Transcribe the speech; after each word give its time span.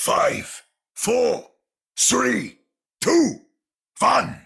five, 0.00 0.62
four, 0.94 1.46
three, 1.98 2.56
two, 3.02 3.34
one. 3.98 4.40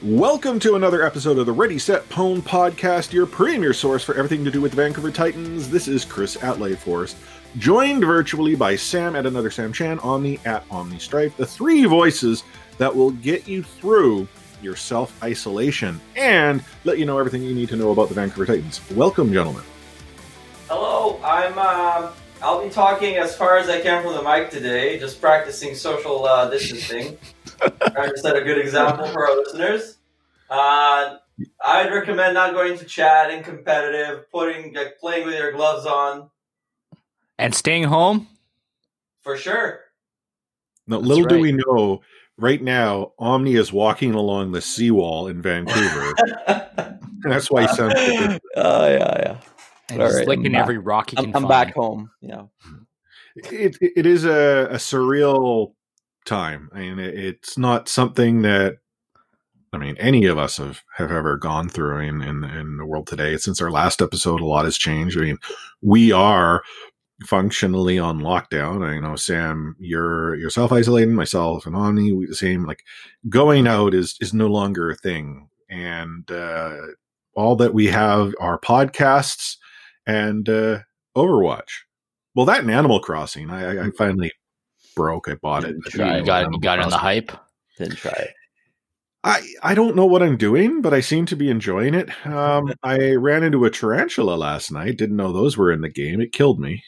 Welcome 0.00 0.60
to 0.60 0.76
another 0.76 1.02
episode 1.02 1.38
of 1.38 1.46
the 1.46 1.52
Ready 1.52 1.80
Set 1.80 2.08
Pwn 2.08 2.40
podcast, 2.40 3.12
your 3.12 3.26
premier 3.26 3.72
source 3.72 4.04
for 4.04 4.14
everything 4.14 4.44
to 4.44 4.52
do 4.52 4.60
with 4.60 4.70
the 4.70 4.76
Vancouver 4.76 5.10
Titans. 5.10 5.68
This 5.68 5.88
is 5.88 6.04
Chris 6.04 6.40
at 6.40 6.60
Lake 6.60 6.78
Forest, 6.78 7.16
joined 7.58 8.04
virtually 8.04 8.54
by 8.54 8.76
Sam 8.76 9.16
at 9.16 9.26
another 9.26 9.50
Sam 9.50 9.72
Chan, 9.72 9.98
Omni 10.00 10.40
at 10.44 10.64
Omni 10.70 10.98
Strife, 10.98 11.36
the 11.36 11.46
three 11.46 11.84
voices 11.84 12.42
that 12.78 12.94
will 12.94 13.12
get 13.12 13.46
you 13.46 13.62
through 13.62 14.26
your 14.62 14.76
self 14.76 15.22
isolation 15.22 16.00
and 16.16 16.64
let 16.84 16.98
you 16.98 17.04
know 17.04 17.18
everything 17.18 17.42
you 17.42 17.54
need 17.54 17.68
to 17.68 17.76
know 17.76 17.92
about 17.92 18.08
the 18.08 18.14
Vancouver 18.14 18.46
Titans. 18.46 18.80
Welcome, 18.92 19.32
gentlemen. 19.32 19.62
Hello, 20.68 21.20
I'm. 21.22 21.54
Uh, 21.56 22.12
I'll 22.42 22.62
be 22.62 22.68
talking 22.68 23.16
as 23.16 23.34
far 23.34 23.56
as 23.56 23.68
I 23.70 23.80
can 23.80 24.02
from 24.02 24.14
the 24.14 24.22
mic 24.22 24.50
today, 24.50 24.98
just 24.98 25.20
practicing 25.20 25.74
social 25.74 26.26
uh, 26.26 26.50
distancing. 26.50 27.16
Trying 27.92 28.10
to 28.10 28.18
set 28.18 28.36
a 28.36 28.42
good 28.42 28.58
example 28.58 29.06
for 29.06 29.26
our 29.26 29.36
listeners. 29.36 29.98
Uh, 30.50 31.16
I'd 31.64 31.90
recommend 31.90 32.34
not 32.34 32.52
going 32.52 32.76
to 32.78 32.84
chat 32.84 33.30
and 33.30 33.44
competitive, 33.44 34.30
putting 34.30 34.74
like, 34.74 34.98
playing 34.98 35.26
with 35.26 35.36
your 35.36 35.52
gloves 35.52 35.86
on 35.86 36.28
And 37.38 37.54
staying 37.54 37.84
home? 37.84 38.28
for 39.24 39.36
sure. 39.36 39.80
Now, 40.86 40.98
That's 40.98 41.08
little 41.08 41.24
do 41.24 41.40
we 41.40 41.52
know, 41.52 42.02
right 42.36 42.62
now, 42.62 43.14
Omni 43.18 43.54
is 43.54 43.72
walking 43.72 44.12
along 44.14 44.52
the 44.52 44.60
seawall 44.60 45.26
in 45.28 45.40
Vancouver. 45.40 46.14
and 46.46 47.32
that's 47.32 47.50
why 47.50 47.62
he 47.62 47.68
sounds 47.68 47.98
so 47.98 48.28
good. 48.28 48.40
Oh 48.56 48.86
yeah, 48.86 49.18
yeah. 49.18 49.36
And 49.88 50.02
All 50.02 50.12
right, 50.12 50.28
licking 50.28 50.54
I'm 50.54 50.62
every 50.62 50.78
rock 50.78 51.10
he 51.10 51.16
I'm, 51.18 51.24
can 51.24 51.36
I'm 51.36 51.42
find. 51.42 51.48
back 51.48 51.74
home. 51.74 52.10
Yeah. 52.20 52.44
it, 53.36 53.76
it 53.80 53.92
it 53.96 54.06
is 54.06 54.24
a, 54.24 54.68
a 54.70 54.76
surreal 54.76 55.74
time. 56.24 56.70
I 56.72 56.80
mean, 56.80 56.98
it, 56.98 57.14
it's 57.18 57.58
not 57.58 57.88
something 57.88 58.42
that 58.42 58.76
I 59.72 59.78
mean 59.78 59.96
any 59.98 60.26
of 60.26 60.38
us 60.38 60.58
have, 60.58 60.82
have 60.96 61.10
ever 61.10 61.36
gone 61.36 61.68
through 61.68 61.98
in, 62.00 62.22
in 62.22 62.44
in 62.44 62.76
the 62.76 62.86
world 62.86 63.06
today. 63.06 63.36
Since 63.36 63.60
our 63.60 63.70
last 63.70 64.00
episode, 64.00 64.40
a 64.40 64.46
lot 64.46 64.66
has 64.66 64.78
changed. 64.78 65.18
I 65.18 65.22
mean, 65.22 65.38
we 65.82 66.12
are 66.12 66.62
functionally 67.22 67.98
on 67.98 68.20
lockdown. 68.20 68.84
I 68.86 68.98
know 68.98 69.16
Sam, 69.16 69.76
you're 69.78 70.34
you're 70.36 70.50
self 70.50 70.72
isolating. 70.72 71.14
Myself 71.14 71.66
and 71.66 71.76
Omni, 71.76 72.12
we 72.12 72.26
the 72.26 72.34
same. 72.34 72.64
Like 72.66 72.82
going 73.28 73.66
out 73.66 73.94
is 73.94 74.16
is 74.20 74.34
no 74.34 74.46
longer 74.48 74.90
a 74.90 74.96
thing, 74.96 75.48
and 75.68 76.28
uh, 76.30 76.76
all 77.34 77.56
that 77.56 77.74
we 77.74 77.86
have 77.86 78.34
are 78.40 78.58
podcasts 78.58 79.56
and 80.06 80.48
uh, 80.48 80.80
Overwatch. 81.16 81.70
Well, 82.34 82.46
that 82.46 82.60
and 82.60 82.70
Animal 82.70 83.00
Crossing. 83.00 83.50
I, 83.50 83.76
I- 83.78 83.86
I 83.86 83.90
finally 83.96 84.32
broke. 84.96 85.28
I 85.28 85.34
bought 85.34 85.64
it. 85.64 85.68
Didn't 85.68 85.84
try. 85.90 86.18
You 86.18 86.24
got, 86.24 86.52
you 86.52 86.60
got 86.60 86.78
in 86.80 86.88
the 86.88 86.96
hype. 86.98 87.32
Didn't 87.78 87.96
try 87.96 88.12
it. 88.12 88.30
I, 89.26 89.40
I 89.62 89.74
don't 89.74 89.96
know 89.96 90.04
what 90.04 90.22
I'm 90.22 90.36
doing, 90.36 90.82
but 90.82 90.92
I 90.92 91.00
seem 91.00 91.24
to 91.26 91.36
be 91.36 91.48
enjoying 91.48 91.94
it. 91.94 92.10
Um, 92.26 92.72
I 92.82 93.12
ran 93.12 93.42
into 93.42 93.64
a 93.64 93.70
tarantula 93.70 94.34
last 94.34 94.70
night. 94.70 94.98
Didn't 94.98 95.16
know 95.16 95.32
those 95.32 95.56
were 95.56 95.72
in 95.72 95.80
the 95.80 95.88
game. 95.88 96.20
It 96.20 96.32
killed 96.32 96.60
me. 96.60 96.82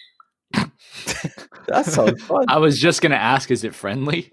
That 1.69 1.85
sounds 1.85 2.23
fun. 2.23 2.45
I 2.49 2.59
was 2.59 2.79
just 2.79 3.03
going 3.03 3.11
to 3.11 3.19
ask, 3.19 3.51
is 3.51 3.65
it 3.65 3.75
friendly? 3.75 4.33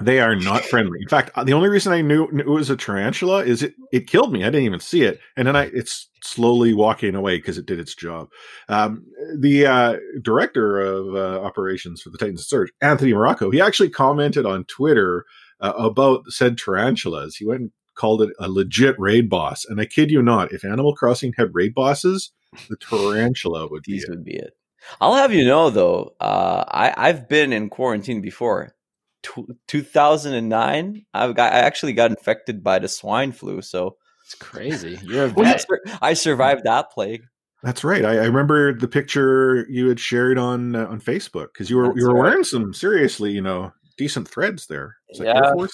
They 0.00 0.20
are 0.20 0.34
not 0.36 0.64
friendly. 0.64 0.98
In 1.00 1.08
fact, 1.08 1.30
the 1.46 1.52
only 1.52 1.68
reason 1.68 1.92
I 1.92 2.02
knew 2.02 2.28
it 2.36 2.46
was 2.46 2.70
a 2.70 2.76
tarantula 2.76 3.44
is 3.44 3.62
it, 3.62 3.74
it 3.92 4.06
killed 4.08 4.32
me. 4.32 4.42
I 4.42 4.46
didn't 4.46 4.64
even 4.64 4.80
see 4.80 5.02
it, 5.02 5.20
and 5.36 5.46
then 5.46 5.56
I 5.56 5.70
it's 5.72 6.08
slowly 6.22 6.74
walking 6.74 7.14
away 7.14 7.38
because 7.38 7.58
it 7.58 7.66
did 7.66 7.78
its 7.80 7.94
job. 7.94 8.28
Um, 8.68 9.04
the 9.38 9.66
uh, 9.66 9.96
director 10.22 10.80
of 10.80 11.14
uh, 11.14 11.40
operations 11.44 12.02
for 12.02 12.10
the 12.10 12.18
Titans 12.18 12.46
Surge, 12.46 12.70
Anthony 12.80 13.12
Morocco, 13.12 13.50
he 13.50 13.60
actually 13.60 13.90
commented 13.90 14.46
on 14.46 14.64
Twitter 14.64 15.24
uh, 15.60 15.72
about 15.76 16.24
said 16.28 16.58
tarantulas. 16.58 17.36
He 17.36 17.46
went 17.46 17.60
and 17.60 17.70
called 17.94 18.22
it 18.22 18.30
a 18.38 18.48
legit 18.48 18.94
raid 18.98 19.28
boss, 19.28 19.64
and 19.64 19.80
I 19.80 19.86
kid 19.86 20.10
you 20.10 20.22
not, 20.22 20.52
if 20.52 20.64
Animal 20.64 20.94
Crossing 20.94 21.34
had 21.36 21.54
raid 21.54 21.74
bosses, 21.74 22.32
the 22.68 22.76
tarantula 22.76 23.68
would 23.68 23.82
be 23.82 23.92
These 23.92 24.04
it. 24.04 24.10
would 24.10 24.24
be 24.24 24.36
it. 24.36 24.54
I'll 25.00 25.14
have 25.14 25.32
you 25.32 25.44
know 25.44 25.70
though, 25.70 26.14
uh, 26.20 26.64
I 26.68 26.94
I've 26.96 27.28
been 27.28 27.52
in 27.52 27.68
quarantine 27.70 28.20
before. 28.20 28.74
Tw 29.22 29.40
2009, 29.66 31.04
I've 31.14 31.34
got 31.34 31.52
I 31.52 31.58
actually 31.58 31.92
got 31.92 32.10
infected 32.10 32.62
by 32.62 32.78
the 32.78 32.88
swine 32.88 33.32
flu, 33.32 33.62
so 33.62 33.96
It's 34.24 34.34
crazy. 34.34 34.98
You're 35.02 35.26
a 35.26 35.28
I, 35.36 35.42
vet. 35.42 35.64
I 36.00 36.12
survived 36.14 36.64
that 36.64 36.90
plague. 36.90 37.24
That's 37.62 37.82
right. 37.82 38.04
I, 38.04 38.18
I 38.18 38.24
remember 38.26 38.72
the 38.72 38.86
picture 38.86 39.66
you 39.68 39.88
had 39.88 39.98
shared 39.98 40.38
on 40.38 40.76
uh, 40.76 40.86
on 40.86 41.00
Facebook 41.00 41.48
because 41.52 41.68
you 41.68 41.76
were 41.76 41.88
That's 41.88 41.98
you 41.98 42.06
were 42.08 42.14
right. 42.14 42.30
wearing 42.30 42.44
some 42.44 42.72
seriously, 42.72 43.32
you 43.32 43.42
know, 43.42 43.72
decent 43.96 44.28
threads 44.28 44.66
there. 44.68 44.96
Is 45.10 45.18
that 45.18 45.26
Yeah. 45.26 45.46
Air 45.46 45.52
Force? 45.54 45.72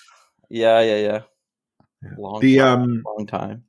Yeah, 0.48 0.80
yeah, 0.80 0.96
yeah. 0.96 1.20
Yeah. 2.02 2.10
Long 2.18 2.40
The, 2.40 2.56
time, 2.58 2.82
um, 2.82 3.02
long 3.06 3.26
time. 3.26 3.64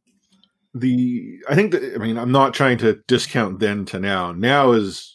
The 0.73 1.39
I 1.49 1.55
think 1.55 1.71
that 1.71 1.93
I 1.95 1.97
mean 1.97 2.17
I'm 2.17 2.31
not 2.31 2.53
trying 2.53 2.77
to 2.79 3.01
discount 3.07 3.59
then 3.59 3.83
to 3.85 3.99
now. 3.99 4.31
Now 4.31 4.71
is 4.71 5.14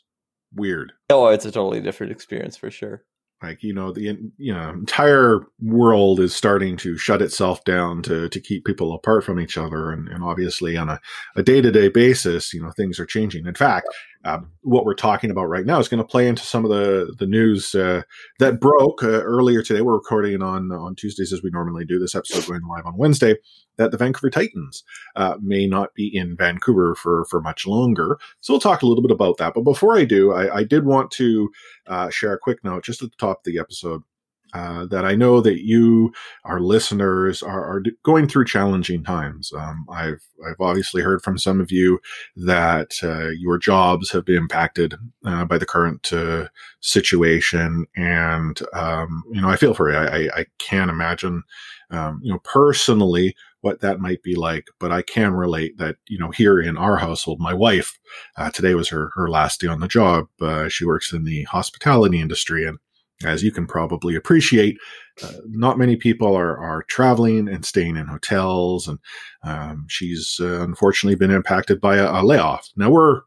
weird. 0.54 0.92
Oh, 1.08 1.28
it's 1.28 1.44
a 1.44 1.52
totally 1.52 1.80
different 1.80 2.12
experience 2.12 2.56
for 2.56 2.70
sure. 2.70 3.04
Like 3.42 3.62
you 3.62 3.72
know 3.72 3.90
the 3.90 4.18
you 4.36 4.52
know 4.52 4.68
entire 4.68 5.40
world 5.62 6.20
is 6.20 6.34
starting 6.34 6.76
to 6.78 6.98
shut 6.98 7.22
itself 7.22 7.64
down 7.64 8.02
to 8.02 8.28
to 8.28 8.40
keep 8.40 8.66
people 8.66 8.92
apart 8.92 9.24
from 9.24 9.40
each 9.40 9.56
other, 9.56 9.90
and, 9.90 10.08
and 10.08 10.22
obviously 10.22 10.76
on 10.76 10.90
a 10.90 11.00
a 11.36 11.42
day 11.42 11.62
to 11.62 11.70
day 11.70 11.88
basis, 11.88 12.52
you 12.52 12.60
know 12.60 12.70
things 12.70 13.00
are 13.00 13.06
changing. 13.06 13.46
In 13.46 13.54
fact, 13.54 13.86
um, 14.24 14.50
what 14.62 14.84
we're 14.84 14.94
talking 14.94 15.30
about 15.30 15.46
right 15.46 15.64
now 15.64 15.78
is 15.78 15.88
going 15.88 16.02
to 16.02 16.08
play 16.08 16.28
into 16.28 16.42
some 16.42 16.64
of 16.64 16.70
the 16.70 17.14
the 17.18 17.26
news 17.26 17.74
uh, 17.74 18.02
that 18.38 18.60
broke 18.60 19.02
uh, 19.02 19.22
earlier 19.22 19.62
today. 19.62 19.80
We're 19.80 19.94
recording 19.94 20.42
on 20.42 20.70
on 20.72 20.94
Tuesdays 20.94 21.32
as 21.32 21.42
we 21.42 21.50
normally 21.50 21.84
do. 21.84 21.98
This 21.98 22.14
episode 22.14 22.46
going 22.46 22.66
live 22.68 22.86
on 22.86 22.98
Wednesday. 22.98 23.36
That 23.76 23.92
the 23.92 23.96
Vancouver 23.96 24.28
Titans 24.28 24.84
uh, 25.16 25.36
may 25.40 25.66
not 25.66 25.94
be 25.94 26.14
in 26.14 26.36
Vancouver 26.36 26.94
for 26.94 27.24
for 27.30 27.40
much 27.40 27.66
longer. 27.66 28.18
So 28.40 28.52
we'll 28.52 28.60
talk 28.60 28.82
a 28.82 28.86
little 28.86 29.02
bit 29.02 29.10
about 29.10 29.38
that. 29.38 29.54
But 29.54 29.62
before 29.62 29.96
I 29.96 30.04
do, 30.04 30.32
I, 30.32 30.58
I 30.58 30.64
did 30.64 30.84
want 30.84 31.10
to 31.12 31.50
uh, 31.86 32.10
share 32.10 32.34
a 32.34 32.38
quick 32.38 32.62
note 32.62 32.84
just 32.84 33.02
at 33.02 33.10
the 33.10 33.16
top 33.16 33.38
of 33.38 33.44
the 33.44 33.58
episode. 33.58 34.02
Uh, 34.52 34.86
that 34.86 35.04
I 35.04 35.14
know 35.14 35.40
that 35.40 35.64
you, 35.64 36.12
our 36.44 36.60
listeners, 36.60 37.42
are, 37.42 37.64
are 37.64 37.82
going 38.02 38.26
through 38.26 38.46
challenging 38.46 39.04
times. 39.04 39.52
Um, 39.56 39.86
I've 39.90 40.22
I've 40.46 40.60
obviously 40.60 41.02
heard 41.02 41.22
from 41.22 41.38
some 41.38 41.60
of 41.60 41.70
you 41.70 42.00
that 42.36 42.92
uh, 43.02 43.28
your 43.38 43.58
jobs 43.58 44.10
have 44.10 44.24
been 44.24 44.36
impacted 44.36 44.94
uh, 45.24 45.44
by 45.44 45.58
the 45.58 45.66
current 45.66 46.12
uh, 46.12 46.48
situation, 46.80 47.86
and 47.96 48.60
um, 48.72 49.22
you 49.30 49.40
know 49.40 49.48
I 49.48 49.56
feel 49.56 49.74
for 49.74 49.90
you. 49.90 49.96
I, 49.96 50.16
I, 50.16 50.40
I 50.40 50.46
can't 50.58 50.90
imagine, 50.90 51.42
um, 51.90 52.20
you 52.22 52.32
know, 52.32 52.40
personally 52.40 53.34
what 53.62 53.80
that 53.80 54.00
might 54.00 54.22
be 54.22 54.34
like, 54.34 54.68
but 54.78 54.90
I 54.90 55.02
can 55.02 55.34
relate 55.34 55.78
that 55.78 55.96
you 56.08 56.18
know 56.18 56.30
here 56.30 56.60
in 56.60 56.76
our 56.76 56.96
household, 56.96 57.40
my 57.40 57.54
wife 57.54 57.98
uh, 58.36 58.50
today 58.50 58.74
was 58.74 58.88
her 58.88 59.10
her 59.14 59.28
last 59.28 59.60
day 59.60 59.68
on 59.68 59.80
the 59.80 59.88
job. 59.88 60.26
Uh, 60.40 60.68
she 60.68 60.84
works 60.84 61.12
in 61.12 61.24
the 61.24 61.44
hospitality 61.44 62.20
industry, 62.20 62.66
and 62.66 62.78
as 63.24 63.42
you 63.42 63.52
can 63.52 63.66
probably 63.66 64.14
appreciate, 64.14 64.78
uh, 65.22 65.32
not 65.46 65.78
many 65.78 65.96
people 65.96 66.34
are 66.34 66.56
are 66.58 66.84
traveling 66.84 67.48
and 67.48 67.64
staying 67.64 67.96
in 67.96 68.06
hotels, 68.06 68.88
and 68.88 68.98
um, 69.44 69.86
she's 69.88 70.38
uh, 70.40 70.62
unfortunately 70.62 71.16
been 71.16 71.30
impacted 71.30 71.80
by 71.80 71.96
a, 71.96 72.10
a 72.10 72.22
layoff. 72.22 72.68
Now 72.76 72.90
we're 72.90 73.22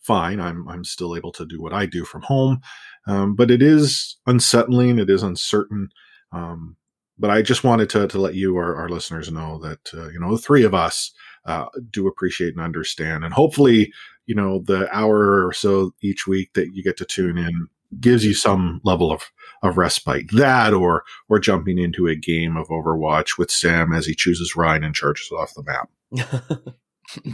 fine. 0.00 0.40
I'm 0.40 0.68
I'm 0.68 0.84
still 0.84 1.16
able 1.16 1.32
to 1.32 1.46
do 1.46 1.60
what 1.60 1.72
I 1.72 1.86
do 1.86 2.04
from 2.04 2.22
home, 2.22 2.60
um, 3.06 3.34
but 3.34 3.50
it 3.50 3.62
is 3.62 4.16
unsettling. 4.26 4.98
It 4.98 5.10
is 5.10 5.22
uncertain. 5.22 5.88
Um, 6.32 6.76
but 7.18 7.30
I 7.30 7.42
just 7.42 7.62
wanted 7.62 7.88
to 7.90 8.08
to 8.08 8.18
let 8.18 8.34
you, 8.34 8.56
our, 8.56 8.74
our 8.74 8.88
listeners, 8.88 9.30
know 9.30 9.58
that 9.60 9.94
uh, 9.94 10.08
you 10.08 10.18
know 10.18 10.32
the 10.32 10.42
three 10.42 10.64
of 10.64 10.74
us 10.74 11.12
uh, 11.46 11.66
do 11.90 12.08
appreciate 12.08 12.54
and 12.54 12.64
understand, 12.64 13.24
and 13.24 13.32
hopefully, 13.32 13.92
you 14.26 14.34
know, 14.34 14.62
the 14.64 14.88
hour 14.96 15.46
or 15.46 15.52
so 15.52 15.94
each 16.02 16.26
week 16.26 16.52
that 16.54 16.74
you 16.74 16.82
get 16.82 16.96
to 16.96 17.04
tune 17.04 17.38
in 17.38 17.68
gives 18.00 18.24
you 18.24 18.34
some 18.34 18.80
level 18.84 19.12
of 19.12 19.30
of 19.62 19.78
respite. 19.78 20.30
That 20.32 20.72
or 20.72 21.04
or 21.28 21.38
jumping 21.38 21.78
into 21.78 22.06
a 22.06 22.16
game 22.16 22.56
of 22.56 22.68
Overwatch 22.68 23.38
with 23.38 23.50
Sam 23.50 23.92
as 23.92 24.06
he 24.06 24.14
chooses 24.14 24.56
Rein 24.56 24.84
and 24.84 24.94
charges 24.94 25.30
off 25.32 25.54
the 25.54 25.62
map. 25.62 26.76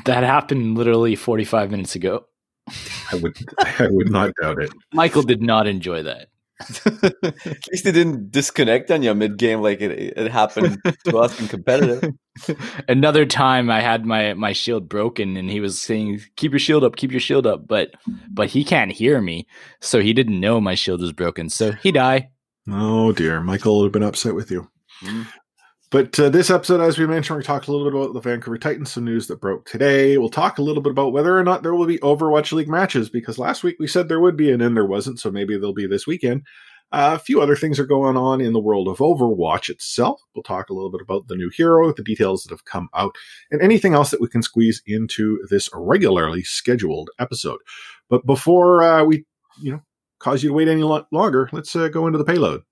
That 0.05 0.25
happened 0.25 0.77
literally 0.77 1.15
45 1.15 1.71
minutes 1.71 1.95
ago. 1.95 2.27
I 3.13 3.17
would 3.17 3.37
I 3.59 3.87
would 3.89 4.11
not 4.11 4.33
doubt 4.41 4.63
it. 4.63 4.71
Michael 4.93 5.23
did 5.23 5.41
not 5.41 5.67
enjoy 5.67 6.03
that. 6.03 6.29
At 6.85 7.69
least 7.71 7.87
it 7.87 7.93
didn't 7.93 8.33
disconnect 8.33 8.91
on 8.91 9.03
you 9.03 9.15
mid 9.15 9.39
game 9.39 9.63
like 9.63 9.81
it, 9.81 9.93
it 10.19 10.31
happened 10.31 10.79
to 11.05 11.19
us 11.19 11.41
in 11.41 11.49
competitive. 11.49 12.13
Another 12.89 13.27
time 13.27 13.71
I 13.71 13.81
had 13.81 14.05
my 14.05 14.35
my 14.35 14.53
shield 14.53 14.89
broken 14.89 15.37
and 15.37 15.51
he 15.51 15.61
was 15.61 15.81
saying 15.81 16.21
keep 16.37 16.53
your 16.53 16.59
shield 16.59 16.85
up, 16.85 16.97
keep 16.97 17.11
your 17.11 17.21
shield 17.21 17.47
up, 17.47 17.67
but 17.67 17.95
but 18.31 18.49
he 18.49 18.65
can't 18.65 18.93
hear 18.93 19.21
me. 19.21 19.47
So 19.81 20.01
he 20.01 20.13
didn't 20.13 20.41
know 20.41 20.61
my 20.61 20.75
shield 20.75 21.01
was 21.01 21.13
broken. 21.13 21.49
So 21.49 21.73
he 21.73 21.93
died. 21.93 22.29
Oh 22.71 23.13
dear, 23.13 23.41
Michael 23.41 23.79
would 23.79 23.87
have 23.87 23.93
been 23.93 24.03
upset 24.03 24.35
with 24.35 24.51
you. 24.51 24.69
Mm. 25.03 25.27
But 25.91 26.21
uh, 26.21 26.29
this 26.29 26.51
episode, 26.51 26.83
as 26.83 26.99
we 26.99 27.07
mentioned, 27.07 27.39
we 27.39 27.43
talked 27.43 27.67
a 27.67 27.73
little 27.73 27.91
bit 27.91 27.99
about 27.99 28.13
the 28.13 28.21
Vancouver 28.21 28.59
Titans, 28.59 28.93
some 28.93 29.07
news 29.07 29.27
that 29.29 29.41
broke 29.41 29.65
today. 29.65 30.19
We'll 30.19 30.29
talk 30.29 30.59
a 30.59 30.63
little 30.63 30.83
bit 30.83 30.91
about 30.91 31.13
whether 31.15 31.39
or 31.39 31.43
not 31.43 31.63
there 31.63 31.75
will 31.75 31.87
be 31.87 31.99
Overwatch 32.01 32.53
League 32.53 32.69
matches 32.69 33.09
because 33.09 33.39
last 33.39 33.65
week 33.65 33.77
we 33.81 33.87
said 33.87 34.09
there 34.09 34.21
would 34.21 34.37
be, 34.37 34.53
and 34.53 34.61
then 34.61 34.75
there 34.75 34.85
wasn't. 34.85 35.19
So 35.19 35.31
maybe 35.31 35.57
there'll 35.57 35.73
be 35.73 35.87
this 35.87 36.07
weekend. 36.07 36.43
Uh, 36.91 37.13
a 37.15 37.19
few 37.19 37.41
other 37.41 37.55
things 37.55 37.79
are 37.79 37.87
going 37.87 38.17
on 38.17 38.41
in 38.41 38.55
the 38.55 38.61
world 38.61 38.89
of 38.89 38.99
Overwatch 38.99 39.69
itself. 39.69 40.23
We'll 40.35 40.43
talk 40.43 40.71
a 40.71 40.73
little 40.73 40.91
bit 40.91 41.03
about 41.03 41.29
the 41.29 41.37
new 41.37 41.51
hero, 41.51 41.93
the 41.93 42.03
details 42.03 42.43
that 42.43 42.51
have 42.51 42.65
come 42.65 42.89
out, 42.95 43.15
and 43.51 43.61
anything 43.61 43.93
else 43.93 44.11
that 44.11 44.21
we 44.21 44.29
can 44.29 44.43
squeeze 44.43 44.83
into 44.87 45.47
this 45.51 45.69
regularly 45.75 46.43
scheduled 46.43 47.11
episode. 47.19 47.61
But 48.09 48.25
before 48.25 48.83
uh, 48.83 49.05
we, 49.05 49.27
you 49.61 49.73
know, 49.73 49.83
cause 50.19 50.43
you 50.43 50.49
to 50.49 50.55
wait 50.55 50.69
any 50.69 50.83
lo- 50.83 51.07
longer, 51.13 51.51
let's 51.53 51.77
uh, 51.77 51.89
go 51.89 52.07
into 52.07 52.19
the 52.19 52.25
payload. 52.25 52.63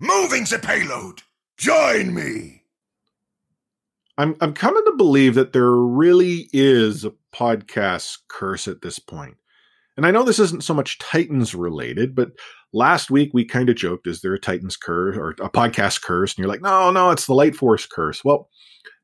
Moving 0.00 0.44
the 0.44 0.58
payload. 0.58 1.22
Join 1.56 2.14
me. 2.14 2.62
I'm 4.16 4.36
I'm 4.40 4.52
coming 4.52 4.84
to 4.84 4.96
believe 4.96 5.36
that 5.36 5.52
there 5.52 5.70
really 5.70 6.48
is 6.52 7.04
a 7.04 7.12
podcast 7.32 8.18
curse 8.26 8.66
at 8.66 8.82
this 8.82 8.98
point. 8.98 9.36
And 9.96 10.06
I 10.06 10.10
know 10.10 10.22
this 10.22 10.38
isn't 10.38 10.62
so 10.62 10.74
much 10.74 10.98
Titans 10.98 11.54
related, 11.54 12.14
but 12.14 12.30
last 12.72 13.10
week 13.10 13.30
we 13.32 13.44
kind 13.44 13.68
of 13.68 13.76
joked, 13.76 14.06
is 14.06 14.20
there 14.20 14.34
a 14.34 14.40
Titans 14.40 14.76
curse 14.76 15.16
or 15.16 15.30
a 15.30 15.50
podcast 15.50 16.02
curse? 16.02 16.34
And 16.34 16.42
you're 16.42 16.52
like, 16.52 16.62
no, 16.62 16.90
no, 16.90 17.10
it's 17.10 17.26
the 17.26 17.34
Light 17.34 17.56
Force 17.56 17.86
curse. 17.86 18.24
Well, 18.24 18.48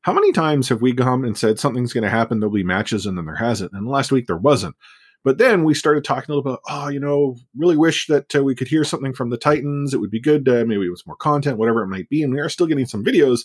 how 0.01 0.13
many 0.13 0.31
times 0.31 0.69
have 0.69 0.81
we 0.81 0.93
come 0.93 1.23
and 1.23 1.37
said 1.37 1.59
something's 1.59 1.93
going 1.93 2.03
to 2.03 2.09
happen, 2.09 2.39
there'll 2.39 2.53
be 2.53 2.63
matches, 2.63 3.05
and 3.05 3.17
then 3.17 3.25
there 3.25 3.35
hasn't? 3.35 3.71
And 3.73 3.87
last 3.87 4.11
week 4.11 4.27
there 4.27 4.37
wasn't. 4.37 4.75
But 5.23 5.39
then 5.39 5.63
we 5.63 5.73
started 5.73 6.03
talking 6.03 6.31
a 6.31 6.35
little 6.35 6.51
bit, 6.51 6.59
oh, 6.69 6.89
you 6.89 6.99
know, 6.99 7.35
really 7.57 7.75
wish 7.75 8.05
that 8.07 8.35
uh, 8.35 8.43
we 8.43 8.53
could 8.53 8.67
hear 8.67 8.83
something 8.83 9.13
from 9.13 9.31
the 9.31 9.37
Titans. 9.37 9.91
It 9.91 9.99
would 9.99 10.11
be 10.11 10.21
good. 10.21 10.47
Uh, 10.47 10.63
maybe 10.67 10.85
it 10.85 10.91
was 10.91 11.07
more 11.07 11.15
content, 11.15 11.57
whatever 11.57 11.81
it 11.81 11.87
might 11.87 12.07
be. 12.09 12.21
And 12.21 12.31
we 12.31 12.39
are 12.39 12.49
still 12.49 12.67
getting 12.67 12.85
some 12.85 13.03
videos. 13.03 13.41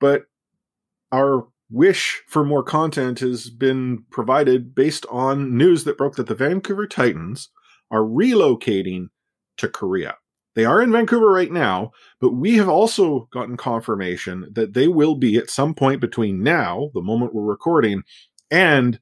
But 0.00 0.24
our 1.12 1.46
wish 1.70 2.20
for 2.26 2.44
more 2.44 2.64
content 2.64 3.20
has 3.20 3.48
been 3.48 4.04
provided 4.10 4.74
based 4.74 5.06
on 5.08 5.56
news 5.56 5.84
that 5.84 5.96
broke 5.96 6.16
that 6.16 6.26
the 6.26 6.34
Vancouver 6.34 6.88
Titans 6.88 7.48
are 7.92 8.00
relocating 8.00 9.06
to 9.58 9.68
Korea. 9.68 10.16
They 10.54 10.64
are 10.64 10.82
in 10.82 10.92
Vancouver 10.92 11.30
right 11.30 11.52
now, 11.52 11.92
but 12.20 12.32
we 12.32 12.56
have 12.56 12.68
also 12.68 13.28
gotten 13.32 13.56
confirmation 13.56 14.48
that 14.52 14.74
they 14.74 14.88
will 14.88 15.14
be 15.14 15.36
at 15.36 15.50
some 15.50 15.74
point 15.74 16.00
between 16.00 16.42
now, 16.42 16.90
the 16.94 17.00
moment 17.00 17.34
we're 17.34 17.42
recording, 17.42 18.02
and 18.50 18.98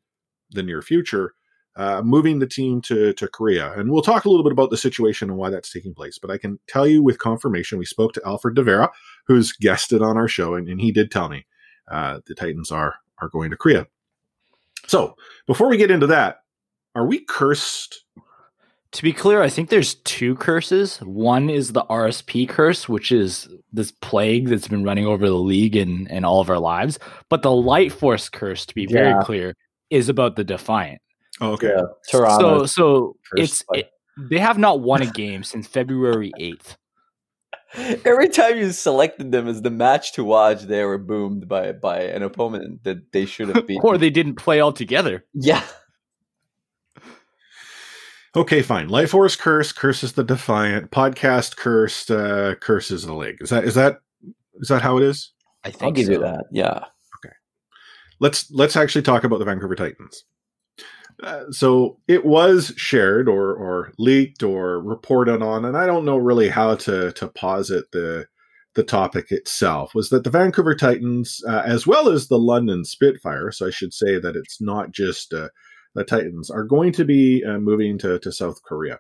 the 0.51 0.63
near 0.63 0.83
future, 0.83 1.35
uh, 1.77 2.03
moving 2.03 2.39
the 2.39 2.47
team 2.47 2.81
to, 2.83 3.13
to 3.15 3.27
Korea. 3.29 3.73
And 3.73 3.91
we'll 3.91 4.03
talk 4.03 4.25
a 4.25 4.29
little 4.29 4.45
bit 4.45 4.53
about 4.53 4.71
the 4.71 4.77
situation 4.77 5.31
and 5.31 5.39
why 5.39 5.51
that's 5.51 5.73
taking 5.73 5.95
place. 5.95 6.19
But 6.19 6.31
I 6.31 6.39
can 6.39 6.59
tell 6.69 6.87
you 6.87 7.03
with 7.03 7.19
confirmation, 7.19 7.79
we 7.79 7.85
spoke 7.85 8.13
to 8.13 8.23
Alfred 8.25 8.55
De 8.55 8.63
Vera, 8.63 8.91
who's 9.27 9.53
guested 9.53 10.03
on 10.03 10.17
our 10.17 10.29
show, 10.29 10.55
and, 10.55 10.69
and 10.69 10.81
he 10.81 10.93
did 10.93 11.11
tell 11.11 11.29
me 11.29 11.47
uh, 11.91 12.21
the 12.27 12.35
Titans 12.35 12.71
are 12.71 12.97
are 13.19 13.29
going 13.29 13.51
to 13.51 13.57
Korea. 13.57 13.87
So 14.87 15.15
before 15.47 15.69
we 15.69 15.77
get 15.77 15.91
into 15.91 16.07
that, 16.09 16.39
are 16.95 17.07
we 17.07 17.25
cursed? 17.25 18.05
To 18.93 19.03
be 19.05 19.13
clear, 19.13 19.41
I 19.41 19.49
think 19.49 19.69
there's 19.69 19.95
two 19.95 20.35
curses. 20.35 20.99
One 20.99 21.49
is 21.49 21.73
the 21.73 21.85
RSP 21.85 22.49
curse, 22.49 22.89
which 22.89 23.13
is 23.13 23.49
this 23.73 23.93
plague 23.93 24.49
that's 24.49 24.67
been 24.67 24.83
running 24.83 25.07
over 25.07 25.29
the 25.29 25.35
league 25.37 25.77
and, 25.77 26.11
and 26.11 26.27
all 26.27 26.41
of 26.41 26.51
our 26.51 26.59
lives. 26.59 26.99
But 27.29 27.43
the 27.43 27.53
Light 27.53 27.93
Force 27.93 28.29
curse, 28.29 28.67
to 28.67 28.75
be 28.75 28.87
very 28.87 29.11
Yeah. 29.11 29.21
clear, 29.23 29.55
is 29.91 30.09
about 30.09 30.35
the 30.35 30.43
Defiant. 30.43 31.01
Oh, 31.41 31.53
okay. 31.53 31.69
Yeah, 31.69 31.83
Toronto. 32.11 32.67
So 32.67 32.67
so 32.67 33.17
it's 33.37 33.65
it, 33.73 33.91
they 34.19 34.39
have 34.39 34.59
not 34.59 34.81
won 34.81 35.03
a 35.03 35.07
game 35.13 35.45
since 35.45 35.67
February 35.69 36.33
eighth. 36.39 36.77
Every 38.05 38.29
time 38.29 38.59
you 38.59 38.73
selected 38.73 39.31
them 39.31 39.47
as 39.47 39.63
the 39.63 39.71
match 39.71 40.13
to 40.15 40.25
watch, 40.25 40.63
they 40.63 40.85
were 40.85 40.99
boomed 40.99 41.47
by 41.49 41.71
by 41.73 42.01
an 42.03 42.23
opponent 42.25 42.83
that 42.83 43.13
they 43.13 43.25
should 43.25 43.49
have 43.55 43.67
beaten. 43.69 43.83
or 43.87 43.97
they 43.97 44.11
didn't 44.11 44.35
play 44.35 44.61
altogether. 44.61 45.25
yeah, 45.33 45.63
Okay, 48.37 48.63
fine. 48.63 48.89
Life 48.89 49.11
Force 49.11 49.35
curse 49.35 49.73
curses 49.73 50.13
the 50.13 50.23
Defiant. 50.23 50.91
Podcast 50.93 51.57
cursed 51.57 52.11
uh, 52.11 52.55
curses 52.57 53.05
the 53.05 53.15
league. 53.15 53.39
Is 53.41 53.51
that 53.51 53.65
is 53.65 53.75
that 53.75 54.01
is 54.55 54.69
that 54.69 54.83
how 54.83 54.97
it 54.99 55.03
is? 55.03 55.33
I 55.65 55.71
think 55.71 55.83
I'll 55.83 55.91
give 55.93 56.07
so. 56.07 56.13
you 56.13 56.19
that. 56.21 56.45
Yeah, 56.53 56.85
Okay. 57.25 57.35
let's 58.21 58.51
let's 58.53 58.77
actually 58.77 59.03
talk 59.03 59.25
about 59.25 59.39
the 59.41 59.45
Vancouver 59.45 59.75
Titans. 59.75 60.25
Uh, 61.23 61.51
so 61.51 61.99
it 62.09 62.25
was 62.25 62.73
shared 62.77 63.29
or 63.29 63.53
or 63.53 63.93
leaked 63.99 64.43
or 64.45 64.81
reported 64.81 65.43
on, 65.43 65.65
and 65.65 65.77
I 65.77 65.87
don't 65.87 66.05
know 66.05 66.17
really 66.17 66.49
how 66.49 66.77
to 66.77 67.13
to 67.13 67.29
posit 67.29 67.91
the 67.91 68.27
the 68.75 68.85
topic 68.85 69.33
itself. 69.33 69.93
Was 69.93 70.11
that 70.11 70.23
the 70.23 70.31
Vancouver 70.31 70.77
Titans, 70.77 71.43
uh, 71.49 71.63
as 71.67 71.85
well 71.85 72.09
as 72.09 72.29
the 72.29 72.39
London 72.39 72.85
Spitfire? 72.85 73.51
So 73.51 73.67
I 73.67 73.71
should 73.71 73.93
say 73.93 74.21
that 74.21 74.37
it's 74.37 74.61
not 74.61 74.93
just 74.93 75.35
uh, 75.35 75.49
the 75.95 76.05
Titans 76.05 76.51
are 76.51 76.65
going 76.65 76.93
to 76.93 77.05
be 77.05 77.45
uh, 77.45 77.59
moving 77.59 77.99
to 77.99 78.19
to 78.19 78.33
South 78.33 78.63
Korea. 78.63 78.99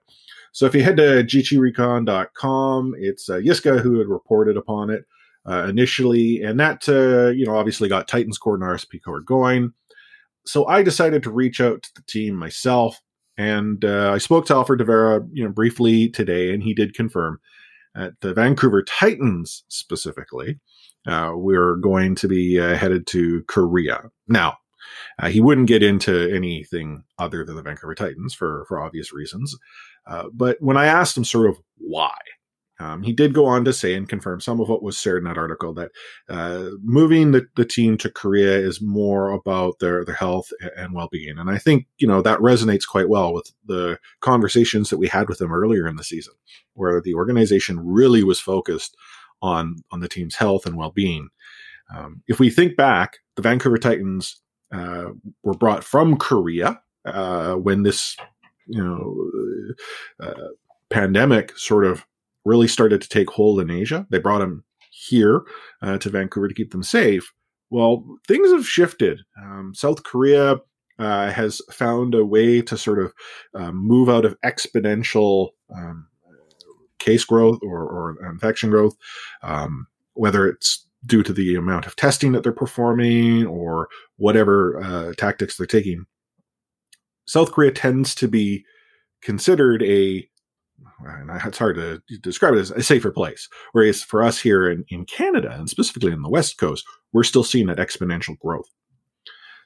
So 0.52 0.66
if 0.66 0.75
you 0.75 0.82
head 0.82 0.96
to 0.96 1.22
gtrecon.com, 1.25 2.94
it's 2.98 3.31
uh, 3.31 3.34
Yiska 3.34 3.81
who 3.81 3.98
had 3.98 4.08
reported 4.08 4.56
upon 4.56 4.90
it 4.90 5.04
uh, 5.48 5.66
initially, 5.69 6.42
and 6.42 6.58
that 6.60 6.88
uh, 6.88 7.31
you 7.31 7.46
know 7.46 7.56
obviously 7.56 7.88
got 7.88 8.08
Titans 8.08 8.38
Core 8.38 8.54
and 8.54 8.64
RSP 8.64 9.02
Core 9.04 9.20
going. 9.20 9.72
So 10.46 10.66
I 10.66 10.82
decided 10.82 11.22
to 11.22 11.31
reach 11.31 11.60
out 11.60 11.82
to 11.82 11.90
the 11.94 12.02
team 12.02 12.34
myself, 12.34 13.00
and 13.37 13.84
uh, 13.84 14.12
I 14.12 14.19
spoke 14.19 14.46
to 14.46 14.54
Alfred 14.54 14.78
De 14.78 14.84
Vera, 14.84 15.20
you 15.32 15.44
know, 15.44 15.50
briefly 15.50 16.08
today, 16.08 16.52
and 16.52 16.62
he 16.62 16.75
did 16.75 16.94
confirm 16.94 17.40
that 17.94 18.14
the 18.20 18.34
Vancouver 18.34 18.82
Titans 18.82 19.64
specifically, 19.69 20.58
uh, 21.06 21.32
we're 21.34 21.76
going 21.76 22.14
to 22.16 22.28
be 22.28 22.58
uh, 22.58 22.76
headed 22.76 23.06
to 23.08 23.42
Korea. 23.48 24.02
Now, 24.28 24.58
uh, 25.19 25.28
he 25.28 25.40
wouldn't 25.40 25.69
get 25.69 25.82
into 25.82 26.34
anything 26.34 27.04
other 27.19 27.44
than 27.44 27.56
the 27.56 27.62
Vancouver 27.62 27.94
Titans 27.94 28.34
for 28.34 28.64
for 28.69 28.81
obvious 28.81 29.12
reasons, 29.12 29.56
uh, 30.06 30.25
but 30.32 30.56
when 30.60 30.76
I 30.76 30.87
asked 30.87 31.16
him 31.16 31.25
sort 31.25 31.48
of 31.50 31.58
why, 31.78 32.14
um, 32.81 33.02
he 33.02 33.12
did 33.12 33.34
go 33.34 33.44
on 33.44 33.64
to 33.66 33.75
say 33.75 33.94
and 33.94 34.08
confirm 34.08 34.40
some 34.40 34.58
of 34.58 34.69
what 34.69 34.82
was 34.82 34.98
shared 34.98 35.19
in 35.19 35.25
that 35.25 35.37
article 35.37 35.75
that 35.75 35.90
uh, 36.31 36.70
moving 36.82 37.32
the, 37.32 37.46
the 37.54 37.64
team 37.64 37.98
to 37.98 38.10
Korea 38.10 38.56
is 38.56 38.81
more 38.81 39.31
about 39.31 39.78
their, 39.81 40.02
their 40.02 40.14
health 40.14 40.50
and 40.76 40.94
well 40.94 41.08
being. 41.12 41.38
And 41.38 41.50
I 41.50 41.58
think, 41.58 41.87
you 41.98 42.08
know, 42.08 42.22
that 42.22 42.38
resonates 42.38 42.88
quite 42.88 43.10
well 43.10 43.34
with 43.34 43.52
the 43.66 43.98
conversations 44.20 44.88
that 44.88 44.96
we 44.96 45.08
had 45.08 45.28
with 45.28 45.38
them 45.38 45.52
earlier 45.52 45.87
in 45.87 45.96
the 45.96 46.04
season, 46.04 46.32
where 46.72 47.02
the 47.02 47.14
organization 47.14 47.78
really 47.81 48.25
was 48.25 48.40
focused 48.40 48.97
on, 49.42 49.76
on 49.90 50.00
the 50.00 50.09
team's 50.09 50.37
health 50.37 50.64
and 50.64 50.76
well 50.76 50.90
being. 50.90 51.28
Um, 51.94 52.23
if 52.28 52.40
we 52.40 52.49
think 52.49 52.76
back, 52.76 53.18
the 53.37 53.42
Vancouver 53.42 53.78
Titans 53.78 54.40
uh, 54.73 55.11
were 55.43 55.55
brought 55.55 55.85
from 55.85 56.17
Korea 56.17 56.81
uh, 57.05 57.55
when 57.55 57.83
this, 57.83 58.17
you 58.67 58.83
know, 58.83 59.31
uh, 60.23 60.49
pandemic 60.91 61.57
sort 61.57 61.85
of 61.85 62.07
really 62.45 62.69
started 62.69 63.00
to 63.03 63.09
take 63.09 63.31
hold 63.31 63.61
in 63.61 63.71
Asia. 63.71 64.07
They 64.11 64.19
brought 64.19 64.39
them 64.39 64.65
here 64.91 65.43
uh, 65.83 65.99
to 65.99 66.11
Vancouver 66.11 66.49
to 66.49 66.55
keep 66.55 66.73
them 66.73 66.83
safe. 66.83 67.33
Well, 67.71 68.05
things 68.27 68.50
have 68.50 68.67
shifted. 68.67 69.21
Um, 69.41 69.73
South 69.75 70.03
Korea 70.03 70.57
uh, 70.99 71.31
has 71.31 71.62
found 71.71 72.15
a 72.15 72.25
way 72.25 72.61
to 72.62 72.77
sort 72.77 72.99
of 72.99 73.12
uh, 73.55 73.73
move 73.73 74.09
out 74.09 74.25
of 74.25 74.37
exponential 74.45 75.50
um, 75.75 76.09
case 76.99 77.25
growth 77.25 77.61
or, 77.62 77.81
or 77.81 78.31
infection 78.31 78.71
growth, 78.71 78.97
um, 79.43 79.87
whether 80.15 80.47
it's 80.47 80.87
due 81.07 81.23
to 81.23 81.33
the 81.33 81.54
amount 81.54 81.87
of 81.87 81.97
testing 81.97 82.33
that 82.33 82.42
they're 82.42 82.52
performing 82.52 83.47
or 83.47 83.88
whatever 84.16 84.80
uh, 84.83 85.12
tactics 85.16 85.57
they're 85.57 85.66
taking. 85.66 86.04
South 87.26 87.52
Korea 87.52 87.71
tends 87.71 88.14
to 88.16 88.28
be 88.28 88.64
considered 89.23 89.83
a 89.83 90.28
and 91.04 91.30
it's 91.45 91.59
hard 91.59 91.76
to 91.76 92.02
describe 92.19 92.54
it 92.54 92.59
as 92.59 92.71
a 92.71 92.83
safer 92.83 93.11
place. 93.11 93.49
Whereas 93.73 94.02
for 94.02 94.23
us 94.23 94.40
here 94.40 94.71
in, 94.71 94.85
in 94.88 95.04
Canada, 95.04 95.50
and 95.52 95.69
specifically 95.69 96.12
in 96.12 96.23
the 96.23 96.28
West 96.28 96.59
Coast, 96.59 96.85
we're 97.12 97.23
still 97.23 97.45
seeing 97.45 97.66
that 97.66 97.78
exponential 97.78 98.38
growth. 98.38 98.69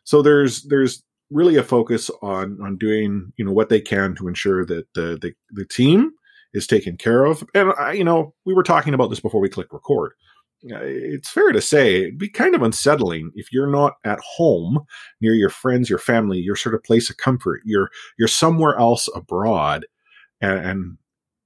So 0.05 0.23
there's 0.23 0.63
there's 0.65 1.03
really 1.31 1.57
a 1.57 1.63
focus 1.63 2.11
on 2.23 2.59
on 2.63 2.77
doing 2.77 3.33
you 3.37 3.45
know 3.45 3.53
what 3.53 3.69
they 3.69 3.81
can 3.81 4.15
to 4.17 4.29
ensure 4.29 4.65
that 4.67 4.87
the 4.95 5.19
the, 5.21 5.33
the 5.51 5.65
team 5.67 6.13
is 6.53 6.67
taken 6.67 6.97
care 6.97 7.25
of. 7.25 7.43
And 7.55 7.73
I, 7.79 7.93
you 7.93 8.05
know 8.05 8.35
we 8.45 8.55
were 8.55 8.63
talking 8.63 8.95
about 8.95 9.09
this 9.11 9.21
before 9.21 9.41
we 9.41 9.49
click 9.49 9.73
record. 9.73 10.13
It's 10.67 11.29
fair 11.29 11.53
to 11.53 11.61
say 11.61 12.03
it'd 12.03 12.19
be 12.19 12.29
kind 12.29 12.55
of 12.55 12.63
unsettling 12.63 13.31
if 13.35 13.53
you're 13.53 13.71
not 13.71 13.95
at 14.05 14.19
home 14.21 14.85
near 15.21 15.35
your 15.35 15.51
friends, 15.51 15.91
your 15.91 15.99
family, 15.99 16.39
your 16.39 16.57
sort 16.57 16.75
of 16.75 16.83
place 16.83 17.11
of 17.11 17.19
comfort. 17.19 17.61
You're 17.65 17.91
you're 18.19 18.29
somewhere 18.29 18.77
else 18.79 19.09
abroad, 19.15 19.87
and, 20.41 20.59
and 20.59 20.99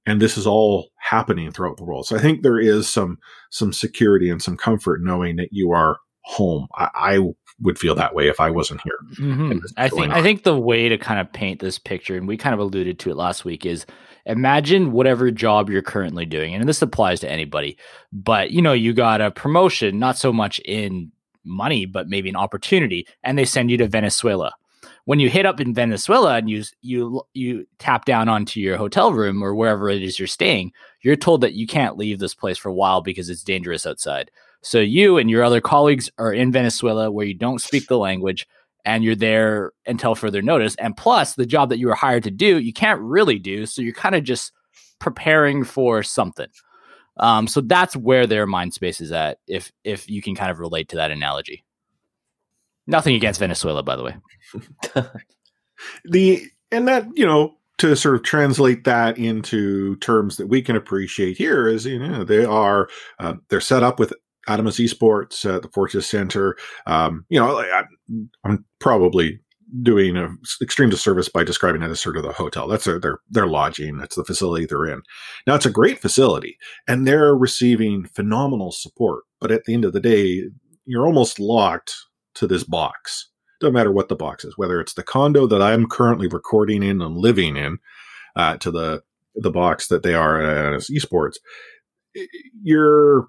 and 0.05 0.21
this 0.21 0.37
is 0.37 0.47
all 0.47 0.89
happening 0.97 1.51
throughout 1.51 1.77
the 1.77 1.83
world. 1.83 2.07
So 2.07 2.15
I 2.15 2.19
think 2.19 2.41
there 2.41 2.59
is 2.59 2.87
some 2.87 3.17
some 3.49 3.73
security 3.73 4.29
and 4.29 4.41
some 4.41 4.55
comfort 4.55 5.01
knowing 5.03 5.35
that 5.35 5.49
you 5.51 5.71
are 5.71 5.99
home. 6.29 6.67
I, 6.75 6.89
I 6.93 7.19
would 7.59 7.79
feel 7.79 7.95
that 7.95 8.13
way 8.13 8.27
if 8.27 8.39
I 8.39 8.51
wasn't 8.51 8.81
here. 8.81 8.99
Mm-hmm. 9.19 9.59
I 9.77 9.89
think 9.89 10.13
I 10.13 10.21
think 10.21 10.43
the 10.43 10.57
way 10.57 10.87
to 10.87 10.97
kind 10.97 11.19
of 11.19 11.31
paint 11.33 11.59
this 11.59 11.79
picture, 11.79 12.15
and 12.15 12.27
we 12.27 12.37
kind 12.37 12.53
of 12.53 12.59
alluded 12.59 12.99
to 12.99 13.09
it 13.09 13.15
last 13.17 13.43
week, 13.43 13.65
is 13.65 13.85
imagine 14.25 14.91
whatever 14.91 15.31
job 15.31 15.69
you're 15.69 15.81
currently 15.81 16.25
doing, 16.25 16.53
and 16.53 16.69
this 16.69 16.81
applies 16.83 17.19
to 17.21 17.29
anybody. 17.29 17.77
But 18.13 18.51
you 18.51 18.61
know, 18.61 18.73
you 18.73 18.93
got 18.93 19.21
a 19.21 19.31
promotion, 19.31 19.97
not 19.97 20.17
so 20.17 20.31
much 20.31 20.59
in 20.59 21.11
money, 21.43 21.85
but 21.85 22.07
maybe 22.07 22.29
an 22.29 22.35
opportunity, 22.35 23.07
and 23.23 23.37
they 23.37 23.45
send 23.45 23.71
you 23.71 23.77
to 23.77 23.87
Venezuela. 23.87 24.53
When 25.05 25.19
you 25.19 25.29
hit 25.31 25.47
up 25.47 25.59
in 25.59 25.73
Venezuela 25.73 26.35
and 26.35 26.47
you 26.47 26.63
you 26.81 27.23
you 27.33 27.65
tap 27.79 28.05
down 28.05 28.29
onto 28.29 28.59
your 28.59 28.77
hotel 28.77 29.13
room 29.13 29.43
or 29.43 29.55
wherever 29.55 29.89
it 29.89 30.03
is 30.03 30.19
you're 30.19 30.27
staying, 30.27 30.73
you're 31.01 31.15
told 31.15 31.41
that 31.41 31.53
you 31.53 31.65
can't 31.65 31.97
leave 31.97 32.19
this 32.19 32.35
place 32.35 32.59
for 32.59 32.69
a 32.69 32.73
while 32.73 33.01
because 33.01 33.29
it's 33.29 33.43
dangerous 33.43 33.87
outside. 33.87 34.29
So 34.61 34.79
you 34.79 35.17
and 35.17 35.29
your 35.29 35.43
other 35.43 35.61
colleagues 35.61 36.09
are 36.17 36.33
in 36.33 36.51
Venezuela 36.51 37.11
where 37.11 37.25
you 37.25 37.33
don't 37.33 37.61
speak 37.61 37.87
the 37.87 37.97
language 37.97 38.47
and 38.85 39.03
you're 39.03 39.15
there 39.15 39.71
until 39.85 40.15
further 40.15 40.41
notice. 40.41 40.75
And 40.75 40.95
plus, 40.95 41.35
the 41.35 41.45
job 41.45 41.69
that 41.69 41.79
you 41.79 41.87
were 41.87 41.95
hired 41.95 42.23
to 42.23 42.31
do, 42.31 42.59
you 42.59 42.73
can't 42.73 42.99
really 43.01 43.39
do. 43.39 43.65
So 43.65 43.81
you're 43.81 43.93
kind 43.93 44.15
of 44.15 44.23
just 44.23 44.51
preparing 44.99 45.63
for 45.63 46.03
something. 46.03 46.47
Um, 47.17 47.47
so 47.47 47.61
that's 47.61 47.95
where 47.95 48.25
their 48.25 48.45
mind 48.45 48.73
space 48.73 49.01
is 49.01 49.11
at. 49.11 49.39
If 49.47 49.71
if 49.83 50.09
you 50.09 50.21
can 50.21 50.35
kind 50.35 50.51
of 50.51 50.59
relate 50.59 50.89
to 50.89 50.95
that 50.97 51.11
analogy. 51.11 51.65
Nothing 52.87 53.15
against 53.15 53.39
Venezuela, 53.39 53.83
by 53.83 53.95
the 53.95 54.03
way. 54.03 54.15
the 56.05 56.43
and 56.71 56.87
that 56.87 57.05
you 57.15 57.25
know 57.25 57.55
to 57.79 57.95
sort 57.95 58.15
of 58.15 58.23
translate 58.23 58.83
that 58.85 59.17
into 59.17 59.95
terms 59.97 60.37
that 60.37 60.47
we 60.47 60.61
can 60.61 60.75
appreciate 60.75 61.37
here 61.37 61.67
is 61.67 61.85
you 61.85 61.99
know 61.99 62.23
they 62.23 62.45
are 62.45 62.89
uh, 63.19 63.33
they're 63.49 63.61
set 63.61 63.83
up 63.83 63.99
with 63.99 64.13
Adamas 64.49 64.83
Esports 64.83 65.45
at 65.45 65.61
the 65.61 65.69
Fortress 65.69 66.07
Center. 66.07 66.57
Um, 66.87 67.25
you 67.29 67.39
know, 67.39 67.59
I, 67.59 67.83
I'm 68.43 68.65
probably 68.79 69.39
doing 69.83 70.17
an 70.17 70.37
extreme 70.61 70.89
disservice 70.89 71.29
by 71.29 71.43
describing 71.43 71.83
it 71.83 71.91
as 71.91 71.99
sort 71.99 72.17
of 72.17 72.23
the 72.23 72.31
hotel. 72.31 72.67
That's 72.67 72.85
their, 72.85 72.99
their 72.99 73.19
their 73.29 73.47
lodging. 73.47 73.97
That's 73.97 74.15
the 74.15 74.25
facility 74.25 74.65
they're 74.65 74.85
in. 74.85 75.01
Now 75.45 75.55
it's 75.55 75.65
a 75.65 75.71
great 75.71 75.99
facility, 75.99 76.57
and 76.87 77.07
they're 77.07 77.35
receiving 77.35 78.05
phenomenal 78.05 78.71
support. 78.71 79.23
But 79.39 79.51
at 79.51 79.65
the 79.65 79.73
end 79.73 79.85
of 79.85 79.93
the 79.93 79.99
day, 79.99 80.43
you're 80.85 81.05
almost 81.05 81.39
locked 81.39 81.95
to 82.35 82.47
this 82.47 82.63
box. 82.63 83.29
Doesn't 83.61 83.73
matter 83.73 83.91
what 83.91 84.09
the 84.09 84.15
box 84.15 84.43
is, 84.45 84.57
whether 84.57 84.79
it's 84.79 84.93
the 84.93 85.03
condo 85.03 85.45
that 85.45 85.61
I'm 85.61 85.87
currently 85.87 86.27
recording 86.27 86.81
in 86.81 87.01
and 87.01 87.17
living 87.17 87.55
in, 87.55 87.77
uh, 88.35 88.57
to 88.57 88.71
the 88.71 89.03
the 89.35 89.51
box 89.51 89.87
that 89.87 90.03
they 90.03 90.13
are 90.15 90.41
at 90.41 90.73
as 90.73 90.87
esports. 90.87 91.35
You're 92.63 93.27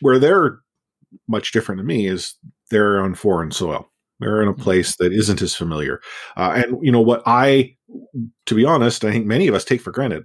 where 0.00 0.18
they're 0.18 0.60
much 1.28 1.52
different 1.52 1.78
to 1.78 1.84
me 1.84 2.06
is 2.06 2.34
they're 2.70 3.00
on 3.00 3.14
foreign 3.14 3.50
soil. 3.50 3.88
They're 4.20 4.42
in 4.42 4.48
a 4.48 4.52
mm-hmm. 4.52 4.62
place 4.62 4.96
that 4.96 5.12
isn't 5.12 5.42
as 5.42 5.54
familiar. 5.54 6.00
Uh, 6.36 6.62
and 6.64 6.78
you 6.84 6.92
know 6.92 7.00
what 7.00 7.22
I, 7.26 7.76
to 8.46 8.54
be 8.54 8.64
honest, 8.64 9.04
I 9.04 9.12
think 9.12 9.26
many 9.26 9.48
of 9.48 9.54
us 9.54 9.64
take 9.64 9.80
for 9.80 9.90
granted. 9.90 10.24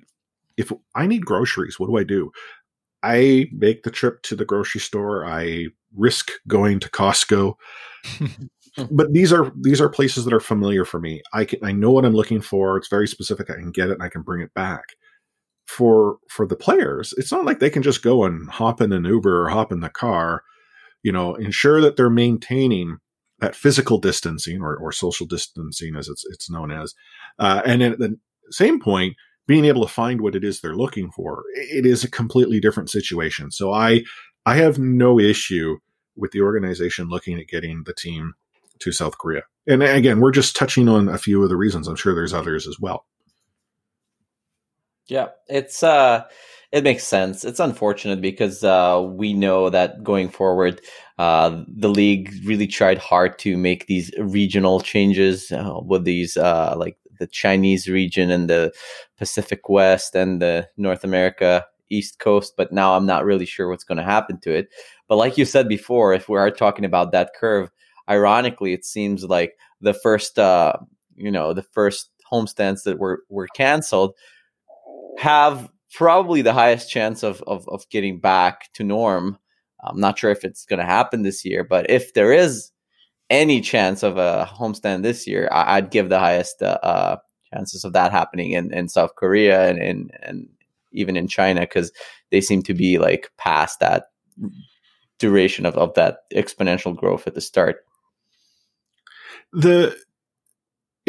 If 0.58 0.72
I 0.96 1.08
need 1.08 1.26
groceries, 1.26 1.80
what 1.80 1.88
do 1.88 1.98
I 1.98 2.04
do? 2.04 2.32
I 3.02 3.48
make 3.54 3.84
the 3.84 3.92
trip 3.92 4.22
to 4.24 4.36
the 4.36 4.46
grocery 4.46 4.82
store. 4.82 5.26
I 5.26 5.68
risk 5.96 6.32
going 6.48 6.80
to 6.82 6.90
Costco. 6.90 7.56
but 8.92 9.14
these 9.14 9.32
are 9.32 9.52
these 9.62 9.80
are 9.80 9.90
places 9.90 10.26
that 10.26 10.34
are 10.34 10.42
familiar 10.42 10.84
for 10.86 11.00
me. 11.00 11.22
I 11.34 11.46
can 11.46 11.64
I 11.64 11.72
know 11.72 11.92
what 11.92 12.06
I'm 12.06 12.14
looking 12.14 12.42
for. 12.42 12.78
It's 12.78 12.90
very 12.90 13.08
specific. 13.08 13.50
I 13.50 13.56
can 13.56 13.72
get 13.72 13.90
it 13.90 13.94
and 13.94 14.04
I 14.04 14.10
can 14.10 14.22
bring 14.22 14.42
it 14.42 14.54
back 14.54 14.84
for 15.70 16.18
for 16.28 16.48
the 16.48 16.56
players, 16.56 17.14
it's 17.16 17.32
not 17.32 17.46
like 17.46 17.60
they 17.60 17.70
can 17.70 17.84
just 17.84 18.02
go 18.02 18.24
and 18.24 18.50
hop 18.50 18.82
in 18.82 18.92
an 18.92 19.06
Uber 19.06 19.46
or 19.46 19.50
hop 19.50 19.72
in 19.72 19.82
the 19.82 19.90
car. 19.90 20.44
You 21.04 21.12
know, 21.12 21.36
ensure 21.36 21.80
that 21.80 21.96
they're 21.96 22.10
maintaining 22.10 22.98
that 23.40 23.56
physical 23.56 24.00
distancing 24.00 24.62
or, 24.62 24.76
or 24.76 24.92
social 24.92 25.28
distancing, 25.28 25.96
as 25.96 26.10
it's 26.10 26.26
it's 26.32 26.50
known 26.50 26.72
as, 26.72 26.96
uh, 27.38 27.62
and 27.66 27.84
at 27.84 28.00
the 28.00 28.18
same 28.50 28.80
point, 28.80 29.16
being 29.46 29.64
able 29.64 29.86
to 29.86 29.94
find 29.94 30.22
what 30.22 30.36
it 30.36 30.44
is 30.44 30.60
they're 30.60 30.76
looking 30.76 31.12
for. 31.12 31.44
It 31.54 31.86
is 31.86 32.04
a 32.04 32.10
completely 32.10 32.60
different 32.60 32.90
situation. 32.90 33.52
So 33.52 33.72
I 33.72 34.02
I 34.48 34.56
have 34.56 34.80
no 34.80 35.20
issue 35.20 35.78
with 36.16 36.32
the 36.32 36.42
organization 36.42 37.10
looking 37.10 37.40
at 37.40 37.48
getting 37.48 37.84
the 37.86 37.94
team 37.94 38.34
to 38.80 38.92
South 38.92 39.20
Korea. 39.20 39.44
And 39.68 39.84
again, 39.84 40.20
we're 40.20 40.32
just 40.32 40.56
touching 40.56 40.90
on 40.90 41.08
a 41.08 41.20
few 41.20 41.44
of 41.44 41.50
the 41.50 41.58
reasons. 41.58 41.88
I'm 41.88 41.96
sure 41.96 42.16
there's 42.16 42.34
others 42.34 42.68
as 42.68 42.80
well. 42.80 43.06
Yeah, 45.10 45.30
it's 45.48 45.84
uh 45.84 46.26
it 46.72 46.84
makes 46.84 47.04
sense. 47.04 47.44
It's 47.44 47.60
unfortunate 47.60 48.22
because 48.22 48.64
uh, 48.64 49.04
we 49.04 49.34
know 49.34 49.72
that 49.72 50.04
going 50.04 50.30
forward, 50.30 50.82
uh, 51.18 51.64
the 51.68 51.90
league 51.90 52.32
really 52.46 52.68
tried 52.68 53.00
hard 53.00 53.40
to 53.40 53.58
make 53.58 53.88
these 53.88 54.12
regional 54.20 54.80
changes 54.80 55.52
uh, 55.52 55.80
with 55.84 56.04
these 56.04 56.38
uh, 56.38 56.76
like 56.78 56.96
the 57.20 57.26
Chinese 57.26 57.88
region 57.88 58.30
and 58.30 58.48
the 58.50 58.72
Pacific 59.18 59.68
West 59.68 60.14
and 60.16 60.42
the 60.44 60.70
North 60.78 61.04
America 61.04 61.66
East 61.90 62.20
Coast. 62.20 62.54
But 62.56 62.72
now 62.72 62.96
I'm 62.96 63.08
not 63.08 63.26
really 63.26 63.46
sure 63.48 63.68
what's 63.68 63.84
going 63.84 63.98
to 63.98 64.04
happen 64.04 64.40
to 64.42 64.54
it. 64.54 64.70
But 65.08 65.16
like 65.18 65.40
you 65.40 65.46
said 65.46 65.68
before, 65.68 66.14
if 66.14 66.30
we 66.30 66.38
are 66.38 66.52
talking 66.52 66.86
about 66.86 67.12
that 67.14 67.32
curve, 67.40 67.72
ironically, 68.08 68.74
it 68.74 68.86
seems 68.86 69.24
like 69.24 69.58
the 69.82 69.96
first, 69.96 70.38
uh, 70.38 70.74
you 71.16 71.32
know, 71.32 71.54
the 71.56 71.64
first 71.64 72.12
homestands 72.32 72.84
that 72.84 73.00
were 73.00 73.24
were 73.30 73.48
canceled 73.56 74.14
have 75.18 75.70
probably 75.94 76.42
the 76.42 76.54
highest 76.54 76.90
chance 76.90 77.24
of, 77.24 77.44
of, 77.48 77.68
of 77.68 77.88
getting 77.90 78.20
back 78.20 78.72
to 78.74 78.84
norm. 78.84 79.38
I'm 79.84 80.00
not 80.00 80.20
sure 80.20 80.32
if 80.32 80.44
it's 80.44 80.66
going 80.66 80.80
to 80.80 80.86
happen 80.86 81.24
this 81.24 81.44
year, 81.46 81.64
but 81.64 81.90
if 81.90 82.14
there 82.14 82.32
is 82.32 82.72
any 83.30 83.62
chance 83.62 84.04
of 84.04 84.18
a 84.18 84.50
homestand 84.52 85.04
this 85.04 85.28
year, 85.28 85.50
I, 85.52 85.80
would 85.80 85.92
give 85.92 86.10
the 86.10 86.20
highest 86.20 86.62
uh, 86.62 86.80
uh, 86.84 87.18
chances 87.54 87.84
of 87.84 87.94
that 87.94 88.12
happening 88.12 88.52
in, 88.52 88.74
in 88.74 88.90
South 88.90 89.16
Korea 89.16 89.70
and, 89.70 89.80
and, 89.80 90.12
and 90.22 90.50
even 90.92 91.16
in 91.16 91.28
China 91.28 91.62
because 91.62 91.92
they 92.32 92.42
seem 92.42 92.62
to 92.64 92.74
be 92.74 92.98
like 92.98 93.32
past 93.38 93.80
that 93.80 94.06
duration 95.20 95.66
of, 95.66 95.76
of 95.76 95.94
that 95.96 96.30
exponential 96.34 96.96
growth 96.96 97.28
at 97.28 97.36
the 97.36 97.42
start. 97.42 97.86
The 99.52 99.98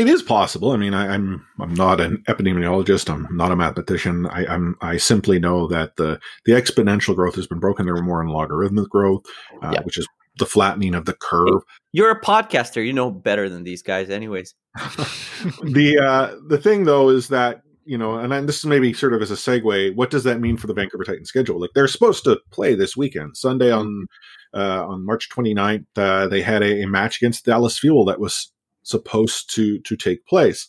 it 0.00 0.08
is 0.08 0.22
possible. 0.22 0.70
I 0.70 0.78
mean, 0.78 0.94
I, 0.94 1.14
am 1.14 1.46
I'm, 1.58 1.68
I'm 1.68 1.74
not 1.74 2.00
an 2.00 2.24
epidemiologist. 2.26 3.12
I'm 3.12 3.28
not 3.36 3.52
a 3.52 3.56
mathematician. 3.56 4.26
I, 4.28 4.46
am 4.46 4.74
I 4.80 4.96
simply 4.96 5.38
know 5.38 5.66
that 5.66 5.96
the 5.96 6.18
the 6.46 6.52
exponential 6.52 7.14
growth 7.14 7.34
has 7.34 7.46
been 7.46 7.60
broken. 7.60 7.84
There 7.84 7.94
were 7.94 8.02
more 8.02 8.22
in 8.22 8.28
logarithmic 8.28 8.88
growth, 8.88 9.26
uh, 9.62 9.72
yeah. 9.74 9.82
which 9.82 9.98
is 9.98 10.08
the 10.38 10.46
flattening 10.46 10.94
of 10.94 11.04
the 11.04 11.12
curve. 11.12 11.62
You're 11.92 12.10
a 12.10 12.18
podcaster. 12.18 12.84
You 12.84 12.94
know 12.94 13.10
better 13.10 13.50
than 13.50 13.62
these 13.62 13.82
guys, 13.82 14.08
anyways. 14.08 14.54
the 15.62 16.00
uh, 16.02 16.34
the 16.48 16.58
thing 16.58 16.84
though 16.84 17.10
is 17.10 17.28
that 17.28 17.60
you 17.84 17.98
know, 17.98 18.16
and 18.16 18.48
this 18.48 18.60
is 18.60 18.66
maybe 18.66 18.94
sort 18.94 19.12
of 19.12 19.20
as 19.20 19.30
a 19.30 19.34
segue. 19.34 19.94
What 19.96 20.10
does 20.10 20.24
that 20.24 20.40
mean 20.40 20.56
for 20.56 20.66
the 20.66 20.74
Vancouver 20.74 21.04
Titans 21.04 21.28
schedule? 21.28 21.60
Like 21.60 21.70
they're 21.74 21.88
supposed 21.88 22.24
to 22.24 22.40
play 22.50 22.74
this 22.74 22.96
weekend, 22.96 23.36
Sunday 23.36 23.70
on 23.70 24.06
uh, 24.54 24.86
on 24.86 25.04
March 25.04 25.28
29th. 25.28 25.84
Uh, 25.94 26.26
they 26.26 26.40
had 26.40 26.62
a, 26.62 26.84
a 26.84 26.86
match 26.86 27.18
against 27.18 27.44
Dallas 27.44 27.78
Fuel 27.78 28.06
that 28.06 28.18
was 28.18 28.50
supposed 28.90 29.54
to 29.54 29.78
to 29.80 29.96
take 29.96 30.26
place. 30.26 30.68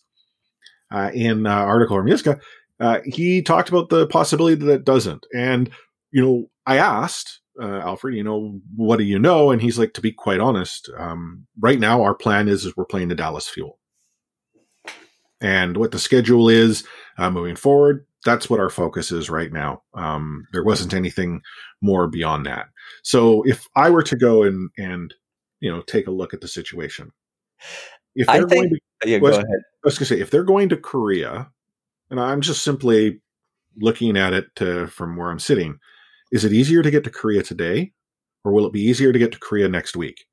Uh, 0.93 1.09
in 1.13 1.47
uh, 1.47 1.49
article 1.49 1.95
or 1.95 2.05
uh, 2.81 2.99
he 3.05 3.41
talked 3.41 3.69
about 3.69 3.87
the 3.87 4.05
possibility 4.07 4.55
that 4.55 4.73
it 4.73 4.83
doesn't. 4.83 5.25
And 5.33 5.69
you 6.11 6.21
know, 6.21 6.49
I 6.65 6.77
asked 6.77 7.39
uh, 7.61 7.79
Alfred, 7.79 8.15
you 8.15 8.23
know, 8.23 8.59
what 8.75 8.97
do 8.97 9.03
you 9.03 9.19
know? 9.19 9.51
And 9.51 9.61
he's 9.61 9.77
like, 9.77 9.93
to 9.93 10.01
be 10.01 10.11
quite 10.11 10.39
honest, 10.39 10.89
um, 10.97 11.45
right 11.59 11.79
now 11.79 12.01
our 12.01 12.15
plan 12.15 12.47
is, 12.47 12.65
is 12.65 12.75
we're 12.75 12.85
playing 12.85 13.09
the 13.09 13.15
Dallas 13.15 13.47
Fuel, 13.49 13.77
and 15.39 15.77
what 15.77 15.91
the 15.91 15.99
schedule 15.99 16.49
is 16.49 16.83
uh, 17.17 17.29
moving 17.29 17.55
forward. 17.55 18.05
That's 18.25 18.49
what 18.49 18.59
our 18.59 18.69
focus 18.69 19.11
is 19.11 19.29
right 19.29 19.51
now. 19.51 19.83
Um, 19.93 20.45
there 20.53 20.63
wasn't 20.63 20.93
anything 20.93 21.41
more 21.81 22.07
beyond 22.07 22.45
that. 22.45 22.67
So 23.03 23.43
if 23.43 23.67
I 23.75 23.89
were 23.89 24.03
to 24.03 24.15
go 24.15 24.43
and 24.43 24.69
and 24.77 25.13
you 25.59 25.71
know 25.71 25.81
take 25.81 26.07
a 26.07 26.11
look 26.11 26.33
at 26.33 26.41
the 26.41 26.47
situation, 26.47 27.11
if 28.15 28.27
they're 28.27 28.35
I 28.35 28.39
think, 28.39 28.49
going 28.49 28.69
to, 28.69 29.09
yeah, 29.09 29.19
go 29.19 29.27
ahead. 29.27 29.45
I 29.45 29.85
was 29.85 29.97
going 29.97 30.07
to 30.07 30.15
say, 30.15 30.19
if 30.21 30.29
they're 30.29 30.43
going 30.43 30.69
to 30.69 30.77
Korea, 30.77 31.49
and 32.09 32.19
I'm 32.19 32.41
just 32.41 32.63
simply 32.63 33.21
looking 33.77 34.17
at 34.17 34.33
it 34.33 34.55
to, 34.57 34.87
from 34.87 35.15
where 35.15 35.31
I'm 35.31 35.39
sitting, 35.39 35.79
is 36.31 36.45
it 36.45 36.53
easier 36.53 36.81
to 36.81 36.91
get 36.91 37.03
to 37.05 37.09
Korea 37.09 37.43
today, 37.43 37.93
or 38.43 38.51
will 38.51 38.65
it 38.65 38.73
be 38.73 38.81
easier 38.81 39.11
to 39.11 39.19
get 39.19 39.31
to 39.31 39.39
Korea 39.39 39.67
next 39.67 39.95
week? 39.95 40.25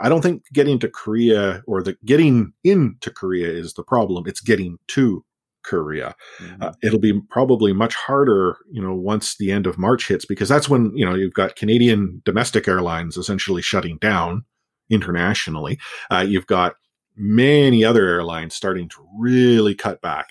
I 0.00 0.08
don't 0.08 0.22
think 0.22 0.44
getting 0.52 0.78
to 0.78 0.88
Korea 0.88 1.62
or 1.66 1.82
the 1.82 1.96
getting 2.04 2.52
into 2.64 3.10
Korea 3.10 3.48
is 3.48 3.74
the 3.74 3.82
problem. 3.82 4.24
It's 4.26 4.40
getting 4.40 4.78
to 4.88 5.24
Korea. 5.62 6.14
Mm-hmm. 6.38 6.62
Uh, 6.62 6.72
it'll 6.82 7.00
be 7.00 7.20
probably 7.28 7.74
much 7.74 7.94
harder, 7.94 8.56
you 8.70 8.80
know, 8.82 8.94
once 8.94 9.36
the 9.36 9.52
end 9.52 9.66
of 9.66 9.76
March 9.78 10.08
hits, 10.08 10.24
because 10.24 10.48
that's 10.48 10.70
when 10.70 10.92
you 10.94 11.04
know 11.04 11.14
you've 11.14 11.34
got 11.34 11.56
Canadian 11.56 12.22
domestic 12.24 12.66
airlines 12.66 13.18
essentially 13.18 13.60
shutting 13.60 13.98
down 13.98 14.44
internationally. 14.88 15.78
Uh, 16.10 16.24
you've 16.26 16.46
got 16.46 16.76
many 17.20 17.84
other 17.84 18.08
airlines 18.08 18.54
starting 18.54 18.88
to 18.88 19.06
really 19.18 19.74
cut 19.74 20.00
back. 20.00 20.30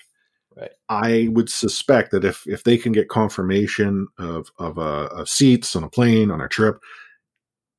Right. 0.56 0.70
I 0.88 1.28
would 1.30 1.48
suspect 1.48 2.10
that 2.10 2.24
if 2.24 2.44
if 2.46 2.64
they 2.64 2.76
can 2.76 2.92
get 2.92 3.08
confirmation 3.08 4.08
of 4.18 4.50
of, 4.58 4.78
uh, 4.78 5.08
of 5.12 5.28
seats 5.28 5.76
on 5.76 5.84
a 5.84 5.88
plane 5.88 6.30
on 6.30 6.40
a 6.40 6.48
trip, 6.48 6.78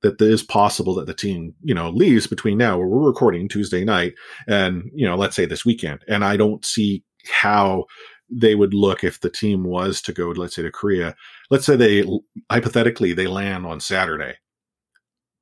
that 0.02 0.22
it 0.22 0.22
is 0.22 0.42
possible 0.42 0.96
that 0.96 1.06
the 1.06 1.14
team 1.14 1.54
you 1.62 1.76
know 1.76 1.90
leaves 1.90 2.28
between 2.28 2.58
now 2.58 2.78
where 2.78 2.88
we're 2.88 3.08
recording 3.08 3.50
Tuesday 3.50 3.84
night 3.84 4.14
and 4.48 4.90
you 4.96 5.06
know 5.06 5.16
let's 5.16 5.36
say 5.36 5.46
this 5.46 5.66
weekend, 5.66 6.00
and 6.08 6.24
I 6.24 6.38
don't 6.38 6.64
see 6.64 7.04
how 7.30 7.86
they 8.30 8.56
would 8.56 8.74
look 8.74 9.04
if 9.04 9.20
the 9.20 9.30
team 9.30 9.66
was 9.66 10.02
to 10.04 10.14
go 10.14 10.30
let's 10.30 10.56
say 10.56 10.64
to 10.64 10.72
Korea. 10.72 11.14
Let's 11.50 11.66
say 11.66 11.76
they 11.76 12.06
hypothetically 12.50 13.12
they 13.12 13.28
land 13.28 13.66
on 13.66 13.82
Saturday. 13.82 14.36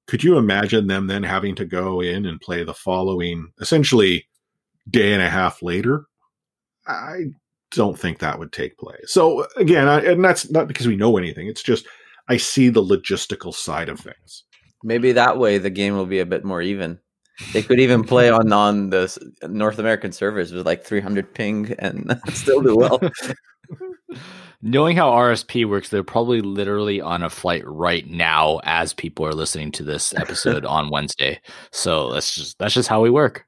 Could 0.10 0.24
you 0.24 0.40
imagine 0.40 0.88
them 0.88 1.06
then 1.06 1.22
having 1.22 1.54
to 1.56 1.66
go 1.66 2.02
in 2.02 2.26
and 2.26 2.42
play 2.42 2.64
the 2.64 2.74
following 2.74 3.52
essentially 3.62 4.28
day 4.90 5.14
and 5.14 5.22
a 5.22 5.30
half 5.30 5.62
later? 5.62 6.08
I 6.88 7.26
don't 7.70 7.98
think 7.98 8.18
that 8.18 8.40
would 8.40 8.52
take 8.52 8.76
place. 8.80 9.06
So 9.06 9.46
again, 9.56 9.88
I, 9.88 10.02
and 10.02 10.26
that's 10.26 10.50
not 10.50 10.68
because 10.68 10.88
we 10.88 10.96
know 10.96 11.16
anything. 11.16 11.48
It's 11.48 11.62
just 11.62 11.86
I 12.28 12.38
see 12.38 12.70
the 12.70 12.84
logistical 12.84 13.54
side 13.54 13.88
of 13.88 14.00
things. 14.00 14.46
Maybe 14.84 15.12
that 15.12 15.38
way 15.38 15.60
the 15.60 15.70
game 15.70 15.96
will 15.96 16.08
be 16.08 16.22
a 16.22 16.26
bit 16.26 16.44
more 16.44 16.64
even. 16.64 16.98
They 17.54 17.62
could 17.62 17.80
even 17.80 18.04
play 18.04 18.32
on 18.32 18.52
on 18.52 18.90
the 18.90 19.16
North 19.48 19.78
American 19.78 20.12
servers 20.12 20.52
with 20.52 20.66
like 20.66 20.84
300 20.84 21.36
ping 21.36 21.76
and 21.78 22.20
still 22.30 22.62
do 22.62 22.76
well. 22.76 23.00
Knowing 24.62 24.98
how 24.98 25.10
RSP 25.12 25.68
works, 25.68 25.90
they're 25.90 26.04
probably 26.04 26.42
literally 26.42 27.00
on 27.00 27.24
a 27.24 27.30
flight 27.30 27.64
right 27.66 28.08
now 28.10 28.60
as 28.64 28.94
people 28.94 29.26
are 29.26 29.34
listening 29.34 29.72
to 29.74 29.84
this 29.84 30.14
episode 30.16 30.66
on 30.66 30.90
Wednesday. 30.90 31.40
So 31.72 32.12
that's 32.12 32.36
just 32.36 32.60
that's 32.60 32.74
just 32.74 32.90
how 32.90 33.02
we 33.02 33.10
work. 33.10 33.46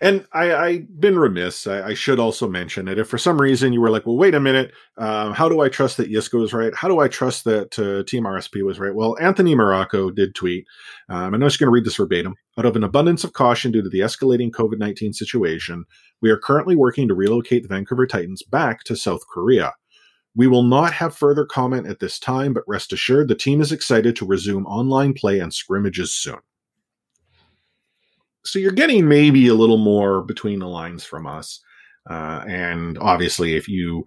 And 0.00 0.26
I, 0.32 0.54
I've 0.54 1.00
been 1.00 1.18
remiss. 1.18 1.66
I, 1.66 1.88
I 1.88 1.94
should 1.94 2.18
also 2.18 2.48
mention 2.48 2.86
that 2.86 2.98
if 2.98 3.08
for 3.08 3.18
some 3.18 3.40
reason 3.40 3.72
you 3.72 3.80
were 3.80 3.90
like, 3.90 4.06
well, 4.06 4.16
wait 4.16 4.34
a 4.34 4.40
minute, 4.40 4.72
um, 4.98 5.32
how 5.32 5.48
do 5.48 5.60
I 5.60 5.68
trust 5.68 5.96
that 5.96 6.10
Yiska 6.10 6.38
was 6.38 6.52
right? 6.52 6.74
How 6.74 6.88
do 6.88 7.00
I 7.00 7.08
trust 7.08 7.44
that 7.44 7.78
uh, 7.78 8.04
Team 8.08 8.24
RSP 8.24 8.64
was 8.64 8.78
right? 8.78 8.94
Well, 8.94 9.16
Anthony 9.20 9.54
Morocco 9.54 10.10
did 10.10 10.34
tweet, 10.34 10.66
um, 11.08 11.34
I'm 11.34 11.40
just 11.40 11.58
going 11.58 11.66
to 11.66 11.72
read 11.72 11.84
this 11.84 11.96
verbatim. 11.96 12.34
Out 12.58 12.66
of 12.66 12.76
an 12.76 12.84
abundance 12.84 13.24
of 13.24 13.32
caution 13.32 13.72
due 13.72 13.82
to 13.82 13.88
the 13.88 14.00
escalating 14.00 14.50
COVID 14.50 14.78
19 14.78 15.12
situation, 15.12 15.84
we 16.20 16.30
are 16.30 16.38
currently 16.38 16.76
working 16.76 17.08
to 17.08 17.14
relocate 17.14 17.62
the 17.62 17.68
Vancouver 17.68 18.06
Titans 18.06 18.42
back 18.42 18.84
to 18.84 18.96
South 18.96 19.22
Korea. 19.32 19.72
We 20.36 20.46
will 20.46 20.62
not 20.62 20.92
have 20.94 21.16
further 21.16 21.44
comment 21.44 21.86
at 21.86 21.98
this 21.98 22.18
time, 22.18 22.52
but 22.52 22.62
rest 22.66 22.92
assured 22.92 23.28
the 23.28 23.34
team 23.34 23.60
is 23.60 23.72
excited 23.72 24.14
to 24.16 24.26
resume 24.26 24.66
online 24.66 25.12
play 25.12 25.40
and 25.40 25.52
scrimmages 25.52 26.12
soon 26.12 26.38
so 28.44 28.58
you're 28.58 28.72
getting 28.72 29.08
maybe 29.08 29.48
a 29.48 29.54
little 29.54 29.78
more 29.78 30.22
between 30.22 30.58
the 30.58 30.68
lines 30.68 31.04
from 31.04 31.26
us. 31.26 31.60
Uh, 32.08 32.42
and 32.48 32.98
obviously, 32.98 33.56
if 33.56 33.68
you 33.68 34.04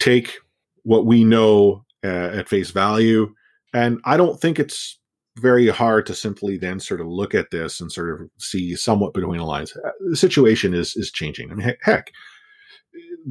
take 0.00 0.38
what 0.82 1.06
we 1.06 1.24
know 1.24 1.84
uh, 2.04 2.30
at 2.34 2.48
face 2.48 2.70
value, 2.70 3.32
and 3.72 4.00
I 4.04 4.16
don't 4.16 4.40
think 4.40 4.58
it's 4.58 4.98
very 5.38 5.68
hard 5.68 6.04
to 6.06 6.14
simply 6.14 6.58
then 6.58 6.78
sort 6.78 7.00
of 7.00 7.06
look 7.06 7.34
at 7.34 7.50
this 7.50 7.80
and 7.80 7.90
sort 7.90 8.20
of 8.20 8.28
see 8.38 8.74
somewhat 8.74 9.14
between 9.14 9.38
the 9.38 9.46
lines. 9.46 9.74
Uh, 9.76 9.90
The 10.10 10.16
situation 10.16 10.74
is 10.74 10.94
is 10.96 11.10
changing. 11.10 11.50
I 11.50 11.54
mean, 11.54 11.74
heck, 11.82 12.10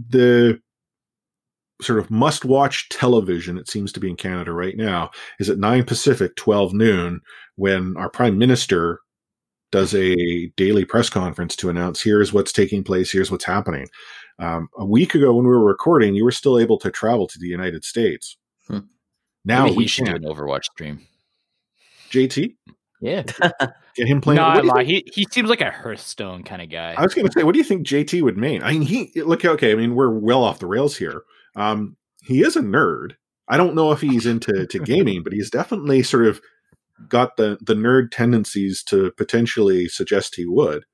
the 0.10 0.60
sort 1.82 2.00
of 2.00 2.12
must 2.12 2.46
watch 2.46 2.90
television 2.90 3.58
it 3.58 3.70
seems 3.70 3.92
to 3.92 4.00
be 4.00 4.10
in 4.10 4.16
Canada 4.16 4.52
right 4.54 4.78
now 4.78 5.10
is 5.40 5.50
at 5.50 5.58
9 5.58 5.84
Pacific 5.84 6.36
12 6.36 6.74
noon 6.74 7.22
when 7.56 7.96
our 7.98 8.10
prime 8.10 8.38
minister 8.38 9.00
does 9.72 9.94
a 9.96 10.48
daily 10.58 10.86
press 10.86 11.10
conference 11.10 11.56
to 11.58 11.70
announce 11.70 12.02
here's 12.02 12.34
what's 12.34 12.52
taking 12.52 12.84
place, 12.84 13.12
here's 13.12 13.32
what's 13.32 13.46
happening. 13.46 13.88
Um, 14.40 14.68
a 14.78 14.86
week 14.86 15.16
ago, 15.16 15.34
when 15.34 15.46
we 15.46 15.52
were 15.52 15.64
recording, 15.64 16.16
you 16.16 16.24
were 16.24 16.32
still 16.32 16.58
able 16.60 16.78
to 16.80 16.92
travel 16.92 17.28
to 17.28 17.40
the 17.40 17.48
United 17.48 17.84
States. 17.86 18.38
Hmm. 18.68 18.80
Now 19.46 19.66
Maybe 19.66 19.78
we 19.78 19.84
he 19.84 19.88
should 19.88 20.06
do 20.06 20.12
can't. 20.14 20.26
an 20.26 20.32
Overwatch 20.32 20.64
stream. 20.66 21.02
JT, 22.12 22.56
Yeah. 23.02 23.24
get 23.96 24.08
him 24.08 24.22
playing. 24.22 24.38
no, 24.38 24.48
what 24.50 24.56
do 24.62 24.68
you 24.68 24.68
no, 24.68 24.74
think- 24.76 24.88
he 24.90 25.12
he 25.14 25.28
seems 25.32 25.50
like 25.50 25.62
a 25.62 25.72
Hearthstone 25.72 26.44
kind 26.44 26.62
of 26.62 26.70
guy. 26.70 26.94
I 26.98 27.02
was 27.02 27.14
going 27.14 27.26
to 27.28 27.32
say, 27.34 27.44
what 27.44 27.54
do 27.54 27.60
you 27.60 27.64
think 27.64 27.88
JT 27.88 28.22
would 28.22 28.38
mean? 28.38 28.62
I 28.64 28.74
mean, 28.74 28.82
he 28.82 29.12
look 29.22 29.46
okay. 29.46 29.72
I 29.72 29.76
mean, 29.76 29.96
we're 29.96 30.10
well 30.12 30.44
off 30.44 30.60
the 30.60 30.68
rails 30.68 30.98
here. 30.98 31.22
Um, 31.56 31.96
he 32.24 32.42
is 32.42 32.56
a 32.56 32.62
nerd. 32.62 33.14
I 33.48 33.58
don't 33.58 33.76
know 33.76 33.92
if 33.92 34.02
he's 34.02 34.26
into 34.26 34.66
to 34.68 34.80
gaming, 34.80 35.24
but 35.24 35.34
he's 35.34 35.50
definitely 35.50 36.04
sort 36.04 36.26
of 36.26 36.42
got 37.08 37.38
the 37.38 37.58
the 37.62 37.74
nerd 37.74 38.12
tendencies 38.12 38.84
to 38.84 39.12
potentially 39.12 39.88
suggest 39.88 40.36
he 40.36 40.46
would. 40.46 40.86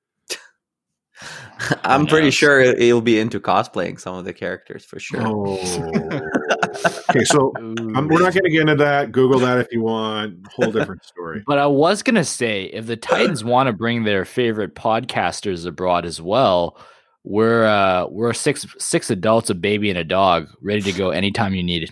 I'm 1.83 2.05
pretty 2.05 2.31
sure 2.31 2.75
he'll 2.77 3.01
be 3.01 3.19
into 3.19 3.39
cosplaying 3.39 3.99
some 3.99 4.15
of 4.15 4.25
the 4.25 4.33
characters 4.33 4.85
for 4.85 4.99
sure. 4.99 5.21
Oh. 5.25 5.57
okay, 7.09 7.23
so 7.23 7.51
um, 7.57 8.07
we're 8.07 8.21
not 8.21 8.33
going 8.33 8.43
to 8.43 8.51
get 8.51 8.61
into 8.61 8.75
that. 8.75 9.11
Google 9.11 9.39
that 9.39 9.57
if 9.57 9.67
you 9.71 9.81
want. 9.81 10.45
Whole 10.47 10.71
different 10.71 11.03
story. 11.03 11.43
But 11.47 11.57
I 11.57 11.65
was 11.65 12.03
gonna 12.03 12.23
say, 12.23 12.65
if 12.65 12.85
the 12.85 12.97
Titans 12.97 13.43
want 13.43 13.67
to 13.67 13.73
bring 13.73 14.03
their 14.03 14.25
favorite 14.25 14.75
podcasters 14.75 15.65
abroad 15.65 16.05
as 16.05 16.21
well, 16.21 16.77
we're 17.23 17.65
uh, 17.65 18.07
we're 18.07 18.33
six 18.33 18.65
six 18.77 19.09
adults, 19.09 19.49
a 19.49 19.55
baby, 19.55 19.89
and 19.89 19.97
a 19.97 20.03
dog, 20.03 20.49
ready 20.61 20.81
to 20.81 20.91
go 20.91 21.09
anytime 21.09 21.55
you 21.55 21.63
need 21.63 21.83
it. 21.83 21.91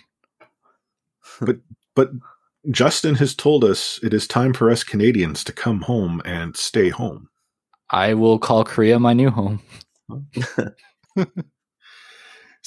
But 1.40 1.56
but 1.94 2.10
Justin 2.70 3.14
has 3.16 3.34
told 3.34 3.64
us 3.64 4.00
it 4.02 4.12
is 4.12 4.26
time 4.26 4.52
for 4.52 4.70
us 4.70 4.84
Canadians 4.84 5.44
to 5.44 5.52
come 5.52 5.82
home 5.82 6.20
and 6.24 6.56
stay 6.56 6.88
home. 6.88 7.28
I 7.90 8.14
will 8.14 8.38
call 8.38 8.64
Korea 8.64 8.98
my 8.98 9.12
new 9.12 9.30
home. 9.30 9.62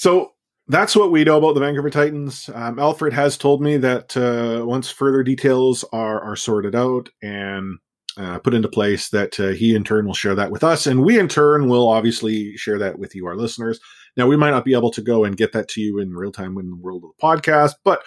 So 0.00 0.32
that's 0.66 0.96
what 0.96 1.12
we 1.12 1.24
know 1.24 1.36
about 1.36 1.52
the 1.52 1.60
Vancouver 1.60 1.90
Titans. 1.90 2.48
Um, 2.54 2.78
Alfred 2.78 3.12
has 3.12 3.36
told 3.36 3.60
me 3.60 3.76
that 3.76 4.16
uh, 4.16 4.64
once 4.64 4.90
further 4.90 5.22
details 5.22 5.84
are 5.92 6.22
are 6.22 6.36
sorted 6.36 6.74
out 6.74 7.10
and 7.20 7.76
uh, 8.16 8.38
put 8.38 8.54
into 8.54 8.66
place, 8.66 9.10
that 9.10 9.38
uh, 9.38 9.48
he 9.48 9.74
in 9.74 9.84
turn 9.84 10.06
will 10.06 10.14
share 10.14 10.34
that 10.34 10.50
with 10.50 10.64
us, 10.64 10.86
and 10.86 11.04
we 11.04 11.18
in 11.18 11.28
turn 11.28 11.68
will 11.68 11.86
obviously 11.86 12.56
share 12.56 12.78
that 12.78 12.98
with 12.98 13.14
you, 13.14 13.26
our 13.26 13.36
listeners. 13.36 13.78
Now 14.16 14.26
we 14.26 14.38
might 14.38 14.52
not 14.52 14.64
be 14.64 14.72
able 14.72 14.90
to 14.92 15.02
go 15.02 15.22
and 15.22 15.36
get 15.36 15.52
that 15.52 15.68
to 15.68 15.82
you 15.82 15.98
in 15.98 16.14
real 16.14 16.32
time 16.32 16.56
in 16.56 16.70
the 16.70 16.76
world 16.76 17.04
of 17.04 17.10
the 17.10 17.22
podcast, 17.22 17.74
but 17.84 18.00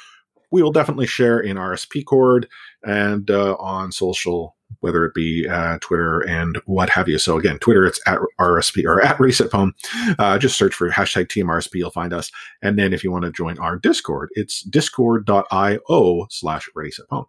we 0.54 0.62
will 0.62 0.72
definitely 0.72 1.08
share 1.08 1.40
in 1.40 1.58
RSP 1.58 2.06
Cord 2.06 2.48
and 2.84 3.32
uh, 3.32 3.56
on 3.56 3.92
social, 3.92 4.56
whether 4.82 5.04
it 5.04 5.16
be 5.16 5.48
uh, 5.50 5.80
Twitter 5.82 6.20
and 6.22 6.62
what 6.68 6.92
have 6.92 7.10
you. 7.10 7.18
So 7.18 7.40
again, 7.40 7.58
Twitter 7.58 7.88
it's 7.88 8.00
at 8.06 8.20
RSP 8.40 8.86
or 8.86 9.02
at 9.02 9.20
Reset 9.20 9.52
Home. 9.52 9.74
Uh, 10.20 10.38
just 10.38 10.56
search 10.56 10.76
for 10.76 10.92
hashtag 10.92 11.26
TeamRSP, 11.30 11.74
you'll 11.74 11.90
find 11.90 12.14
us. 12.14 12.32
And 12.62 12.78
then 12.78 12.94
if 12.94 13.04
you 13.04 13.12
want 13.12 13.26
to 13.26 13.32
join 13.32 13.58
our 13.58 13.80
Discord, 13.80 14.30
it's 14.34 14.62
discord.io 14.62 16.28
slash 16.30 16.70
Ready 16.76 16.92
Home. 17.10 17.26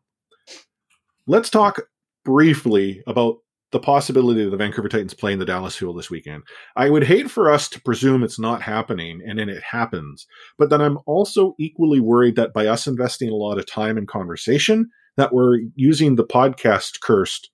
Let's 1.27 1.49
talk 1.49 1.81
briefly 2.27 3.03
about 3.07 3.39
the 3.75 3.81
possibility 3.81 4.45
of 4.45 4.53
the 4.53 4.57
Vancouver 4.57 4.89
Titans 4.89 5.15
playing 5.15 5.41
the 5.41 5.45
Dallas 5.45 5.75
Fuel 5.77 5.93
this 5.93 6.09
weekend. 6.09 6.45
I 6.77 6.89
would 6.89 7.03
hate 7.03 7.29
for 7.29 7.51
us 7.51 7.69
to 7.71 7.81
presume 7.81 8.23
it's 8.23 8.39
not 8.39 8.63
happening 8.63 9.21
and 9.27 9.37
then 9.37 9.49
it 9.49 9.65
happens, 9.65 10.29
but 10.57 10.71
then 10.71 10.81
I'm 10.81 11.01
also 11.07 11.57
equally 11.59 11.99
worried 11.99 12.37
that 12.37 12.53
by 12.53 12.69
us 12.69 12.87
investing 12.87 13.31
a 13.31 13.35
lot 13.35 13.59
of 13.59 13.67
time 13.67 13.99
and 13.99 14.07
conversation, 14.07 14.91
that 15.17 15.35
we're 15.35 15.59
using 15.75 16.15
the 16.15 16.25
podcast 16.25 17.01
cursed 17.01 17.51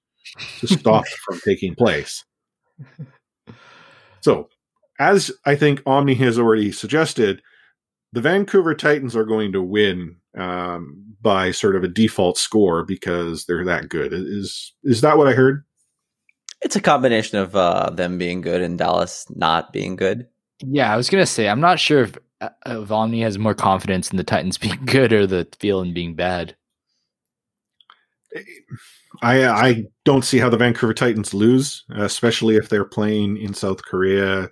to 0.58 0.66
stop 0.66 1.08
from 1.24 1.40
taking 1.42 1.74
place. 1.74 2.22
So, 4.20 4.50
as 4.98 5.32
I 5.46 5.56
think 5.56 5.82
Omni 5.86 6.16
has 6.16 6.38
already 6.38 6.70
suggested, 6.70 7.40
the 8.12 8.20
Vancouver 8.20 8.74
Titans 8.74 9.16
are 9.16 9.24
going 9.24 9.52
to 9.52 9.62
win 9.62 10.16
um, 10.36 11.02
by 11.22 11.50
sort 11.50 11.76
of 11.76 11.82
a 11.82 11.88
default 11.88 12.36
score 12.36 12.84
because 12.84 13.46
they're 13.46 13.64
that 13.64 13.88
good. 13.88 14.12
Is 14.12 14.74
is 14.84 15.00
that 15.00 15.16
what 15.16 15.26
I 15.26 15.32
heard? 15.32 15.64
It's 16.62 16.76
a 16.76 16.80
combination 16.80 17.38
of 17.38 17.56
uh, 17.56 17.90
them 17.90 18.18
being 18.18 18.40
good 18.42 18.60
and 18.62 18.78
Dallas 18.78 19.26
not 19.30 19.72
being 19.72 19.96
good. 19.96 20.26
Yeah, 20.62 20.92
I 20.92 20.96
was 20.96 21.08
gonna 21.08 21.26
say 21.26 21.48
I'm 21.48 21.60
not 21.60 21.80
sure 21.80 22.02
if, 22.02 22.18
uh, 22.40 22.50
if 22.66 22.90
Omni 22.90 23.22
has 23.22 23.38
more 23.38 23.54
confidence 23.54 24.10
in 24.10 24.16
the 24.18 24.24
Titans 24.24 24.58
being 24.66 24.84
good 24.84 25.12
or 25.12 25.26
the 25.26 25.48
feeling 25.58 25.94
being 25.94 26.14
bad. 26.14 26.54
I 29.22 29.46
I 29.46 29.84
don't 30.04 30.24
see 30.24 30.38
how 30.38 30.48
the 30.50 30.56
Vancouver 30.56 30.94
Titans 30.94 31.34
lose, 31.34 31.84
especially 31.90 32.56
if 32.56 32.68
they're 32.68 32.84
playing 32.84 33.38
in 33.38 33.54
South 33.54 33.82
Korea, 33.84 34.48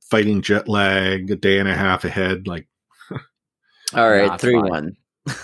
fighting 0.00 0.42
jet 0.42 0.68
lag 0.68 1.30
a 1.30 1.36
day 1.36 1.58
and 1.58 1.68
a 1.68 1.74
half 1.74 2.04
ahead, 2.04 2.46
like 2.46 2.68
All 3.94 4.10
right, 4.10 4.26
Nah, 4.26 4.34
it's 4.34 4.42
three 4.42 4.54
fine. 4.54 4.68
one. 4.68 4.96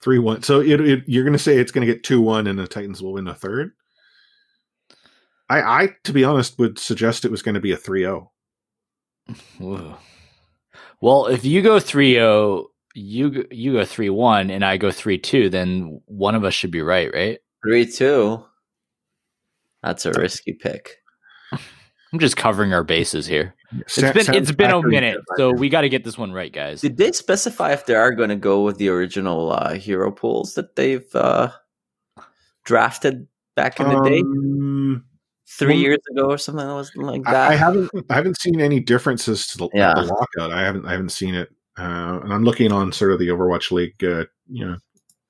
three 0.00 0.18
one. 0.18 0.42
So 0.42 0.60
it, 0.60 0.80
it, 0.80 1.04
you're 1.06 1.24
going 1.24 1.32
to 1.32 1.38
say 1.38 1.58
it's 1.58 1.72
going 1.72 1.86
to 1.86 1.92
get 1.92 2.04
two 2.04 2.20
one, 2.20 2.46
and 2.46 2.58
the 2.58 2.66
Titans 2.66 3.02
will 3.02 3.14
win 3.14 3.28
a 3.28 3.34
third. 3.34 3.72
I 5.48 5.60
I 5.60 5.88
to 6.04 6.12
be 6.12 6.24
honest 6.24 6.58
would 6.58 6.78
suggest 6.78 7.24
it 7.24 7.30
was 7.30 7.42
going 7.42 7.54
to 7.54 7.60
be 7.60 7.72
a 7.72 7.76
3-0. 7.76 8.28
Well, 11.00 11.26
if 11.26 11.44
you 11.44 11.62
go 11.62 11.76
3-0, 11.76 12.64
you 12.94 13.30
go- 13.30 13.44
you 13.50 13.72
go 13.74 13.80
3-1 13.80 14.50
and 14.50 14.64
I 14.64 14.76
go 14.76 14.88
3-2, 14.88 15.50
then 15.50 16.00
one 16.06 16.34
of 16.34 16.44
us 16.44 16.54
should 16.54 16.70
be 16.70 16.82
right, 16.82 17.10
right? 17.12 17.38
Three 17.64 17.86
two. 17.86 18.44
That's 19.82 20.06
a 20.06 20.12
risky 20.12 20.52
pick. 20.52 20.96
I'm 22.12 22.18
just 22.18 22.36
covering 22.36 22.72
our 22.72 22.84
bases 22.84 23.26
here. 23.26 23.54
It's 23.80 23.96
been 24.14 24.34
it's 24.34 24.52
been 24.52 24.70
a 24.70 24.80
minute, 24.82 25.18
so 25.36 25.50
we 25.52 25.68
got 25.68 25.80
to 25.80 25.88
get 25.88 26.04
this 26.04 26.16
one 26.16 26.32
right, 26.32 26.52
guys. 26.52 26.80
Did 26.80 26.96
they 26.96 27.10
specify 27.12 27.72
if 27.72 27.84
they 27.86 27.94
are 27.96 28.12
going 28.12 28.28
to 28.28 28.36
go 28.36 28.62
with 28.62 28.78
the 28.78 28.88
original 28.88 29.50
uh, 29.52 29.74
hero 29.74 30.12
pools 30.12 30.54
that 30.54 30.76
they've 30.76 31.12
uh, 31.16 31.50
drafted 32.64 33.26
back 33.56 33.80
in 33.80 33.88
the 33.88 34.00
day, 34.08 34.20
Um, 34.20 34.75
three 35.48 35.74
well, 35.74 35.76
years 35.78 35.98
ago 36.10 36.30
or 36.30 36.38
something 36.38 36.66
was 36.66 36.94
like 36.96 37.22
that? 37.24 37.34
I, 37.50 37.52
I 37.52 37.56
haven't 37.56 37.90
I 38.10 38.14
haven't 38.14 38.40
seen 38.40 38.60
any 38.60 38.80
differences 38.80 39.46
to 39.48 39.58
the, 39.58 39.68
Yeah. 39.74 39.94
the 39.94 40.02
lockout. 40.02 40.52
I 40.52 40.62
haven't 40.62 40.86
I 40.86 40.92
haven't 40.92 41.10
seen 41.10 41.34
it, 41.34 41.50
uh, 41.78 42.20
and 42.22 42.32
I'm 42.32 42.44
looking 42.44 42.72
on 42.72 42.92
sort 42.92 43.12
of 43.12 43.18
the 43.18 43.28
Overwatch 43.28 43.70
League, 43.70 44.02
uh, 44.04 44.24
you 44.48 44.66
know, 44.66 44.76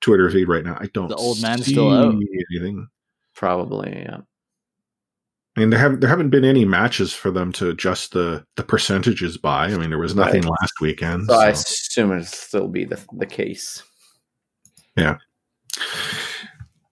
Twitter 0.01 0.29
feed 0.29 0.47
right 0.47 0.63
now. 0.63 0.77
I 0.79 0.87
don't. 0.93 1.09
The 1.09 1.15
old 1.15 1.41
man's 1.41 1.65
still 1.67 1.91
out. 1.91 2.15
Anything? 2.51 2.87
Probably, 3.35 3.91
yeah. 3.91 4.17
I 5.55 5.59
mean, 5.61 5.71
there 5.71 5.79
haven't 5.79 6.01
there 6.01 6.09
haven't 6.09 6.29
been 6.29 6.45
any 6.45 6.65
matches 6.65 7.13
for 7.13 7.31
them 7.31 7.51
to 7.53 7.69
adjust 7.69 8.11
the 8.11 8.45
the 8.57 8.63
percentages 8.63 9.37
by. 9.37 9.65
I 9.65 9.77
mean, 9.77 9.89
there 9.89 9.97
was 9.97 10.15
nothing 10.15 10.43
Right. 10.43 10.51
last 10.61 10.73
weekend. 10.81 11.25
So 11.27 11.35
I 11.35 11.49
assume 11.49 12.11
it'll 12.11 12.25
still 12.25 12.67
be 12.67 12.85
the 12.85 12.99
the 13.13 13.25
case. 13.25 13.81
Yeah. 14.95 15.17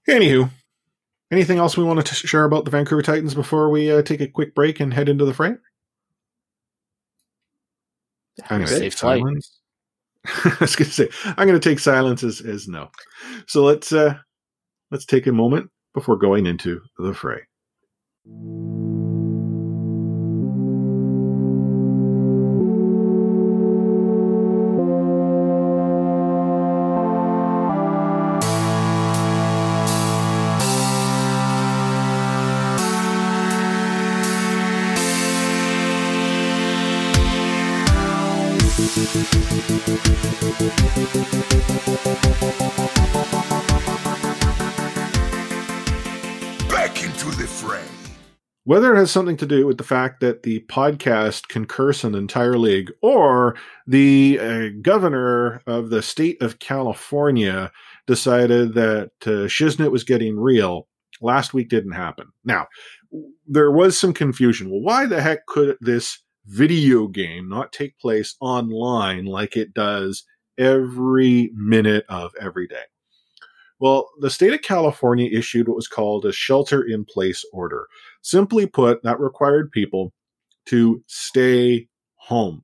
Anywho, 0.07 0.49
anything 1.31 1.57
else 1.57 1.77
we 1.77 1.83
wanted 1.83 2.05
to 2.07 2.15
share 2.15 2.45
about 2.45 2.65
the 2.65 2.71
Vancouver 2.71 3.01
Titans 3.01 3.33
before 3.33 3.69
we 3.69 3.91
uh, 3.91 4.01
take 4.01 4.21
a 4.21 4.27
quick 4.27 4.55
break 4.55 4.79
and 4.79 4.93
head 4.93 5.09
into 5.09 5.25
the 5.25 5.33
fray? 5.33 5.55
I'm 8.49 8.59
going 8.59 8.67
to 8.67 8.67
Safe 8.67 8.81
take 8.81 8.93
silence. 8.93 9.59
I 10.25 10.57
was 10.59 10.75
going 10.75 10.88
to 10.88 10.93
say 10.93 11.09
I'm 11.25 11.47
going 11.47 11.59
to 11.59 11.69
take 11.69 11.79
silence 11.79 12.23
as, 12.23 12.41
as 12.41 12.67
no. 12.67 12.89
So 13.47 13.63
let's 13.63 13.93
uh, 13.93 14.15
let's 14.91 15.05
take 15.05 15.27
a 15.27 15.31
moment 15.31 15.69
before 15.93 16.17
going 16.17 16.45
into 16.45 16.81
the 16.97 17.13
fray. 17.13 17.41
Whether 48.65 48.95
it 48.95 48.97
has 48.97 49.12
something 49.12 49.38
to 49.38 49.45
do 49.45 49.67
with 49.67 49.78
the 49.78 49.84
fact 49.84 50.21
that 50.21 50.41
the 50.41 50.60
podcast 50.62 51.49
can 51.49 51.65
curse 51.65 52.04
an 52.04 52.15
entire 52.15 52.58
league, 52.58 52.91
or 53.04 53.56
the 53.86 54.39
uh, 54.39 54.69
governor 54.82 55.62
of 55.67 55.91
the 55.91 56.01
state 56.01 56.41
of 56.41 56.58
California 56.58 57.71
decided 58.08 58.73
that 58.73 59.12
uh, 59.28 59.47
Shiznit 59.47 59.91
was 59.91 60.04
getting 60.04 60.39
real, 60.39 60.88
last 61.21 61.54
week 61.54 61.69
didn't 61.69 61.91
happen. 61.91 62.28
Now, 62.43 62.65
there 63.47 63.71
was 63.71 63.99
some 63.99 64.13
confusion. 64.13 64.71
Well, 64.71 64.82
why 64.82 65.06
the 65.06 65.21
heck 65.21 65.45
could 65.45 65.78
this 65.80 66.23
video 66.47 67.08
game 67.08 67.47
not 67.47 67.71
take 67.71 67.99
place 67.99 68.36
online 68.41 69.25
like 69.25 69.56
it 69.56 69.75
does 69.75 70.23
every 70.58 71.51
minute 71.54 72.06
of 72.10 72.32
every 72.41 72.67
day? 72.67 72.84
Well, 73.80 74.10
the 74.21 74.30
state 74.30 74.54
of 74.54 74.62
California 74.62 75.30
issued 75.32 75.67
what 75.67 75.75
was 75.75 75.88
called 75.88 76.25
a 76.25 76.32
shelter 76.32 76.82
in 76.82 77.04
place 77.04 77.43
order. 77.51 77.88
Simply 78.25 78.65
put, 78.65 79.03
that 79.03 79.19
required 79.19 79.71
people 79.71 80.11
to 80.65 81.03
stay 81.05 81.88
home. 82.15 82.63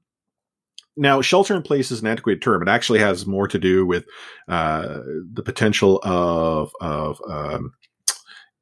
Now, 0.98 1.22
shelter 1.22 1.56
in 1.56 1.62
place 1.62 1.92
is 1.92 2.02
an 2.02 2.08
antiquated 2.08 2.42
term. 2.42 2.64
It 2.64 2.68
actually 2.68 2.98
has 2.98 3.28
more 3.28 3.48
to 3.48 3.60
do 3.60 3.86
with 3.86 4.06
uh, 4.48 5.02
the 5.32 5.44
potential 5.46 6.00
of 6.02 6.72
of 6.82 7.22
um, 7.30 7.74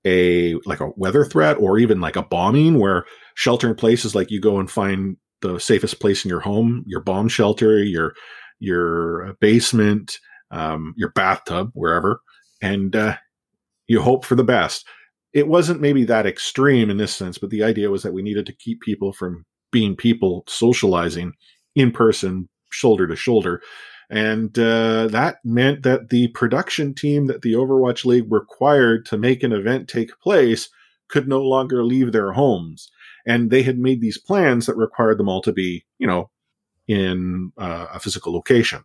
a 0.04 0.56
like 0.66 0.82
a 0.82 0.92
weather 0.98 1.24
threat 1.24 1.56
or 1.58 1.78
even 1.78 2.02
like 2.02 2.18
a 2.18 2.22
bombing, 2.22 2.80
where 2.80 3.06
shelter 3.34 3.70
in 3.70 3.76
place 3.76 4.04
is 4.04 4.14
like 4.14 4.30
you 4.30 4.42
go 4.42 4.60
and 4.60 4.70
find 4.70 5.16
the 5.42 5.58
safest 5.58 6.02
place 6.02 6.26
in 6.26 6.30
your 6.30 6.42
home, 6.42 6.84
your 6.86 7.00
bomb 7.00 7.30
shelter, 7.30 7.82
your 7.82 8.14
your 8.60 9.36
basement, 9.40 10.20
um, 10.52 10.94
your 10.98 11.12
bathtub, 11.14 11.72
wherever, 11.76 12.20
and 12.62 12.94
uh, 12.94 13.16
you 13.88 14.02
hope 14.02 14.26
for 14.26 14.36
the 14.36 14.44
best 14.44 14.86
it 15.34 15.48
wasn't 15.48 15.82
maybe 15.82 16.04
that 16.06 16.26
extreme 16.26 16.90
in 16.90 16.98
this 16.98 17.14
sense, 17.14 17.38
but 17.38 17.50
the 17.50 17.64
idea 17.64 17.92
was 17.92 18.04
that 18.04 18.14
we 18.14 18.22
needed 18.22 18.46
to 18.48 18.56
keep 18.56 18.82
people 18.82 19.14
from 19.14 19.46
being 19.72 19.96
people 19.96 20.44
socializing 20.48 21.34
in 21.76 21.92
person, 21.92 22.50
shoulder 22.72 23.08
to 23.08 23.16
shoulder. 23.16 23.62
And 24.10 24.58
uh, 24.58 25.08
that 25.08 25.38
meant 25.44 25.84
that 25.84 26.10
the 26.10 26.30
production 26.30 26.96
team 26.96 27.28
that 27.28 27.44
the 27.44 27.54
Overwatch 27.54 28.06
League 28.06 28.32
required 28.32 29.06
to 29.08 29.18
make 29.18 29.44
an 29.44 29.52
event 29.52 29.88
take 29.88 30.20
place 30.20 30.70
could 31.10 31.28
no 31.28 31.42
longer 31.42 31.84
leave 31.84 32.12
their 32.12 32.32
homes. 32.32 32.90
And 33.28 33.52
they 33.52 33.62
had 33.62 33.78
made 33.78 34.02
these 34.02 34.18
plans 34.18 34.66
that 34.66 34.78
required 34.78 35.20
them 35.20 35.30
all 35.30 35.42
to 35.44 35.52
be, 35.52 35.86
you 36.00 36.08
know, 36.08 36.32
in 36.88 37.52
uh, 37.58 37.88
a 37.94 38.00
physical 38.00 38.34
location. 38.34 38.84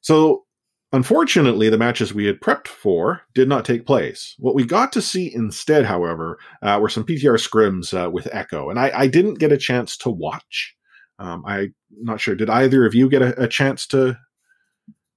So 0.00 0.44
Unfortunately, 0.92 1.68
the 1.68 1.76
matches 1.76 2.14
we 2.14 2.24
had 2.24 2.40
prepped 2.40 2.66
for 2.66 3.22
did 3.34 3.46
not 3.46 3.66
take 3.66 3.84
place. 3.84 4.34
What 4.38 4.54
we 4.54 4.64
got 4.64 4.90
to 4.92 5.02
see 5.02 5.32
instead, 5.34 5.84
however, 5.84 6.38
uh, 6.62 6.78
were 6.80 6.88
some 6.88 7.04
PTR 7.04 7.36
scrims 7.36 7.92
uh, 7.92 8.10
with 8.10 8.26
Echo, 8.32 8.70
and 8.70 8.78
I, 8.78 8.90
I 8.94 9.06
didn't 9.06 9.34
get 9.34 9.52
a 9.52 9.58
chance 9.58 9.98
to 9.98 10.10
watch. 10.10 10.74
Um, 11.18 11.44
I'm 11.46 11.74
not 11.90 12.20
sure. 12.20 12.34
Did 12.34 12.48
either 12.48 12.86
of 12.86 12.94
you 12.94 13.10
get 13.10 13.20
a, 13.20 13.42
a 13.42 13.48
chance 13.48 13.86
to 13.88 14.16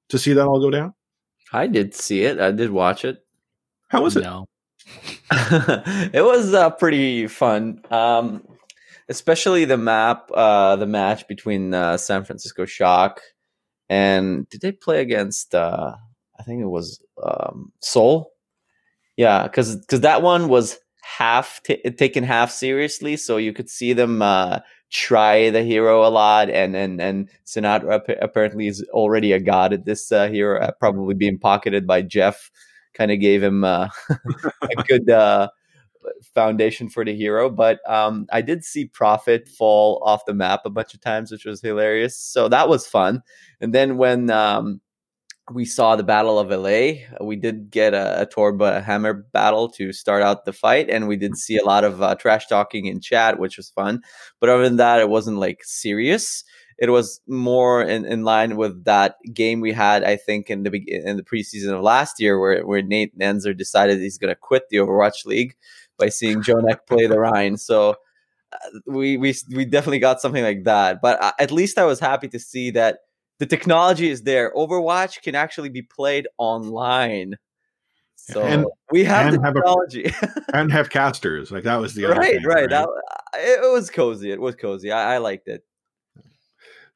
to 0.09 0.19
see 0.19 0.33
that 0.33 0.45
all 0.45 0.59
go 0.59 0.71
down? 0.71 0.93
I 1.53 1.67
did 1.67 1.95
see 1.95 2.23
it. 2.23 2.39
I 2.39 2.51
did 2.51 2.71
watch 2.71 3.05
it. 3.05 3.23
How 3.87 4.01
was 4.01 4.17
it? 4.17 4.23
No. 4.23 4.47
it 5.31 6.23
was 6.23 6.53
uh, 6.53 6.69
pretty 6.71 7.27
fun, 7.27 7.81
um, 7.91 8.45
especially 9.07 9.63
the 9.63 9.77
map, 9.77 10.29
uh, 10.33 10.75
the 10.75 10.85
match 10.85 11.27
between 11.29 11.73
uh, 11.73 11.95
San 11.95 12.25
Francisco 12.25 12.65
Shock 12.65 13.21
and 13.91 14.47
did 14.47 14.61
they 14.61 14.71
play 14.71 15.01
against? 15.01 15.53
Uh, 15.53 15.95
I 16.39 16.43
think 16.43 16.61
it 16.61 16.69
was 16.69 17.03
um, 17.21 17.73
Seoul. 17.81 18.31
Yeah, 19.17 19.43
because 19.43 19.75
because 19.75 19.99
that 19.99 20.21
one 20.21 20.47
was 20.47 20.79
half 21.03 21.59
t- 21.65 21.81
taken 21.91 22.23
half 22.23 22.51
seriously, 22.51 23.17
so 23.17 23.35
you 23.35 23.51
could 23.51 23.69
see 23.69 23.91
them 23.91 24.21
uh, 24.21 24.59
try 24.91 25.49
the 25.49 25.61
hero 25.61 26.07
a 26.07 26.09
lot, 26.09 26.49
and 26.49 26.73
and 26.73 27.01
and 27.01 27.29
Sinatraa 27.45 27.95
ap- 27.95 28.17
apparently 28.21 28.67
is 28.67 28.81
already 28.91 29.33
a 29.33 29.41
god 29.41 29.73
at 29.73 29.83
this 29.83 30.09
uh, 30.09 30.29
hero, 30.29 30.61
uh, 30.61 30.71
probably 30.79 31.13
being 31.13 31.37
pocketed 31.37 31.85
by 31.85 32.01
Jeff. 32.01 32.49
Kind 32.93 33.11
of 33.11 33.19
gave 33.19 33.43
him 33.43 33.65
uh, 33.65 33.89
a 34.61 34.83
good 34.87 35.09
uh, 35.09 35.49
foundation 36.33 36.89
for 36.89 37.03
the 37.05 37.15
hero. 37.15 37.49
But 37.49 37.79
um, 37.89 38.27
I 38.31 38.41
did 38.41 38.63
see 38.63 38.85
Profit 38.85 39.47
fall 39.47 40.01
off 40.05 40.25
the 40.25 40.33
map 40.33 40.61
a 40.65 40.69
bunch 40.69 40.93
of 40.93 41.01
times, 41.01 41.31
which 41.31 41.45
was 41.45 41.61
hilarious. 41.61 42.17
So 42.17 42.47
that 42.49 42.69
was 42.69 42.87
fun. 42.87 43.21
And 43.59 43.73
then 43.73 43.97
when 43.97 44.29
um, 44.29 44.81
we 45.53 45.65
saw 45.65 45.95
the 45.95 46.03
Battle 46.03 46.39
of 46.39 46.49
LA, 46.49 47.03
we 47.25 47.35
did 47.35 47.69
get 47.71 47.93
a, 47.93 48.21
a 48.21 48.25
Torba 48.25 48.83
Hammer 48.83 49.13
battle 49.13 49.69
to 49.69 49.91
start 49.91 50.23
out 50.23 50.45
the 50.45 50.53
fight, 50.53 50.89
and 50.89 51.07
we 51.07 51.17
did 51.17 51.37
see 51.37 51.57
a 51.57 51.65
lot 51.65 51.83
of 51.83 52.01
uh, 52.01 52.15
trash 52.15 52.47
talking 52.47 52.85
in 52.85 53.01
chat, 53.01 53.39
which 53.39 53.57
was 53.57 53.69
fun. 53.69 54.01
But 54.39 54.49
other 54.49 54.63
than 54.63 54.77
that, 54.77 54.99
it 54.99 55.09
wasn't 55.09 55.37
like 55.37 55.61
serious. 55.63 56.43
It 56.77 56.89
was 56.89 57.21
more 57.27 57.83
in, 57.83 58.05
in 58.05 58.23
line 58.23 58.55
with 58.55 58.85
that 58.85 59.15
game 59.33 59.61
we 59.61 59.71
had, 59.71 60.03
I 60.03 60.15
think, 60.15 60.49
in 60.49 60.63
the 60.63 60.71
in 60.87 61.17
the 61.17 61.23
preseason 61.23 61.73
of 61.73 61.81
last 61.81 62.19
year, 62.19 62.39
where 62.39 62.65
where 62.65 62.81
Nate 62.81 63.17
Nanzer 63.17 63.55
decided 63.55 63.99
he's 63.99 64.17
going 64.17 64.33
to 64.33 64.39
quit 64.39 64.63
the 64.69 64.77
Overwatch 64.77 65.25
League 65.25 65.55
by 65.97 66.09
seeing 66.09 66.41
JJoNak 66.41 66.87
play 66.87 67.07
the 67.07 67.19
Rein. 67.19 67.57
So 67.57 67.95
uh, 68.53 68.79
we 68.85 69.17
we 69.17 69.35
we 69.53 69.65
definitely 69.65 69.99
got 69.99 70.21
something 70.21 70.43
like 70.43 70.63
that. 70.65 71.01
But 71.01 71.21
uh, 71.21 71.31
at 71.39 71.51
least 71.51 71.77
I 71.77 71.85
was 71.85 71.99
happy 71.99 72.27
to 72.29 72.39
see 72.39 72.71
that 72.71 72.99
the 73.39 73.45
technology 73.45 74.09
is 74.09 74.23
there. 74.23 74.53
Overwatch 74.55 75.21
can 75.21 75.35
actually 75.35 75.69
be 75.69 75.81
played 75.81 76.27
online. 76.37 77.35
So 78.15 78.41
And- 78.43 78.65
we 78.91 79.03
have 79.05 79.33
and 79.33 79.43
have 79.43 79.55
a- 79.55 79.59
technology. 79.59 80.13
and 80.53 80.71
have 80.71 80.89
casters. 80.89 81.51
Like 81.51 81.63
that 81.63 81.77
was 81.77 81.93
the 81.95 82.05
other 82.05 82.15
right, 82.19 82.35
thing, 82.35 82.43
right. 82.45 82.69
That, 82.69 82.87
it 83.35 83.71
was 83.71 83.89
cozy. 83.89 84.31
It 84.31 84.39
was 84.39 84.55
cozy. 84.55 84.91
I, 84.91 85.15
I 85.15 85.17
liked 85.17 85.47
it. 85.47 85.63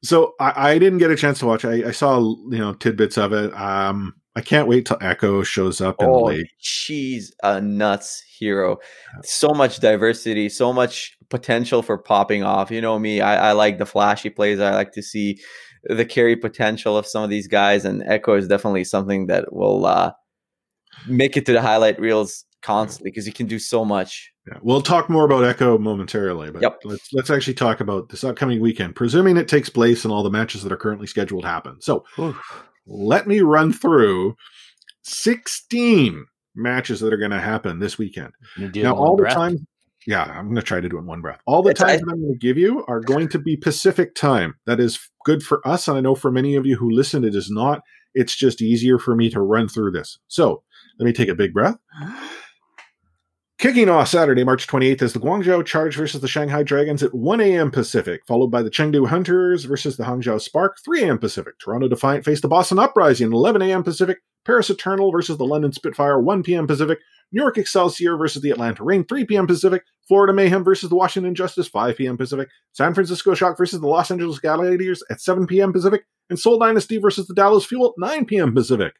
So 0.04 0.34
I, 0.38 0.70
I 0.72 0.78
didn't 0.78 0.98
get 0.98 1.10
a 1.10 1.16
chance 1.16 1.38
to 1.40 1.46
watch. 1.46 1.64
I, 1.64 1.88
I 1.88 1.90
saw 1.90 2.20
you 2.20 2.58
know 2.58 2.74
tidbits 2.74 3.18
of 3.18 3.32
it. 3.32 3.52
Um, 3.54 4.14
I 4.36 4.42
can't 4.42 4.68
wait 4.68 4.84
till 4.86 4.98
Echo 5.00 5.42
shows 5.42 5.80
up 5.80 6.00
in 6.00 6.06
the 6.12 6.12
Oh, 6.18 6.24
league. 6.24 6.46
she's 6.58 7.34
a 7.42 7.60
nuts 7.60 8.22
hero. 8.38 8.76
So 9.24 9.48
much 9.48 9.80
diversity, 9.80 10.50
so 10.50 10.72
much 10.74 11.16
potential 11.30 11.82
for 11.82 11.96
popping 11.96 12.42
off. 12.44 12.70
You 12.70 12.82
know 12.82 12.98
me, 12.98 13.20
I, 13.22 13.48
I 13.48 13.52
like 13.52 13.78
the 13.78 13.86
flashy 13.86 14.28
plays. 14.30 14.60
I 14.60 14.74
like 14.74 14.92
to 14.92 15.02
see 15.02 15.38
the 15.84 16.04
carry 16.04 16.36
potential 16.36 16.96
of 16.98 17.06
some 17.06 17.24
of 17.24 17.30
these 17.30 17.48
guys, 17.48 17.84
and 17.86 18.02
Echo 18.06 18.34
is 18.34 18.46
definitely 18.46 18.84
something 18.84 19.26
that 19.28 19.52
will 19.54 19.86
uh, 19.86 20.12
make 21.08 21.36
it 21.36 21.46
to 21.46 21.52
the 21.52 21.62
highlight 21.62 21.98
reels 21.98 22.44
constantly 22.62 23.10
because 23.10 23.24
he 23.24 23.32
can 23.32 23.46
do 23.46 23.58
so 23.58 23.84
much. 23.84 24.32
Yeah, 24.48 24.58
we'll 24.62 24.82
talk 24.82 25.08
more 25.08 25.24
about 25.24 25.44
Echo 25.44 25.78
momentarily, 25.78 26.50
but 26.50 26.62
Yep. 26.62 26.80
let's 26.84 27.08
let's 27.12 27.30
actually 27.30 27.54
talk 27.54 27.80
about 27.80 28.10
this 28.10 28.22
upcoming 28.22 28.60
weekend, 28.60 28.96
presuming 28.96 29.36
it 29.36 29.48
takes 29.48 29.68
place 29.68 30.04
and 30.04 30.12
all 30.12 30.22
the 30.22 30.30
matches 30.30 30.62
that 30.62 30.72
are 30.72 30.76
currently 30.76 31.06
scheduled 31.06 31.44
happen. 31.44 31.80
So 31.80 32.04
let 32.86 33.26
me 33.26 33.40
run 33.40 33.72
through 33.72 34.36
16 35.02 36.24
matches 36.54 37.00
that 37.00 37.12
are 37.12 37.16
going 37.18 37.30
to 37.30 37.40
happen 37.40 37.78
this 37.78 37.98
weekend. 37.98 38.32
Now, 38.58 38.66
it 38.66 38.76
in 38.76 38.84
one 38.90 38.96
all 38.98 39.16
the 39.16 39.22
breath. 39.22 39.34
time, 39.34 39.66
yeah, 40.06 40.22
I'm 40.24 40.46
going 40.46 40.56
to 40.56 40.62
try 40.62 40.80
to 40.80 40.88
do 40.88 40.96
it 40.96 41.00
in 41.00 41.06
one 41.06 41.20
breath. 41.20 41.40
All 41.46 41.62
the 41.62 41.70
It's- 41.70 41.86
times 41.86 42.02
I- 42.02 42.04
that 42.06 42.12
I'm 42.12 42.20
going 42.22 42.32
to 42.32 42.38
give 42.38 42.56
you 42.58 42.84
are 42.88 43.00
going 43.00 43.28
to 43.28 43.38
be 43.38 43.56
Pacific 43.56 44.14
time. 44.14 44.54
That 44.66 44.80
is 44.80 44.98
good 45.24 45.42
for 45.42 45.66
us, 45.66 45.88
and 45.88 45.96
I 45.96 46.00
know 46.00 46.14
for 46.14 46.30
many 46.30 46.54
of 46.54 46.66
you 46.66 46.76
who 46.76 46.90
listen, 46.90 47.24
it 47.24 47.34
is 47.34 47.50
not. 47.50 47.82
It's 48.14 48.34
just 48.36 48.62
easier 48.62 48.98
for 48.98 49.14
me 49.14 49.28
to 49.30 49.40
run 49.42 49.68
through 49.68 49.90
this. 49.92 50.18
So 50.28 50.62
let 50.98 51.04
me 51.06 51.12
take 51.12 51.28
a 51.28 51.34
big 51.34 51.52
breath. 51.52 51.76
Kicking 53.58 53.88
off 53.88 54.08
Saturday, 54.08 54.44
March 54.44 54.66
28th, 54.66 55.00
is 55.00 55.12
the 55.14 55.18
Guangzhou 55.18 55.64
Charge 55.64 55.96
versus 55.96 56.20
the 56.20 56.28
Shanghai 56.28 56.62
Dragons 56.62 57.02
at 57.02 57.14
1 57.14 57.40
a.m. 57.40 57.70
Pacific, 57.70 58.20
followed 58.26 58.48
by 58.48 58.62
the 58.62 58.68
Chengdu 58.68 59.08
Hunters 59.08 59.64
versus 59.64 59.96
the 59.96 60.04
Hangzhou 60.04 60.38
Spark, 60.38 60.76
3 60.84 61.04
a.m. 61.04 61.18
Pacific. 61.18 61.58
Toronto 61.58 61.88
Defiant 61.88 62.22
face 62.22 62.42
the 62.42 62.48
Boston 62.48 62.78
Uprising, 62.78 63.32
11 63.32 63.62
a.m. 63.62 63.82
Pacific. 63.82 64.18
Paris 64.44 64.68
Eternal 64.68 65.10
versus 65.10 65.38
the 65.38 65.46
London 65.46 65.72
Spitfire, 65.72 66.20
1 66.20 66.42
p.m. 66.42 66.66
Pacific. 66.66 66.98
New 67.32 67.40
York 67.40 67.56
Excelsior 67.56 68.18
versus 68.18 68.42
the 68.42 68.50
Atlanta 68.50 68.84
Reign, 68.84 69.06
3 69.06 69.24
p.m. 69.24 69.46
Pacific. 69.46 69.84
Florida 70.06 70.34
Mayhem 70.34 70.62
versus 70.62 70.90
the 70.90 70.96
Washington 70.96 71.34
Justice, 71.34 71.66
5 71.66 71.96
p.m. 71.96 72.18
Pacific. 72.18 72.48
San 72.72 72.92
Francisco 72.92 73.32
Shock 73.34 73.56
versus 73.56 73.80
the 73.80 73.88
Los 73.88 74.10
Angeles 74.10 74.38
Gladiators 74.38 75.02
at 75.10 75.22
7 75.22 75.46
p.m. 75.46 75.72
Pacific. 75.72 76.04
And 76.28 76.38
Seoul 76.38 76.58
Dynasty 76.58 76.98
versus 76.98 77.26
the 77.26 77.34
Dallas 77.34 77.64
Fuel 77.64 77.86
at 77.86 77.92
9 77.98 78.26
p.m. 78.26 78.54
Pacific. 78.54 78.96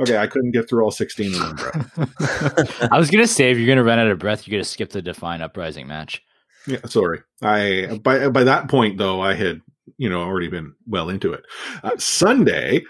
Okay, 0.00 0.16
I 0.16 0.26
couldn't 0.26 0.52
get 0.52 0.68
through 0.68 0.82
all 0.82 0.90
16 0.90 1.34
in 1.34 1.38
one 1.38 1.56
breath. 1.56 2.88
I 2.92 2.98
was 2.98 3.10
gonna 3.10 3.26
say 3.26 3.50
if 3.50 3.58
you're 3.58 3.68
gonna 3.68 3.84
run 3.84 3.98
out 3.98 4.06
of 4.08 4.18
breath, 4.18 4.46
you're 4.46 4.56
gonna 4.56 4.64
skip 4.64 4.90
the 4.90 5.02
Defiant 5.02 5.42
Uprising 5.42 5.86
match. 5.86 6.22
Yeah, 6.66 6.78
sorry. 6.86 7.20
I 7.42 7.98
by 8.02 8.28
by 8.28 8.44
that 8.44 8.68
point 8.68 8.98
though, 8.98 9.20
I 9.20 9.34
had 9.34 9.60
you 9.98 10.08
know 10.08 10.22
already 10.22 10.48
been 10.48 10.74
well 10.86 11.08
into 11.10 11.32
it. 11.32 11.44
Uh, 11.82 11.96
Sunday, 11.98 12.82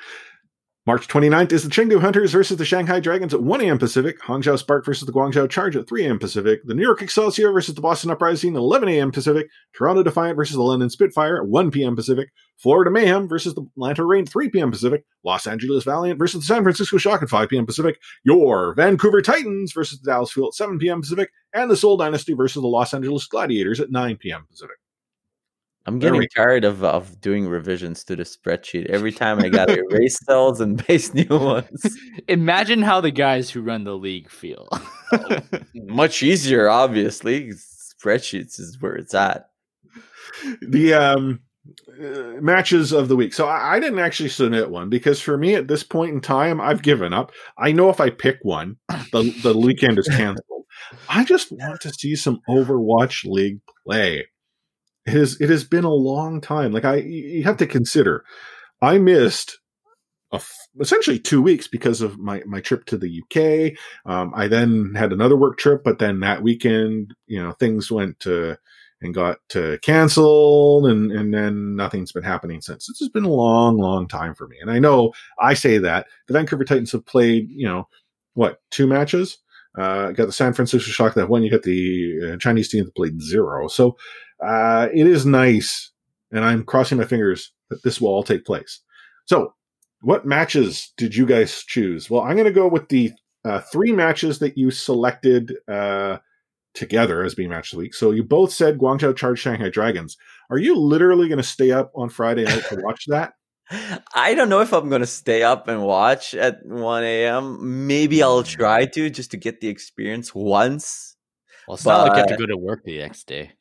March 0.90 1.06
29th 1.06 1.52
is 1.52 1.62
the 1.62 1.68
Chengdu 1.70 2.00
Hunters 2.00 2.32
versus 2.32 2.56
the 2.56 2.64
Shanghai 2.64 2.98
Dragons 2.98 3.32
at 3.32 3.44
1 3.44 3.60
a.m. 3.60 3.78
Pacific. 3.78 4.20
Hangzhou 4.22 4.58
Spark 4.58 4.84
versus 4.84 5.06
the 5.06 5.12
Guangzhou 5.12 5.48
Charge 5.48 5.76
at 5.76 5.86
3 5.86 6.04
a.m. 6.04 6.18
Pacific. 6.18 6.62
The 6.64 6.74
New 6.74 6.82
York 6.82 7.00
Excelsior 7.00 7.52
versus 7.52 7.76
the 7.76 7.80
Boston 7.80 8.10
Uprising 8.10 8.56
at 8.56 8.58
11 8.58 8.88
a.m. 8.88 9.12
Pacific. 9.12 9.46
Toronto 9.72 10.02
Defiant 10.02 10.34
versus 10.34 10.56
the 10.56 10.62
London 10.62 10.90
Spitfire 10.90 11.36
at 11.36 11.46
1 11.46 11.70
p.m. 11.70 11.94
Pacific. 11.94 12.30
Florida 12.56 12.90
Mayhem 12.90 13.28
versus 13.28 13.54
the 13.54 13.62
Atlanta 13.76 14.04
Reign 14.04 14.26
3 14.26 14.48
p.m. 14.50 14.72
Pacific. 14.72 15.04
Los 15.22 15.46
Angeles 15.46 15.84
Valiant 15.84 16.18
versus 16.18 16.40
the 16.40 16.52
San 16.52 16.64
Francisco 16.64 16.98
Shock 16.98 17.22
at 17.22 17.30
5 17.30 17.48
p.m. 17.48 17.66
Pacific. 17.66 18.00
Your 18.24 18.74
Vancouver 18.74 19.22
Titans 19.22 19.72
versus 19.72 20.00
the 20.00 20.10
Dallas 20.10 20.32
Fuel 20.32 20.48
at 20.48 20.54
7 20.54 20.80
p.m. 20.80 21.02
Pacific. 21.02 21.30
And 21.54 21.70
the 21.70 21.76
Seoul 21.76 21.98
Dynasty 21.98 22.32
versus 22.32 22.60
the 22.60 22.66
Los 22.66 22.92
Angeles 22.92 23.28
Gladiators 23.28 23.78
at 23.78 23.92
9 23.92 24.16
p.m. 24.16 24.44
Pacific. 24.50 24.79
I'm 25.90 25.98
getting 25.98 26.24
tired 26.36 26.64
of, 26.64 26.84
of 26.84 27.20
doing 27.20 27.48
revisions 27.48 28.04
to 28.04 28.14
the 28.14 28.22
spreadsheet. 28.22 28.86
Every 28.86 29.10
time 29.10 29.40
I 29.40 29.48
got 29.48 29.66
to 29.66 29.84
erase 29.90 30.18
cells 30.24 30.60
and 30.60 30.78
paste 30.78 31.14
new 31.16 31.26
ones. 31.28 31.98
Imagine 32.28 32.82
how 32.82 33.00
the 33.00 33.10
guys 33.10 33.50
who 33.50 33.60
run 33.60 33.82
the 33.82 33.96
league 33.96 34.30
feel. 34.30 34.68
Much 35.74 36.22
easier, 36.22 36.68
obviously. 36.68 37.50
Spreadsheets 37.50 38.60
is 38.60 38.76
where 38.78 38.94
it's 38.94 39.14
at. 39.14 39.50
the 40.62 40.94
um 40.94 41.40
uh, 42.00 42.40
matches 42.40 42.92
of 42.92 43.08
the 43.08 43.16
week. 43.16 43.34
So 43.34 43.48
I, 43.48 43.74
I 43.74 43.80
didn't 43.80 43.98
actually 43.98 44.28
submit 44.28 44.70
one 44.70 44.90
because 44.90 45.20
for 45.20 45.36
me 45.36 45.56
at 45.56 45.66
this 45.66 45.82
point 45.82 46.14
in 46.14 46.20
time, 46.20 46.60
I've 46.60 46.82
given 46.82 47.12
up. 47.12 47.32
I 47.58 47.72
know 47.72 47.90
if 47.90 48.00
I 48.00 48.10
pick 48.10 48.38
one, 48.42 48.76
the 49.10 49.36
the 49.42 49.58
weekend 49.66 49.98
is 49.98 50.06
canceled. 50.06 50.66
I 51.08 51.24
just 51.24 51.50
want 51.50 51.80
to 51.80 51.92
see 51.92 52.14
some 52.14 52.42
Overwatch 52.48 53.24
League 53.24 53.58
play. 53.84 54.26
It 55.06 55.12
has 55.12 55.40
it 55.40 55.50
has 55.50 55.64
been 55.64 55.84
a 55.84 55.92
long 55.92 56.40
time. 56.40 56.72
Like 56.72 56.84
I, 56.84 56.96
you 56.96 57.42
have 57.44 57.56
to 57.58 57.66
consider, 57.66 58.24
I 58.82 58.98
missed 58.98 59.58
essentially 60.78 61.18
two 61.18 61.42
weeks 61.42 61.66
because 61.66 62.00
of 62.00 62.18
my 62.18 62.42
my 62.46 62.60
trip 62.60 62.84
to 62.86 62.96
the 62.98 63.22
UK. 63.22 63.78
Um, 64.10 64.32
I 64.34 64.48
then 64.48 64.94
had 64.94 65.12
another 65.12 65.36
work 65.36 65.58
trip, 65.58 65.82
but 65.84 65.98
then 65.98 66.20
that 66.20 66.42
weekend, 66.42 67.14
you 67.26 67.42
know, 67.42 67.52
things 67.52 67.90
went 67.90 68.20
to 68.20 68.58
and 69.02 69.14
got 69.14 69.38
uh, 69.56 69.76
canceled 69.82 70.86
and 70.86 71.10
and 71.10 71.32
then 71.32 71.74
nothing's 71.76 72.12
been 72.12 72.22
happening 72.22 72.60
since 72.60 72.88
it's 72.88 72.98
just 72.98 73.12
been 73.12 73.24
a 73.24 73.28
long 73.28 73.78
long 73.78 74.06
time 74.06 74.34
for 74.34 74.46
me 74.46 74.56
and 74.60 74.70
i 74.70 74.78
know 74.78 75.12
i 75.38 75.54
say 75.54 75.78
that 75.78 76.06
the 76.26 76.34
vancouver 76.34 76.64
titans 76.64 76.92
have 76.92 77.06
played 77.06 77.48
you 77.50 77.66
know 77.66 77.88
what 78.34 78.60
two 78.70 78.86
matches 78.86 79.38
uh 79.78 80.10
got 80.12 80.26
the 80.26 80.32
san 80.32 80.52
francisco 80.52 80.90
shock 80.90 81.14
that 81.14 81.28
one 81.28 81.42
you 81.42 81.50
got 81.50 81.62
the 81.62 82.32
uh, 82.32 82.36
chinese 82.36 82.68
team 82.68 82.84
that 82.84 82.94
played 82.94 83.20
zero 83.22 83.68
so 83.68 83.96
uh 84.44 84.88
it 84.92 85.06
is 85.06 85.26
nice 85.26 85.90
and 86.32 86.44
i'm 86.44 86.64
crossing 86.64 86.98
my 86.98 87.04
fingers 87.04 87.52
that 87.68 87.82
this 87.82 88.00
will 88.00 88.08
all 88.08 88.22
take 88.22 88.44
place 88.44 88.80
so 89.26 89.54
what 90.02 90.26
matches 90.26 90.92
did 90.96 91.14
you 91.14 91.26
guys 91.26 91.62
choose 91.64 92.10
well 92.10 92.22
i'm 92.22 92.36
going 92.36 92.44
to 92.44 92.52
go 92.52 92.68
with 92.68 92.88
the 92.88 93.12
uh, 93.42 93.60
three 93.72 93.92
matches 93.92 94.38
that 94.38 94.58
you 94.58 94.70
selected 94.70 95.56
uh 95.68 96.18
together 96.74 97.22
as 97.24 97.34
being 97.34 97.50
match 97.50 97.72
of 97.72 97.78
the 97.78 97.84
week. 97.84 97.94
So 97.94 98.10
you 98.10 98.22
both 98.22 98.52
said 98.52 98.78
Guangzhou 98.78 99.16
Charge 99.16 99.38
Shanghai 99.38 99.68
Dragons. 99.68 100.16
Are 100.50 100.58
you 100.58 100.76
literally 100.76 101.28
going 101.28 101.38
to 101.38 101.44
stay 101.44 101.70
up 101.72 101.90
on 101.94 102.08
Friday 102.08 102.44
night 102.44 102.64
to 102.68 102.80
watch 102.82 103.06
that? 103.08 103.32
I 104.14 104.34
don't 104.34 104.48
know 104.48 104.60
if 104.60 104.72
I'm 104.72 104.88
going 104.88 105.00
to 105.00 105.06
stay 105.06 105.42
up 105.42 105.68
and 105.68 105.82
watch 105.82 106.34
at 106.34 106.64
1 106.64 107.04
a.m. 107.04 107.86
Maybe 107.86 108.22
I'll 108.22 108.42
try 108.42 108.86
to 108.86 109.10
just 109.10 109.30
to 109.32 109.36
get 109.36 109.60
the 109.60 109.68
experience 109.68 110.34
once. 110.34 111.16
well, 111.68 111.76
it's 111.76 111.84
not 111.84 112.08
like 112.08 112.12
you 112.16 112.18
have 112.18 112.28
to 112.28 112.36
go 112.36 112.46
to 112.46 112.56
work 112.56 112.82
the 112.84 112.98
next 112.98 113.26
day. 113.26 113.52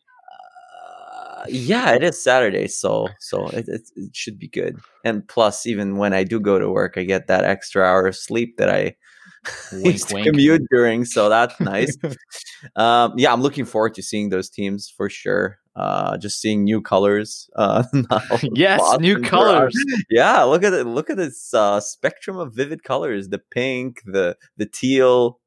Uh, 1.39 1.45
yeah, 1.47 1.93
it 1.93 2.04
is 2.04 2.21
Saturday, 2.21 2.67
so 2.67 3.08
so 3.19 3.47
it, 3.49 3.65
it, 3.67 3.82
it 3.95 4.15
should 4.15 4.38
be 4.39 4.47
good. 4.49 4.78
And 5.06 5.25
plus, 5.28 5.65
even 5.65 5.97
when 5.97 6.13
I 6.13 6.23
do 6.23 6.39
go 6.39 6.60
to 6.60 6.69
work, 6.69 6.95
I 6.97 7.04
get 7.04 7.28
that 7.28 7.43
extra 7.45 7.84
hour 7.86 8.08
of 8.08 8.15
sleep 8.15 8.58
that 8.58 8.69
I 8.69 8.95
Wink, 9.71 9.86
used 9.86 10.10
to 10.10 10.15
wink. 10.15 10.28
commute 10.28 10.63
during. 10.69 11.06
So 11.06 11.30
that's 11.30 11.58
nice. 11.62 11.95
um, 12.75 13.13
yeah, 13.15 13.32
I'm 13.32 13.41
looking 13.41 13.65
forward 13.65 13.93
to 13.95 14.02
seeing 14.04 14.30
those 14.30 14.49
teams 14.49 14.91
for 14.95 15.10
sure. 15.10 15.58
Uh, 15.75 16.17
just 16.17 16.41
seeing 16.41 16.65
new 16.65 16.82
colors. 16.82 17.49
Uh, 17.56 17.84
now 17.93 18.21
Yes, 18.54 18.82
new 18.99 19.15
Boston's 19.15 19.15
are- 19.15 19.30
colors. 19.30 19.86
Yeah, 20.10 20.43
look 20.43 20.63
at 20.63 20.73
it. 20.73 20.86
Look 20.86 21.10
at 21.10 21.15
this 21.15 21.54
uh, 21.54 21.80
spectrum 21.80 22.38
of 22.38 22.54
vivid 22.54 22.84
colors: 22.84 23.30
the 23.30 23.39
pink, 23.52 24.02
the 24.06 24.36
the 24.58 24.65
teal. 24.65 25.39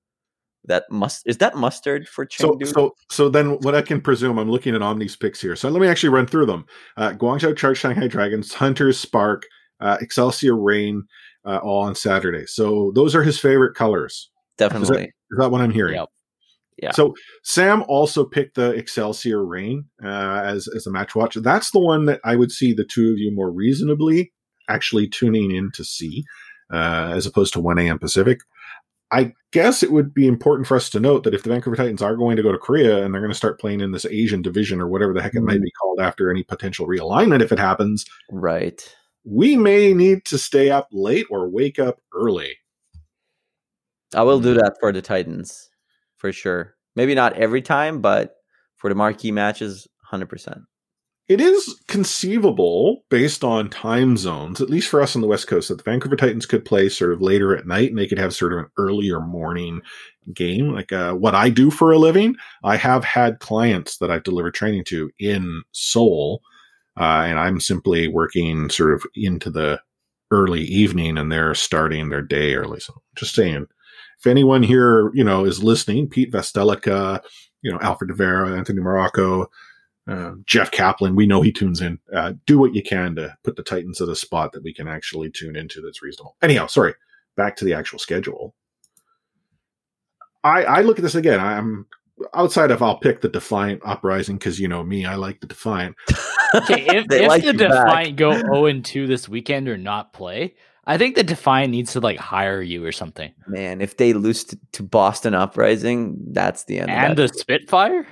That 0.66 0.84
must 0.90 1.26
is 1.26 1.38
that 1.38 1.56
mustard 1.56 2.08
for 2.08 2.26
So, 2.30 2.52
Chengdu? 2.52 2.72
so, 2.72 2.94
so 3.10 3.28
then 3.28 3.58
what 3.60 3.74
I 3.74 3.82
can 3.82 4.00
presume, 4.00 4.38
I'm 4.38 4.50
looking 4.50 4.74
at 4.74 4.80
Omni's 4.80 5.16
picks 5.16 5.40
here. 5.40 5.56
So 5.56 5.68
let 5.68 5.80
me 5.80 5.88
actually 5.88 6.10
run 6.10 6.26
through 6.26 6.46
them. 6.46 6.66
Uh, 6.96 7.10
Guangzhou 7.10 7.56
Charge 7.56 7.78
Shanghai 7.78 8.06
Dragons, 8.06 8.54
Hunters 8.54 8.98
Spark, 8.98 9.44
uh, 9.80 9.98
Excelsior 10.00 10.56
Reign, 10.56 11.02
uh, 11.44 11.58
all 11.58 11.82
on 11.82 11.94
Saturday. 11.94 12.46
So 12.46 12.92
those 12.94 13.14
are 13.14 13.24
his 13.24 13.40
favorite 13.40 13.74
colors. 13.74 14.30
Definitely. 14.56 15.04
Is 15.04 15.38
that 15.38 15.50
what 15.50 15.60
I'm 15.60 15.72
hearing? 15.72 15.94
Yep. 15.94 16.08
Yeah. 16.80 16.90
So 16.92 17.14
Sam 17.42 17.84
also 17.88 18.24
picked 18.24 18.54
the 18.54 18.70
Excelsior 18.70 19.44
Reign 19.44 19.84
uh, 20.02 20.42
as 20.44 20.68
as 20.74 20.86
a 20.86 20.90
match 20.90 21.14
watch. 21.14 21.34
That's 21.34 21.70
the 21.70 21.80
one 21.80 22.06
that 22.06 22.20
I 22.24 22.36
would 22.36 22.50
see 22.50 22.72
the 22.72 22.84
two 22.84 23.10
of 23.12 23.18
you 23.18 23.32
more 23.34 23.50
reasonably 23.50 24.32
actually 24.68 25.08
tuning 25.08 25.50
in 25.50 25.70
to 25.72 25.84
see, 25.84 26.24
uh, 26.72 27.12
as 27.14 27.26
opposed 27.26 27.52
to 27.54 27.60
1 27.60 27.78
a.m. 27.78 27.98
Pacific. 27.98 28.40
I 29.12 29.34
guess 29.52 29.82
it 29.82 29.92
would 29.92 30.14
be 30.14 30.26
important 30.26 30.66
for 30.66 30.74
us 30.76 30.88
to 30.90 30.98
note 31.00 31.24
that 31.24 31.34
if 31.34 31.42
the 31.42 31.50
Vancouver 31.50 31.76
Titans 31.76 32.00
are 32.00 32.16
going 32.16 32.36
to 32.36 32.42
go 32.42 32.50
to 32.50 32.56
Korea 32.58 33.04
and 33.04 33.12
they're 33.12 33.20
going 33.20 33.30
to 33.30 33.36
start 33.36 33.60
playing 33.60 33.80
in 33.82 33.92
this 33.92 34.06
Asian 34.06 34.40
division 34.40 34.80
or 34.80 34.88
whatever 34.88 35.12
the 35.12 35.20
heck 35.22 35.34
it 35.34 35.42
might 35.42 35.60
be 35.60 35.70
called 35.72 36.00
after 36.00 36.30
any 36.30 36.42
potential 36.42 36.86
realignment, 36.86 37.42
if 37.42 37.52
it 37.52 37.58
happens, 37.58 38.06
Right. 38.30 38.82
we 39.24 39.56
may 39.56 39.92
need 39.92 40.24
to 40.24 40.38
stay 40.38 40.70
up 40.70 40.88
late 40.92 41.26
or 41.30 41.48
wake 41.50 41.78
up 41.78 42.00
early. 42.14 42.56
I 44.14 44.22
will 44.22 44.38
Hmm. 44.38 44.44
do 44.44 44.54
that 44.54 44.76
for 44.80 44.92
the 44.92 45.02
Titans 45.02 45.68
for 46.16 46.32
sure. 46.32 46.74
Maybe 46.96 47.14
not 47.14 47.34
every 47.34 47.62
time, 47.62 48.00
but 48.00 48.34
for 48.76 48.88
the 48.88 48.94
marquee 48.96 49.30
matches, 49.32 49.86
hundred 50.04 50.28
percent. 50.30 50.60
It 51.28 51.40
is 51.40 51.80
conceivable, 51.86 53.04
based 53.08 53.44
on 53.44 53.70
time 53.70 54.16
zones, 54.16 54.60
at 54.60 54.68
least 54.68 54.88
for 54.88 55.00
us 55.00 55.14
on 55.14 55.22
the 55.22 55.28
West 55.28 55.46
Coast, 55.46 55.68
that 55.68 55.76
the 55.76 55.84
Vancouver 55.84 56.16
Titans 56.16 56.46
could 56.46 56.64
play 56.64 56.88
sort 56.88 57.12
of 57.12 57.22
later 57.22 57.56
at 57.56 57.66
night 57.66 57.90
and 57.90 57.98
they 57.98 58.08
could 58.08 58.18
have 58.18 58.34
sort 58.34 58.52
of 58.52 58.58
an 58.58 58.66
earlier 58.76 59.20
morning 59.20 59.80
game. 60.34 60.72
Like 60.72 60.92
uh, 60.92 61.14
what 61.14 61.34
I 61.34 61.48
do 61.48 61.70
for 61.70 61.92
a 61.92 61.98
living, 61.98 62.36
I 62.64 62.76
have 62.76 63.04
had 63.04 63.38
clients 63.38 63.98
that 63.98 64.10
I've 64.10 64.24
delivered 64.24 64.54
training 64.54 64.84
to 64.86 65.10
in 65.18 65.62
Seoul, 65.72 66.42
uh, 66.98 67.24
and 67.26 67.38
I'm 67.38 67.60
simply 67.60 68.08
working 68.08 68.68
sort 68.68 68.92
of 68.92 69.04
into 69.14 69.48
the 69.48 69.80
early 70.32 70.62
evening 70.62 71.18
and 71.18 71.30
they're 71.30 71.54
starting 71.54 72.08
their 72.08 72.22
day 72.22 72.54
early. 72.54 72.80
So 72.80 73.00
just 73.14 73.34
saying, 73.34 73.66
if 74.18 74.26
anyone 74.26 74.62
here, 74.62 75.12
you 75.14 75.22
know, 75.22 75.44
is 75.44 75.62
listening, 75.62 76.08
Pete 76.08 76.32
Vestelica, 76.32 77.22
you 77.60 77.70
know, 77.70 77.78
Alfred 77.80 78.08
De 78.08 78.14
Vera, 78.14 78.56
Anthony 78.56 78.80
Morocco, 78.80 79.46
uh, 80.08 80.32
Jeff 80.46 80.70
Kaplan, 80.70 81.14
we 81.14 81.26
know 81.26 81.42
he 81.42 81.52
tunes 81.52 81.80
in. 81.80 81.98
Uh, 82.14 82.34
do 82.46 82.58
what 82.58 82.74
you 82.74 82.82
can 82.82 83.14
to 83.16 83.36
put 83.44 83.56
the 83.56 83.62
Titans 83.62 84.00
at 84.00 84.08
a 84.08 84.16
spot 84.16 84.52
that 84.52 84.64
we 84.64 84.74
can 84.74 84.88
actually 84.88 85.30
tune 85.30 85.56
into 85.56 85.80
that's 85.80 86.02
reasonable. 86.02 86.36
Anyhow, 86.42 86.66
sorry, 86.66 86.94
back 87.36 87.56
to 87.56 87.64
the 87.64 87.74
actual 87.74 87.98
schedule. 87.98 88.54
I, 90.44 90.64
I 90.64 90.80
look 90.82 90.98
at 90.98 91.02
this 91.02 91.14
again. 91.14 91.38
I'm 91.38 91.86
outside 92.34 92.70
of 92.70 92.82
I'll 92.82 92.98
pick 92.98 93.20
the 93.20 93.28
Defiant 93.28 93.80
Uprising 93.84 94.38
because 94.38 94.58
you 94.58 94.66
know 94.66 94.82
me, 94.82 95.06
I 95.06 95.14
like 95.14 95.40
the 95.40 95.46
Defiant. 95.46 95.96
Okay, 96.54 96.84
if, 96.84 97.06
if 97.10 97.28
like 97.28 97.40
the 97.40 97.52
you 97.52 97.58
back. 97.58 97.86
Defiant 97.86 98.16
go 98.16 98.38
0 98.38 98.66
and 98.66 98.84
2 98.84 99.06
this 99.06 99.26
weekend 99.26 99.70
or 99.70 99.78
not 99.78 100.12
play, 100.12 100.54
I 100.84 100.98
think 100.98 101.14
the 101.14 101.22
Defiant 101.22 101.70
needs 101.70 101.94
to 101.94 102.00
like 102.00 102.18
hire 102.18 102.60
you 102.60 102.84
or 102.84 102.92
something. 102.92 103.32
Man, 103.46 103.80
if 103.80 103.96
they 103.96 104.12
lose 104.12 104.44
to, 104.44 104.58
to 104.72 104.82
Boston 104.82 105.32
Uprising, 105.32 106.18
that's 106.32 106.64
the 106.64 106.80
end. 106.80 106.90
And 106.90 107.12
of 107.12 107.16
the 107.16 107.22
that. 107.22 107.38
Spitfire? 107.38 108.06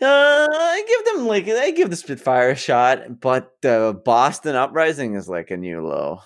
Uh, 0.00 0.48
I 0.50 0.84
give 0.86 1.14
them 1.16 1.26
like 1.26 1.48
I 1.48 1.70
give 1.70 1.90
the 1.90 1.96
Spitfire 1.96 2.50
a 2.50 2.56
shot, 2.56 3.20
but 3.20 3.52
the 3.62 4.00
Boston 4.04 4.54
Uprising 4.54 5.14
is 5.14 5.28
like 5.28 5.50
a 5.50 5.56
new 5.56 5.86
low. 5.86 6.20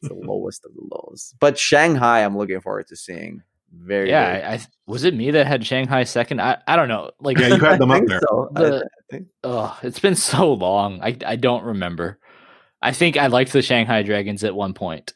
It's 0.00 0.08
the 0.08 0.14
lowest 0.26 0.64
of 0.64 0.72
the 0.74 0.82
lows. 0.90 1.34
But 1.38 1.58
Shanghai, 1.58 2.24
I'm 2.24 2.36
looking 2.38 2.60
forward 2.60 2.86
to 2.88 2.96
seeing. 2.96 3.42
Very 3.72 4.08
Yeah, 4.08 4.34
good. 4.36 4.44
I, 4.44 4.52
I 4.54 4.60
was 4.86 5.04
it 5.04 5.14
me 5.14 5.30
that 5.32 5.46
had 5.46 5.64
Shanghai 5.64 6.02
second? 6.04 6.40
I, 6.40 6.56
I 6.66 6.74
don't 6.76 6.88
know. 6.88 7.10
Like 7.20 7.38
Yeah, 7.38 7.48
you 7.48 7.56
had 7.58 7.78
them 7.80 7.90
up 7.90 8.04
there. 8.06 8.20
so. 8.20 8.48
The- 8.54 8.84
I 8.84 9.12
think- 9.16 9.28
oh, 9.44 9.78
it's 9.82 10.00
been 10.00 10.16
so 10.16 10.54
long. 10.54 11.00
I 11.02 11.16
I 11.26 11.36
don't 11.36 11.62
remember. 11.64 12.18
I 12.82 12.92
think 12.92 13.16
I 13.18 13.26
liked 13.26 13.52
the 13.52 13.60
Shanghai 13.62 14.02
Dragons 14.02 14.42
at 14.44 14.54
one 14.54 14.72
point. 14.74 15.12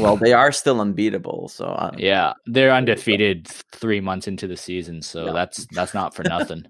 well, 0.00 0.16
they 0.16 0.32
are 0.42 0.50
still 0.50 0.80
unbeatable, 0.80 1.48
so 1.48 1.66
I 1.68 1.90
don't 1.90 2.00
Yeah, 2.00 2.32
they're 2.46 2.72
undefeated 2.72 3.46
three 3.72 4.00
months 4.00 4.26
into 4.26 4.48
the 4.48 4.56
season, 4.56 5.00
so 5.02 5.26
Yeah. 5.26 5.32
that's 5.32 5.66
that's 5.70 5.94
not 5.94 6.14
for 6.16 6.24
nothing. 6.24 6.66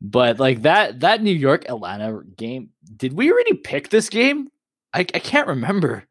But 0.00 0.38
like 0.38 0.62
that 0.62 1.00
that 1.00 1.22
New 1.22 1.34
York 1.34 1.68
Atlanta 1.68 2.22
game, 2.36 2.70
did 2.96 3.12
we 3.12 3.30
already 3.30 3.54
pick 3.54 3.88
this 3.88 4.08
game? 4.08 4.48
I 4.92 5.00
I 5.00 5.18
can't 5.18 5.48
remember. 5.48 6.04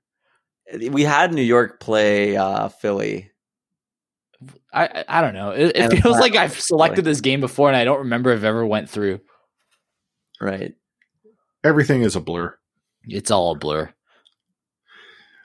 we 0.90 1.04
had 1.04 1.34
New 1.34 1.44
York 1.44 1.80
play 1.80 2.36
uh, 2.36 2.70
Philly. 2.70 3.32
I 4.74 4.86
I, 4.86 5.06
I 5.08 5.22
don't 5.22 5.34
know. 5.34 5.52
It, 5.52 5.76
it 5.76 6.02
feels 6.02 6.20
like 6.20 6.36
I've 6.36 6.52
play. 6.52 6.60
selected 6.60 7.06
this 7.06 7.22
game 7.22 7.40
before, 7.40 7.68
and 7.68 7.78
I 7.78 7.86
don't 7.86 8.00
remember 8.00 8.32
if 8.32 8.44
it 8.44 8.48
ever 8.48 8.66
went 8.66 8.90
through. 8.90 9.22
Right. 10.42 10.74
Everything 11.64 12.02
is 12.02 12.16
a 12.16 12.20
blur. 12.20 12.56
It's 13.08 13.32
all 13.32 13.52
a 13.52 13.58
blur. 13.58 13.92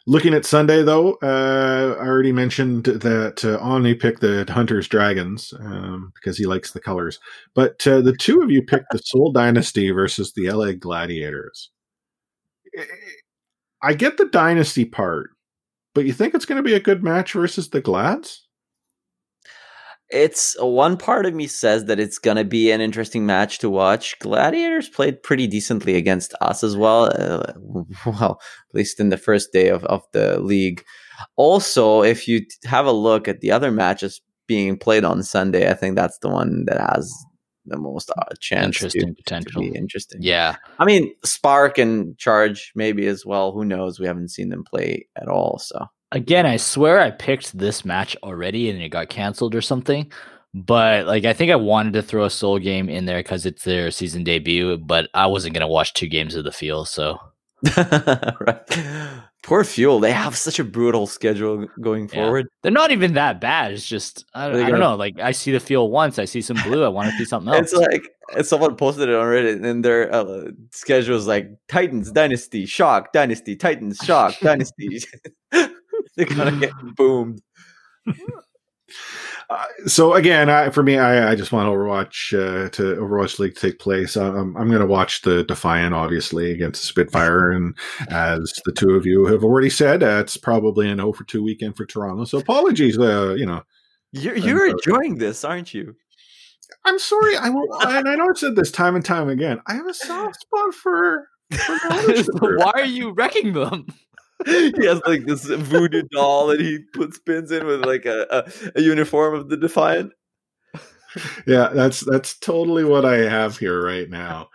Looking 0.06 0.32
at 0.32 0.46
Sunday, 0.46 0.82
though, 0.82 1.18
uh, 1.22 1.96
I 2.00 2.06
already 2.06 2.32
mentioned 2.32 2.84
that 2.84 3.44
uh, 3.44 3.58
Omni 3.60 3.94
picked 3.94 4.22
the 4.22 4.46
Hunters 4.48 4.88
Dragons 4.88 5.52
um, 5.60 6.12
because 6.14 6.38
he 6.38 6.46
likes 6.46 6.72
the 6.72 6.80
colors. 6.80 7.20
But 7.54 7.86
uh, 7.86 8.00
the 8.00 8.16
two 8.16 8.40
of 8.40 8.50
you 8.50 8.62
picked 8.62 8.90
the 8.90 8.98
Seoul 8.98 9.30
Dynasty 9.30 9.90
versus 9.90 10.32
the 10.32 10.50
LA 10.50 10.72
Gladiators. 10.72 11.70
I 13.82 13.92
get 13.94 14.16
the 14.16 14.26
Dynasty 14.26 14.86
part, 14.86 15.30
but 15.94 16.06
you 16.06 16.12
think 16.12 16.34
it's 16.34 16.46
going 16.46 16.56
to 16.56 16.62
be 16.62 16.74
a 16.74 16.80
good 16.80 17.02
match 17.02 17.34
versus 17.34 17.68
the 17.68 17.80
Glads? 17.80 18.46
It's 20.11 20.57
one 20.61 20.96
part 20.96 21.25
of 21.27 21.35
me 21.35 21.46
says 21.46 21.85
that 21.85 22.01
it's 22.01 22.18
gonna 22.18 22.44
be 22.44 22.70
an 22.73 22.81
interesting 22.81 23.27
match 23.27 23.59
to 23.61 23.70
watch. 23.70 24.18
Gladiators 24.18 24.88
played 24.88 25.23
pretty 25.23 25.46
decently 25.46 25.94
against 25.96 26.35
us 26.40 26.64
as 26.64 26.77
well. 26.77 27.05
Uh, 27.14 27.53
well, 28.07 28.40
at 28.70 28.75
least 28.75 28.99
in 29.01 29.11
the 29.11 29.16
first 29.16 29.53
day 29.53 29.68
of, 29.68 29.85
of 29.85 30.03
the 30.12 30.40
league. 30.40 30.85
Also, 31.37 32.03
if 32.03 32.27
you 32.27 32.40
t- 32.40 32.46
have 32.64 32.87
a 32.87 32.92
look 32.92 33.29
at 33.29 33.40
the 33.40 33.53
other 33.53 33.70
matches 33.70 34.20
being 34.46 34.77
played 34.77 35.05
on 35.05 35.23
Sunday, 35.23 35.70
I 35.70 35.75
think 35.75 35.94
that's 35.94 36.18
the 36.18 36.29
one 36.29 36.64
that 36.66 36.81
has 36.94 37.12
the 37.66 37.79
most 37.79 38.11
uh, 38.11 38.35
chance 38.40 38.77
Interesting 38.77 39.14
to 39.14 39.23
potential. 39.23 39.62
be 39.62 39.68
interesting. 39.77 40.20
Yeah, 40.23 40.57
I 40.79 40.85
mean, 40.85 41.14
Spark 41.25 41.79
and 41.79 42.18
Charge 42.18 42.73
maybe 42.75 43.07
as 43.07 43.25
well. 43.25 43.53
Who 43.53 43.64
knows? 43.64 44.01
We 44.01 44.07
haven't 44.07 44.31
seen 44.31 44.49
them 44.49 44.64
play 44.64 45.07
at 45.14 45.29
all. 45.29 45.59
So 45.59 45.87
again, 46.12 46.46
I 46.46 46.57
swear 46.57 47.01
I 47.01 47.11
picked 47.11 47.57
this 47.57 47.85
match 47.85 48.16
already 48.23 48.70
and 48.70 48.81
it 48.81 48.88
got 48.90 49.09
canceled 49.09 49.55
or 49.55 49.61
something. 49.61 50.11
But 50.53 51.07
like, 51.07 51.25
I 51.25 51.33
think 51.33 51.53
I 51.53 51.57
wanted 51.57 51.92
to 51.92 52.03
throw 52.03 52.25
a 52.25 52.31
Seoul 52.31 52.59
game 52.59 52.88
in 52.88 53.05
there 53.05 53.20
because 53.20 53.46
it's 53.46 53.62
their 53.64 53.90
season 53.92 54.25
debut. 54.25 54.77
But 54.79 55.09
I 55.14 55.27
wasn't 55.27 55.55
gonna 55.55 55.68
watch 55.68 55.94
two 55.94 56.09
games 56.09 56.35
of 56.35 56.42
the 56.44 56.51
Fuel, 56.53 56.85
so 56.85 57.18
right. 57.77 58.61
Poor 59.42 59.64
Fuel. 59.64 60.01
They 60.01 60.12
have 60.12 60.37
such 60.37 60.59
a 60.59 60.64
brutal 60.64 61.07
schedule 61.07 61.66
going 61.81 62.09
Yeah. 62.12 62.25
forward. 62.25 62.46
they're 62.62 62.73
not 62.73 62.90
even 62.90 63.14
that 63.14 63.40
bad. 63.40 63.73
It's 63.73 63.87
just 63.87 64.25
I, 64.35 64.46
I 64.51 64.70
don't 64.70 64.81
know. 64.81 64.96
Like 64.96 65.18
I 65.20 65.31
see 65.33 65.53
the 65.53 65.61
Fuel 65.61 65.90
once, 65.90 66.18
I 66.18 66.25
see 66.25 66.42
some 66.42 66.59
blue. 66.64 66.85
I 66.85 66.88
want 66.88 67.11
to 67.11 67.16
see 67.16 67.25
something 67.25 67.53
else. 67.55 67.73
It's 67.73 67.75
like 67.75 68.44
someone 68.44 68.75
posted 68.77 69.09
it 69.09 69.14
on 69.14 69.27
Reddit, 69.27 69.64
and 69.64 69.85
their 69.85 70.12
uh, 70.12 70.46
schedule 70.73 71.16
is 71.16 71.27
like 71.29 71.49
Titans 71.68 72.11
Dynasty, 72.11 72.66
Shock 72.66 73.12
Dynasty, 73.12 73.55
Titans 73.57 73.99
Shock 74.05 74.35
Dynasty. 74.42 74.99
They're 76.35 76.37
gonna 76.37 76.59
get 76.59 76.72
boomed. 76.96 77.42
Uh, 79.50 79.64
so 79.87 80.14
again, 80.14 80.48
I, 80.48 80.70
for 80.70 80.85
me, 80.85 80.96
I, 80.96 81.33
I 81.33 81.35
just 81.35 81.50
want 81.50 81.68
Overwatch 81.68 82.33
uh, 82.33 82.68
to 82.70 82.83
Overwatch 82.94 83.40
League 83.40 83.56
to 83.56 83.61
take 83.61 83.80
place. 83.80 84.16
Um, 84.16 84.56
I'm 84.56 84.68
going 84.68 84.80
to 84.80 84.87
watch 84.87 85.22
the 85.22 85.42
Defiant, 85.42 85.92
obviously, 85.92 86.52
against 86.52 86.85
Spitfire, 86.85 87.50
and 87.50 87.76
as 88.11 88.52
the 88.64 88.70
two 88.70 88.90
of 88.90 89.06
you 89.06 89.26
have 89.26 89.42
already 89.42 89.68
said, 89.68 90.04
uh, 90.04 90.20
it's 90.20 90.37
probably 90.37 90.88
an 90.88 90.98
0 90.98 91.12
for 91.14 91.24
two 91.24 91.42
weekend 91.42 91.76
for 91.76 91.85
Toronto. 91.85 92.24
So 92.24 92.38
apologies, 92.38 92.96
uh, 92.96 93.35
you 93.37 93.44
know. 93.44 93.62
You're 94.12 94.37
you're 94.37 94.59
sorry. 94.59 94.70
enjoying 94.70 95.18
this, 95.18 95.44
aren't 95.44 95.74
you? 95.74 95.96
I'm 96.85 97.00
sorry, 97.00 97.37
I 97.37 97.48
will, 97.48 97.66
and 97.88 98.09
I 98.09 98.14
know 98.14 98.28
I've 98.28 98.38
said 98.38 98.54
this 98.54 98.70
time 98.70 98.94
and 98.94 99.04
time 99.04 99.28
again. 99.28 99.61
I 99.66 99.74
have 99.74 99.87
a 99.87 99.94
soft 99.94 100.40
spot 100.40 100.74
for. 100.74 101.26
for 101.50 101.72
the 101.72 102.02
ownership 102.04 102.26
group. 102.37 102.61
Why 102.61 102.72
are 102.76 102.85
you 102.85 103.11
wrecking 103.11 103.52
them? 103.52 103.87
He 104.46 104.87
has 104.87 105.00
like 105.07 105.26
this 105.26 105.44
voodoo 105.44 106.03
doll 106.12 106.48
that 106.48 106.61
he 106.61 106.81
puts 106.94 107.18
pins 107.18 107.50
in 107.50 107.66
with 107.66 107.85
like 107.85 108.07
a, 108.07 108.26
a, 108.31 108.70
a 108.76 108.83
uniform 108.83 109.35
of 109.35 109.48
the 109.48 109.57
Defiant. 109.57 110.12
yeah, 111.46 111.68
that's 111.68 112.00
that's 112.00 112.38
totally 112.38 112.85
what 112.85 113.05
I 113.05 113.16
have 113.18 113.59
here 113.59 113.83
right 113.83 114.09
now. 114.09 114.48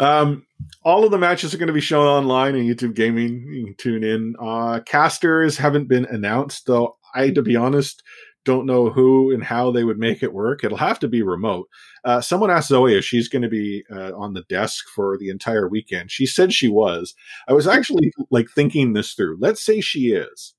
Um, 0.00 0.46
all 0.82 1.04
of 1.04 1.10
the 1.10 1.18
matches 1.18 1.54
are 1.54 1.58
going 1.58 1.68
to 1.68 1.72
be 1.72 1.80
shown 1.80 2.06
online 2.06 2.54
on 2.54 2.62
YouTube 2.62 2.94
Gaming. 2.94 3.42
You 3.52 3.66
can 3.66 3.74
tune 3.76 4.04
in. 4.04 4.34
Uh, 4.40 4.80
casters 4.80 5.56
haven't 5.56 5.88
been 5.88 6.04
announced, 6.06 6.66
though. 6.66 6.96
I, 7.14 7.30
to 7.30 7.42
be 7.42 7.56
honest, 7.56 8.02
don't 8.48 8.64
know 8.66 8.88
who 8.88 9.30
and 9.30 9.44
how 9.44 9.70
they 9.70 9.84
would 9.84 9.98
make 9.98 10.22
it 10.22 10.32
work. 10.32 10.64
It'll 10.64 10.78
have 10.78 10.98
to 11.00 11.08
be 11.08 11.22
remote. 11.22 11.68
Uh, 12.02 12.22
someone 12.22 12.50
asked 12.50 12.68
Zoe 12.68 12.96
if 12.96 13.04
she's 13.04 13.28
going 13.28 13.42
to 13.42 13.48
be 13.48 13.84
uh, 13.94 14.12
on 14.16 14.32
the 14.32 14.44
desk 14.48 14.86
for 14.94 15.18
the 15.18 15.28
entire 15.28 15.68
weekend. 15.68 16.10
She 16.10 16.24
said 16.24 16.52
she 16.52 16.68
was. 16.68 17.14
I 17.46 17.52
was 17.52 17.66
actually 17.66 18.10
like 18.30 18.48
thinking 18.48 18.94
this 18.94 19.12
through. 19.12 19.36
Let's 19.38 19.62
say 19.62 19.82
she 19.82 20.12
is. 20.12 20.54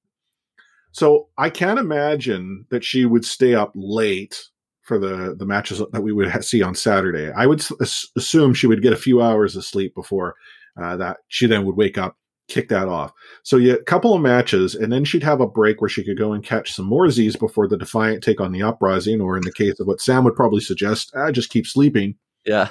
So 0.92 1.30
I 1.38 1.50
can't 1.50 1.80
imagine 1.80 2.66
that 2.70 2.84
she 2.84 3.06
would 3.06 3.26
stay 3.26 3.56
up 3.56 3.72
late 3.74 4.44
for 4.84 5.00
the 5.00 5.36
the 5.38 5.46
matches 5.46 5.82
that 5.92 6.02
we 6.02 6.14
would 6.14 6.30
ha- 6.30 6.42
see 6.42 6.62
on 6.62 6.76
Saturday. 6.76 7.32
I 7.32 7.48
would 7.48 7.62
s- 7.82 8.08
assume 8.16 8.54
she 8.54 8.68
would 8.68 8.84
get 8.84 8.94
a 8.94 8.98
few 8.98 9.20
hours 9.22 9.56
of 9.56 9.66
sleep 9.66 9.96
before 9.96 10.36
uh, 10.80 10.96
that. 10.98 11.18
She 11.28 11.48
then 11.48 11.66
would 11.66 11.76
wake 11.76 11.98
up, 11.98 12.18
kick 12.50 12.68
that 12.70 12.88
off. 12.88 13.14
So 13.44 13.58
yeah, 13.58 13.74
a 13.74 13.84
couple 13.84 14.14
of 14.14 14.22
matches, 14.22 14.76
and 14.76 14.92
then 14.92 15.06
she'd 15.06 15.24
have 15.24 15.40
a 15.42 15.48
break 15.48 15.80
where 15.80 15.90
she 15.90 16.04
could 16.04 16.18
go 16.18 16.34
and 16.34 16.44
catch 16.44 16.74
some 16.74 16.86
more 16.86 17.10
Z's 17.10 17.36
before 17.36 17.68
the 17.68 17.78
Defiant 17.78 18.24
take 18.24 18.42
on 18.42 18.52
the 18.52 18.64
Uprising, 18.64 19.22
or 19.22 19.38
in 19.38 19.44
the 19.44 19.54
case 19.54 19.80
of 19.80 19.88
what 19.88 20.02
Sam 20.02 20.24
would 20.26 20.36
probably 20.36 20.62
suggest, 20.62 21.12
ah, 21.16 21.32
just 21.32 21.50
keep 21.50 21.66
sleeping 21.68 22.16
Yeah. 22.46 22.70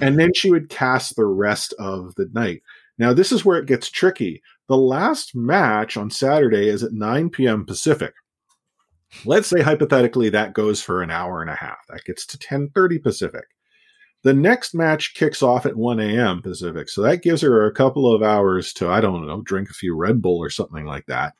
and 0.00 0.18
then 0.18 0.32
she 0.34 0.50
would 0.50 0.68
cast 0.68 1.14
the 1.16 1.26
rest 1.26 1.72
of 1.78 2.14
the 2.16 2.28
night. 2.32 2.62
Now, 2.98 3.12
this 3.12 3.32
is 3.32 3.44
where 3.44 3.58
it 3.58 3.66
gets 3.66 3.90
tricky. 3.90 4.42
The 4.68 4.76
last 4.76 5.34
match 5.34 5.96
on 5.96 6.10
Saturday 6.10 6.68
is 6.68 6.82
at 6.82 6.92
9 6.92 7.30
p.m. 7.30 7.64
Pacific. 7.64 8.12
Let's 9.24 9.48
say 9.48 9.60
hypothetically 9.62 10.28
that 10.30 10.54
goes 10.54 10.80
for 10.82 11.02
an 11.02 11.10
hour 11.10 11.40
and 11.40 11.50
a 11.50 11.54
half. 11.56 11.78
That 11.88 12.04
gets 12.04 12.24
to 12.26 12.38
10:30 12.38 13.02
Pacific. 13.02 13.44
The 14.22 14.34
next 14.34 14.74
match 14.74 15.14
kicks 15.14 15.42
off 15.42 15.64
at 15.64 15.76
1 15.76 15.98
a.m. 15.98 16.42
Pacific, 16.42 16.88
so 16.90 17.00
that 17.02 17.22
gives 17.22 17.40
her 17.40 17.66
a 17.66 17.72
couple 17.72 18.12
of 18.12 18.22
hours 18.22 18.72
to 18.74 18.88
I 18.88 19.00
don't 19.00 19.26
know, 19.26 19.40
drink 19.42 19.70
a 19.70 19.74
few 19.74 19.96
Red 19.96 20.20
Bull 20.20 20.38
or 20.38 20.50
something 20.50 20.84
like 20.84 21.06
that, 21.06 21.34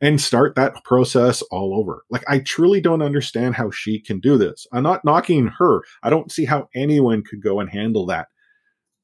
and 0.00 0.20
start 0.20 0.54
that 0.54 0.82
process 0.84 1.42
all 1.50 1.78
over. 1.78 2.04
Like 2.10 2.24
I 2.28 2.38
truly 2.38 2.80
don't 2.80 3.02
understand 3.02 3.54
how 3.54 3.70
she 3.70 4.00
can 4.00 4.18
do 4.18 4.38
this. 4.38 4.66
I'm 4.72 4.82
not 4.82 5.04
knocking 5.04 5.48
her. 5.58 5.82
I 6.02 6.10
don't 6.10 6.32
see 6.32 6.44
how 6.46 6.68
anyone 6.74 7.22
could 7.22 7.42
go 7.42 7.60
and 7.60 7.68
handle 7.68 8.06
that 8.06 8.28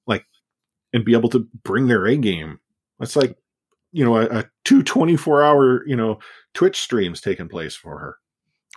like, 0.07 0.25
and 0.93 1.05
be 1.05 1.13
able 1.13 1.29
to 1.31 1.47
bring 1.63 1.87
their 1.87 2.07
A 2.07 2.17
game. 2.17 2.59
That's 2.99 3.15
like, 3.15 3.37
you 3.93 4.05
know, 4.05 4.17
a, 4.17 4.25
a 4.41 4.45
two 4.65 4.83
24 4.83 5.43
hour, 5.43 5.87
you 5.87 5.97
know, 5.97 6.19
Twitch 6.55 6.81
streams 6.81 7.21
taking 7.21 7.49
place 7.49 7.77
for 7.77 7.99
her. 7.99 8.17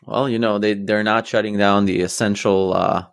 Well, 0.05 0.27
you 0.27 0.39
know, 0.39 0.59
they 0.59 0.73
they're 0.73 1.03
not 1.03 1.27
shutting 1.27 1.57
down 1.57 1.85
the 1.85 2.01
essential 2.01 2.73
uh 2.73 3.05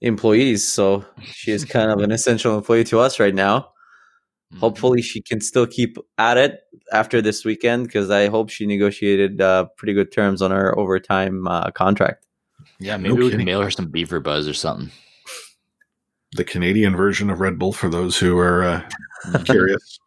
employees, 0.00 0.66
so 0.66 1.04
she 1.22 1.52
is 1.52 1.64
kind 1.64 1.90
of 1.90 2.00
an 2.00 2.10
essential 2.12 2.56
employee 2.56 2.84
to 2.84 3.00
us 3.00 3.18
right 3.18 3.34
now. 3.34 3.60
Mm-hmm. 3.60 4.58
Hopefully 4.60 5.02
she 5.02 5.22
can 5.22 5.40
still 5.40 5.66
keep 5.66 5.96
at 6.18 6.36
it 6.36 6.60
after 6.92 7.20
this 7.20 7.44
weekend 7.44 7.86
because 7.86 8.10
I 8.10 8.28
hope 8.28 8.50
she 8.50 8.66
negotiated 8.66 9.40
uh, 9.40 9.66
pretty 9.76 9.94
good 9.94 10.12
terms 10.12 10.42
on 10.42 10.50
her 10.50 10.78
overtime 10.78 11.46
uh, 11.46 11.70
contract. 11.70 12.26
Yeah, 12.78 12.96
No 12.96 13.10
maybe 13.10 13.24
we 13.24 13.30
can 13.30 13.44
mail 13.44 13.62
her 13.62 13.70
some 13.70 13.86
beaver 13.86 14.20
buzz 14.20 14.46
or 14.46 14.54
something. 14.54 14.90
The 16.32 16.44
Canadian 16.44 16.96
version 16.96 17.30
of 17.30 17.40
Red 17.40 17.58
Bull 17.58 17.72
for 17.72 17.88
those 17.88 18.16
who 18.18 18.38
are 18.38 18.64
uh, 18.64 19.38
curious. 19.44 19.98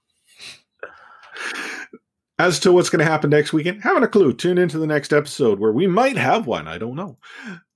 As 2.40 2.60
to 2.60 2.72
what's 2.72 2.90
going 2.90 3.04
to 3.04 3.12
happen 3.12 3.32
next 3.32 3.52
weekend, 3.52 3.82
haven't 3.82 4.04
a 4.04 4.08
clue. 4.08 4.32
Tune 4.34 4.60
into 4.60 4.78
the 4.78 4.86
next 4.86 5.12
episode 5.12 5.60
where 5.60 5.72
we 5.72 5.88
might 5.88 6.18
have 6.18 6.46
one. 6.46 6.68
I 6.68 6.78
don't 6.78 6.96
know. 6.96 7.18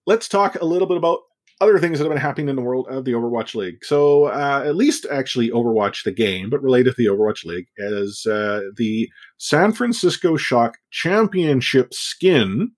let's 0.05 0.27
talk 0.27 0.55
a 0.55 0.65
little 0.65 0.87
bit 0.87 0.97
about 0.97 1.19
other 1.61 1.79
things 1.79 1.97
that 1.97 2.05
have 2.05 2.11
been 2.11 2.21
happening 2.21 2.49
in 2.49 2.55
the 2.55 2.61
world 2.61 2.87
of 2.89 3.05
the 3.05 3.11
Overwatch 3.11 3.55
League. 3.55 3.85
So, 3.85 4.25
uh, 4.25 4.63
at 4.65 4.75
least 4.75 5.05
actually 5.09 5.49
Overwatch 5.51 6.03
the 6.03 6.11
game, 6.11 6.49
but 6.49 6.61
related 6.61 6.95
to 6.95 6.97
the 6.97 7.09
Overwatch 7.09 7.45
League, 7.45 7.67
as 7.79 8.25
uh, 8.25 8.61
the 8.75 9.09
San 9.37 9.71
Francisco 9.71 10.35
Shock 10.35 10.77
Championship 10.89 11.93
skin 11.93 12.71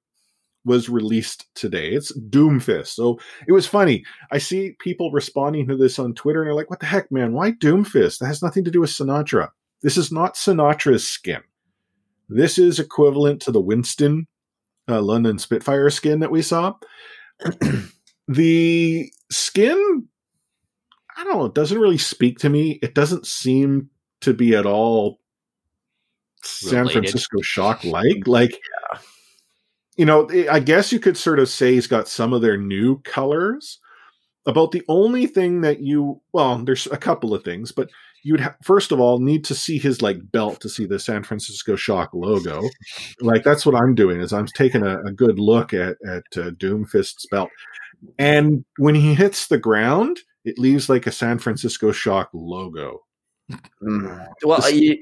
was 0.65 0.89
released 0.89 1.47
today. 1.55 1.91
It's 1.91 2.17
Doomfist. 2.29 2.87
So 2.87 3.19
it 3.47 3.51
was 3.51 3.67
funny. 3.67 4.03
I 4.31 4.37
see 4.37 4.75
people 4.79 5.11
responding 5.11 5.67
to 5.67 5.75
this 5.75 5.99
on 5.99 6.13
Twitter 6.13 6.41
and 6.41 6.47
they're 6.47 6.55
like, 6.55 6.69
what 6.69 6.79
the 6.79 6.85
heck, 6.85 7.11
man? 7.11 7.33
Why 7.33 7.51
Doomfist? 7.51 8.19
That 8.19 8.27
has 8.27 8.41
nothing 8.41 8.63
to 8.65 8.71
do 8.71 8.81
with 8.81 8.89
Sinatraa. 8.89 9.49
This 9.81 9.97
is 9.97 10.11
not 10.11 10.35
Sinatraa's 10.35 11.07
skin. 11.07 11.41
This 12.29 12.57
is 12.57 12.79
equivalent 12.79 13.41
to 13.41 13.51
the 13.51 13.59
Winston 13.59 14.27
uh, 14.87 15.01
London 15.01 15.37
Spitfire 15.37 15.89
skin 15.89 16.19
that 16.19 16.31
we 16.31 16.41
saw. 16.41 16.75
the 18.27 19.11
skin, 19.31 20.07
I 21.17 21.23
don't 21.23 21.37
know, 21.37 21.45
it 21.45 21.55
doesn't 21.55 21.79
really 21.79 21.97
speak 21.97 22.39
to 22.39 22.49
me. 22.49 22.79
It 22.81 22.95
doesn't 22.95 23.27
seem 23.27 23.89
to 24.21 24.33
be 24.33 24.55
at 24.55 24.65
all 24.65 25.19
San 26.43 26.81
Related. 26.81 26.93
Francisco 26.93 27.41
Shock 27.41 27.83
like. 27.83 28.27
Like, 28.27 28.59
you 29.97 30.05
know, 30.05 30.29
I 30.49 30.59
guess 30.59 30.91
you 30.91 30.99
could 30.99 31.17
sort 31.17 31.39
of 31.39 31.49
say 31.49 31.73
he's 31.73 31.87
got 31.87 32.07
some 32.07 32.33
of 32.33 32.41
their 32.41 32.57
new 32.57 32.99
colors. 33.01 33.79
About 34.45 34.71
the 34.71 34.83
only 34.89 35.25
thing 35.25 35.61
that 35.61 35.79
you, 35.79 36.21
well, 36.33 36.57
there's 36.57 36.85
a 36.87 36.97
couple 36.97 37.33
of 37.33 37.45
things, 37.45 37.71
but 37.71 37.89
you'd 38.23 38.39
ha- 38.39 38.55
first 38.63 38.91
of 38.91 38.99
all 38.99 39.19
need 39.19 39.45
to 39.45 39.55
see 39.55 39.77
his 39.77 40.01
like 40.01 40.31
belt 40.31 40.59
to 40.61 40.69
see 40.69 40.85
the 40.85 40.99
San 40.99 41.23
Francisco 41.23 41.75
Shock 41.75 42.09
logo. 42.13 42.61
like 43.21 43.43
that's 43.43 43.65
what 43.65 43.75
I'm 43.75 43.95
doing 43.95 44.19
is 44.19 44.33
I'm 44.33 44.47
taking 44.47 44.83
a, 44.83 44.99
a 45.03 45.11
good 45.11 45.39
look 45.39 45.73
at 45.73 45.97
at 46.07 46.23
uh, 46.35 46.51
Doomfist's 46.51 47.25
belt, 47.27 47.49
and 48.19 48.63
when 48.77 48.95
he 48.95 49.13
hits 49.13 49.47
the 49.47 49.57
ground, 49.57 50.19
it 50.45 50.57
leaves 50.59 50.89
like 50.89 51.07
a 51.07 51.11
San 51.11 51.39
Francisco 51.39 51.91
Shock 51.91 52.29
logo. 52.33 53.03
Mm. 53.81 54.27
Well, 54.43 54.61
This- 54.61 54.73
you, 54.73 54.97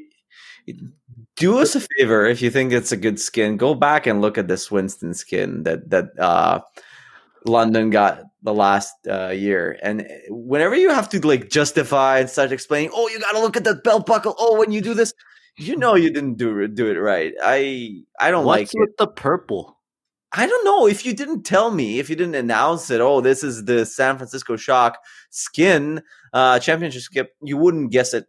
do 1.36 1.58
us 1.60 1.76
a 1.76 1.82
favor 1.98 2.26
if 2.26 2.42
you 2.42 2.50
think 2.52 2.72
it's 2.72 2.92
a 2.92 2.98
good 2.98 3.20
skin. 3.20 3.58
Go 3.58 3.74
back 3.74 4.06
and 4.06 4.22
look 4.22 4.38
at 4.38 4.48
this 4.48 4.70
Winston 4.70 5.14
skin 5.14 5.64
that 5.64 5.90
that 5.90 6.18
uh, 6.20 6.62
London 7.46 7.90
got 7.90 8.24
the 8.44 8.54
last 8.54 8.94
uh, 9.10 9.30
year. 9.30 9.80
And 9.82 10.08
whenever 10.30 10.76
you 10.76 10.90
have 10.90 11.10
to 11.10 11.26
like 11.26 11.50
justify 11.50 12.20
and 12.20 12.30
start 12.30 12.52
explaining, 12.52 12.92
oh, 12.94 13.08
you 13.10 13.20
got 13.20 13.32
to 13.34 13.40
look 13.40 13.58
at 13.58 13.64
the 13.64 13.76
belt 13.76 14.06
buckle. 14.06 14.36
Oh, 14.38 14.60
when 14.60 14.72
you 14.72 14.82
do 14.82 14.94
this, 14.94 15.14
you 15.58 15.76
know 15.76 15.96
you 15.96 16.12
didn't 16.12 16.36
do 16.36 16.58
it- 16.60 16.76
do 16.76 16.88
it 16.88 16.98
right. 17.00 17.34
I 17.44 18.04
I 18.20 18.30
don't 18.32 18.46
like 18.46 18.68
What's 18.68 18.76
it. 18.76 18.80
with 18.82 18.98
the 18.98 19.08
purple? 19.08 19.78
I 20.34 20.48
don't 20.48 20.64
know 20.66 20.88
if 20.88 21.06
you 21.06 21.14
didn't 21.14 21.44
tell 21.44 21.72
me, 21.72 22.00
if 22.00 22.10
you 22.10 22.16
didn't 22.16 22.36
announce 22.36 22.90
it. 22.90 23.02
Oh, 23.02 23.20
this 23.22 23.44
is 23.44 23.66
the 23.66 23.86
San 23.86 24.18
Francisco 24.18 24.56
Shock 24.56 24.98
skin 25.30 26.02
uh, 26.34 26.60
championship 26.60 27.02
skip. 27.02 27.34
You 27.42 27.58
wouldn't 27.58 27.92
guess 27.92 28.14
it 28.14 28.26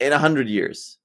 in 0.00 0.12
a 0.12 0.18
hundred 0.18 0.48
years. 0.48 0.98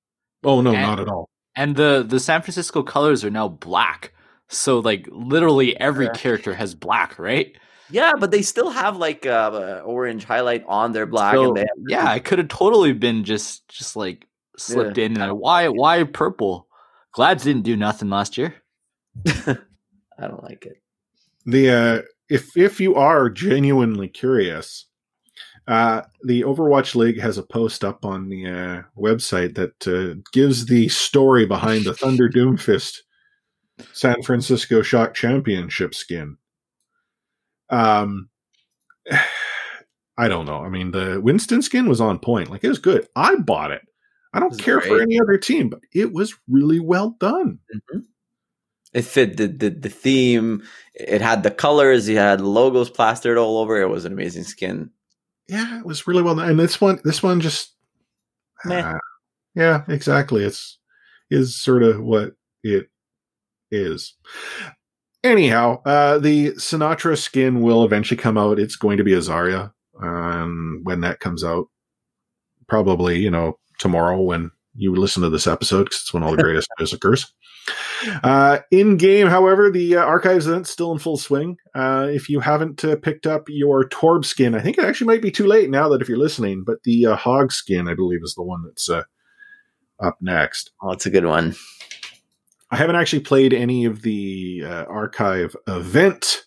Oh 0.44 0.62
no, 0.62 0.72
And- 0.74 0.82
not 0.82 1.00
at 1.00 1.08
all. 1.08 1.30
And 1.56 1.76
the 1.76 2.04
the 2.08 2.20
San 2.20 2.42
Francisco 2.42 2.82
colors 2.82 3.24
are 3.26 3.30
now 3.30 3.48
black. 3.50 4.14
So 4.48 4.80
like 4.80 5.08
literally 5.12 5.80
every 5.80 6.06
Yeah. 6.06 6.14
character 6.14 6.54
has 6.54 6.74
black, 6.76 7.20
right? 7.20 7.56
Yeah, 7.90 8.14
but 8.18 8.32
they 8.32 8.42
still 8.42 8.70
have 8.70 8.96
like 8.98 9.26
uh, 9.26 9.52
a 9.54 9.80
orange 9.82 10.24
highlight 10.24 10.64
on 10.68 10.94
their 10.94 11.06
black. 11.06 11.34
So, 11.36 11.50
and 11.50 11.58
they 11.58 11.62
have, 11.62 11.70
yeah, 11.90 12.14
it 12.16 12.24
could 12.24 12.40
have 12.40 12.48
totally 12.48 12.94
been 12.94 13.26
just 13.26 13.68
just 13.68 13.96
like 13.98 14.26
slipped 14.58 14.98
in. 14.98 15.14
And 15.14 15.24
I, 15.24 15.32
why 15.34 15.68
why 15.68 16.04
purple? 16.06 16.68
Glads 17.14 17.44
didn't 17.44 17.64
do 17.64 17.76
nothing 17.76 18.10
last 18.10 18.38
year. 18.38 18.56
I 20.22 20.28
don't 20.28 20.44
like 20.44 20.66
it. 20.66 20.82
the 21.46 21.70
uh, 21.70 22.02
if 22.30 22.56
if 22.56 22.80
you 22.80 22.96
are 22.96 23.30
genuinely 23.30 24.08
curious, 24.08 24.86
uh, 25.68 26.04
the 26.24 26.42
Overwatch 26.42 26.96
League 26.96 27.20
has 27.20 27.38
a 27.38 27.44
post 27.44 27.84
up 27.84 28.06
on 28.06 28.30
the 28.30 28.46
uh, 28.46 28.82
website 28.98 29.56
that 29.56 29.88
uh, 29.88 30.20
gives 30.32 30.66
the 30.68 30.88
story 30.90 31.46
behind 31.46 31.86
the 31.86 31.94
Thunder 31.94 32.30
Doomfist 32.36 33.00
San 33.94 34.22
Francisco 34.22 34.82
Shock 34.82 35.14
Championship 35.14 35.94
skin. 35.96 36.38
Um, 37.70 38.30
I 40.18 40.28
don't 40.28 40.46
know. 40.46 40.58
I 40.58 40.70
mean, 40.70 40.92
the 40.92 41.20
Winston 41.22 41.62
skin 41.62 41.88
was 41.90 42.02
on 42.02 42.20
point. 42.20 42.52
Like 42.52 42.64
it 42.64 42.70
was 42.70 42.80
good. 42.80 43.08
I 43.16 43.36
bought 43.36 43.72
it. 43.72 43.82
I 44.34 44.40
don't 44.40 44.58
care 44.58 44.80
for 44.80 45.02
any 45.02 45.20
other 45.20 45.38
team, 45.38 45.70
but 45.70 45.80
it 45.94 46.14
was 46.14 46.36
really 46.48 46.80
well 46.80 47.16
done. 47.20 47.60
It 48.94 49.04
fit 49.04 49.38
the, 49.38 49.48
the 49.48 49.70
the 49.70 49.90
theme. 49.90 50.64
It 50.94 51.22
had 51.22 51.44
the 51.44 51.52
colors. 51.52 52.10
It 52.10 52.18
had 52.18 52.42
logos 52.42 52.90
plastered 52.90 53.38
all 53.38 53.58
over. 53.60 53.82
It 53.82 53.90
was 53.90 54.06
an 54.06 54.14
amazing 54.14 54.44
skin. 54.44 54.92
yeah, 55.48 55.80
it 55.80 55.86
was 55.86 56.08
really 56.08 56.22
well 56.24 56.36
done. 56.36 56.50
And 56.50 56.60
this 56.60 56.82
one, 56.82 57.00
this 57.04 57.24
one 57.24 57.40
just, 57.42 57.74
Meh. 58.66 58.82
uh, 58.82 59.00
yeah, 59.56 59.84
exactly. 59.88 60.44
It's 60.44 60.78
is 61.30 61.56
sort 61.56 61.84
of 61.84 62.02
what 62.02 62.34
it 62.64 62.90
is. 63.72 64.16
Anyhow, 65.24 65.82
uh, 65.86 66.18
the 66.18 66.52
Sinatraa 66.54 67.18
skin 67.18 67.62
will 67.62 67.86
eventually 67.86 68.18
come 68.18 68.38
out. 68.38 68.60
It's 68.60 68.76
going 68.76 68.98
to 68.98 69.04
be 69.04 69.12
Azaria 69.12 69.72
Zarya, 70.02 70.06
um, 70.06 70.82
when 70.84 71.02
that 71.02 71.20
comes 71.20 71.44
out, 71.44 71.68
probably 72.68 73.20
you 73.20 73.32
know 73.32 73.58
tomorrow 73.80 74.20
when 74.22 74.52
you 74.76 74.92
would 74.92 75.00
listen 75.00 75.24
to 75.24 75.30
this 75.30 75.48
episode 75.48 75.86
because 75.86 76.02
it's 76.02 76.14
when 76.14 76.24
all 76.24 76.36
the 76.36 76.38
greatest 76.44 76.70
news 76.80 76.94
occurs. 76.94 77.34
Uh, 78.24 78.60
in 78.72 78.98
game, 78.98 79.28
however, 79.28 79.70
the 79.70 79.98
uh, 79.98 80.04
archives 80.04 80.48
event's 80.48 80.70
still 80.70 80.92
in 80.92 81.00
full 81.00 81.18
swing. 81.18 81.58
Uh, 81.76 82.08
if 82.10 82.30
you 82.30 82.40
haven't 82.40 82.84
uh, 82.84 82.96
picked 82.96 83.28
up 83.28 83.44
your 83.48 83.88
Torb 83.88 84.26
skin, 84.26 84.56
I 84.56 84.62
think 84.62 84.78
it 84.78 84.86
actually 84.86 85.08
might 85.08 85.22
be 85.22 85.32
too 85.32 85.46
late 85.46 85.70
now 85.70 85.90
that 85.90 86.02
if 86.02 86.10
you're 86.10 86.18
listening, 86.18 86.64
but 86.66 86.84
the 86.84 87.08
uh, 87.08 87.16
Hog 87.16 87.52
skin, 87.52 87.88
I 87.88 87.94
believe, 87.94 88.22
is 88.24 88.34
the 88.36 88.44
one 88.44 88.64
that's 88.64 88.90
uh, 88.90 89.04
up 90.00 90.18
next. 90.22 90.72
Oh, 90.82 90.92
it's 90.92 91.06
a 91.06 91.12
good 91.12 91.26
one. 91.26 91.56
I 92.72 92.78
haven't 92.78 92.96
actually 92.96 93.22
played 93.22 93.54
any 93.54 93.86
of 93.86 94.02
the 94.02 94.64
uh, 94.66 94.86
archive 94.86 95.56
event. 95.68 96.46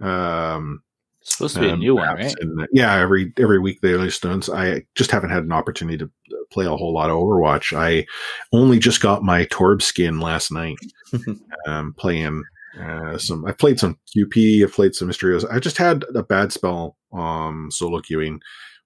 Um, 0.00 0.82
It's 1.20 1.32
supposed 1.32 1.54
to 1.56 1.60
be 1.60 1.68
a 1.68 1.74
um, 1.74 1.78
new 1.78 1.96
one, 1.96 2.08
right? 2.08 2.34
and, 2.40 2.66
yeah, 2.72 2.94
every 2.96 3.32
every 3.38 3.58
week 3.58 3.80
they 3.82 3.92
release 3.92 4.22
ones. 4.24 4.48
I 4.48 4.86
just 4.94 5.10
haven't 5.10 5.30
had 5.30 5.44
an 5.44 5.52
opportunity 5.52 5.98
to 5.98 6.10
play 6.50 6.66
a 6.66 6.76
whole 6.76 6.92
lot 6.92 7.10
of 7.10 7.16
Overwatch. 7.16 7.76
I 7.76 8.06
only 8.52 8.78
just 8.78 9.00
got 9.00 9.22
my 9.22 9.44
Torb 9.46 9.82
skin 9.82 10.20
last 10.20 10.50
night. 10.50 10.76
um, 11.66 11.94
playing 11.98 12.42
uh, 12.80 13.18
some. 13.18 13.44
I 13.44 13.52
played 13.52 13.78
some 13.78 13.98
QP. 14.16 14.62
I've 14.62 14.72
played 14.72 14.94
some 14.94 15.08
Mystery 15.08 15.30
Heroes. 15.30 15.44
I 15.44 15.58
just 15.58 15.78
had 15.78 16.04
a 16.14 16.22
bad 16.22 16.52
spell 16.52 16.96
um 17.12 17.70
solo 17.70 18.00
queuing 18.00 18.38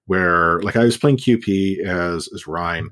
where 0.05 0.61
like 0.61 0.75
I 0.75 0.83
was 0.83 0.97
playing 0.97 1.17
QP 1.17 1.85
as 1.85 2.29
as 2.33 2.47
Rein. 2.47 2.89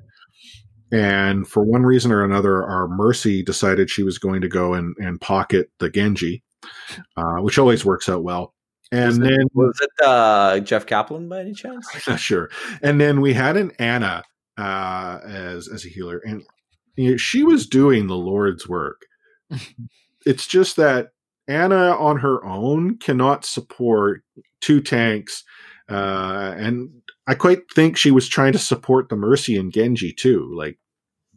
And 0.92 1.46
for 1.46 1.62
one 1.62 1.84
reason 1.84 2.10
or 2.10 2.24
another, 2.24 2.64
our 2.64 2.88
Mercy 2.88 3.44
decided 3.44 3.90
she 3.90 4.02
was 4.02 4.18
going 4.18 4.40
to 4.40 4.48
go 4.48 4.74
and, 4.74 4.96
and 4.98 5.20
pocket 5.20 5.70
the 5.78 5.88
Genji, 5.88 6.42
uh, 7.16 7.36
which 7.36 7.58
always 7.58 7.84
works 7.84 8.08
out 8.08 8.24
well. 8.24 8.54
And 8.90 9.08
was 9.08 9.18
then 9.18 9.40
it, 9.40 9.48
was 9.54 9.78
it 9.80 10.04
uh, 10.04 10.58
Jeff 10.60 10.86
Kaplan 10.86 11.28
by 11.28 11.40
any 11.40 11.54
chance? 11.54 11.88
not 12.08 12.18
sure. 12.18 12.50
And 12.82 13.00
then 13.00 13.20
we 13.20 13.32
had 13.32 13.56
an 13.56 13.70
Ana 13.78 14.24
uh, 14.60 15.20
as 15.24 15.68
as 15.68 15.86
a 15.86 15.88
healer, 15.88 16.18
and 16.18 16.44
you 16.96 17.12
know, 17.12 17.16
she 17.16 17.42
was 17.42 17.66
doing 17.66 18.06
the 18.06 18.16
Lord's 18.16 18.68
work. 18.68 19.06
it's 20.26 20.46
just 20.46 20.76
that 20.76 21.08
Ana 21.48 21.96
on 21.96 22.18
her 22.18 22.44
own 22.44 22.98
cannot 22.98 23.46
support 23.46 24.22
two 24.60 24.82
tanks, 24.82 25.44
uh, 25.88 26.54
and 26.56 26.90
I 27.26 27.34
quite 27.34 27.70
think 27.74 27.96
she 27.96 28.10
was 28.10 28.28
trying 28.28 28.52
to 28.52 28.58
support 28.58 29.08
the 29.08 29.16
Mercy 29.16 29.56
and 29.56 29.72
Genji 29.72 30.12
too. 30.12 30.52
Like 30.54 30.78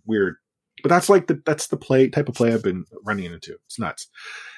weird, 0.06 0.36
but 0.82 0.90
that's 0.90 1.10
like 1.10 1.28
the 1.28 1.42
that's 1.46 1.68
the 1.68 1.78
play 1.78 2.10
type 2.10 2.28
of 2.28 2.36
play 2.36 2.54
I've 2.54 2.64
been 2.64 2.84
running 3.06 3.32
into. 3.32 3.56
It's 3.68 3.80
nuts. 3.80 4.10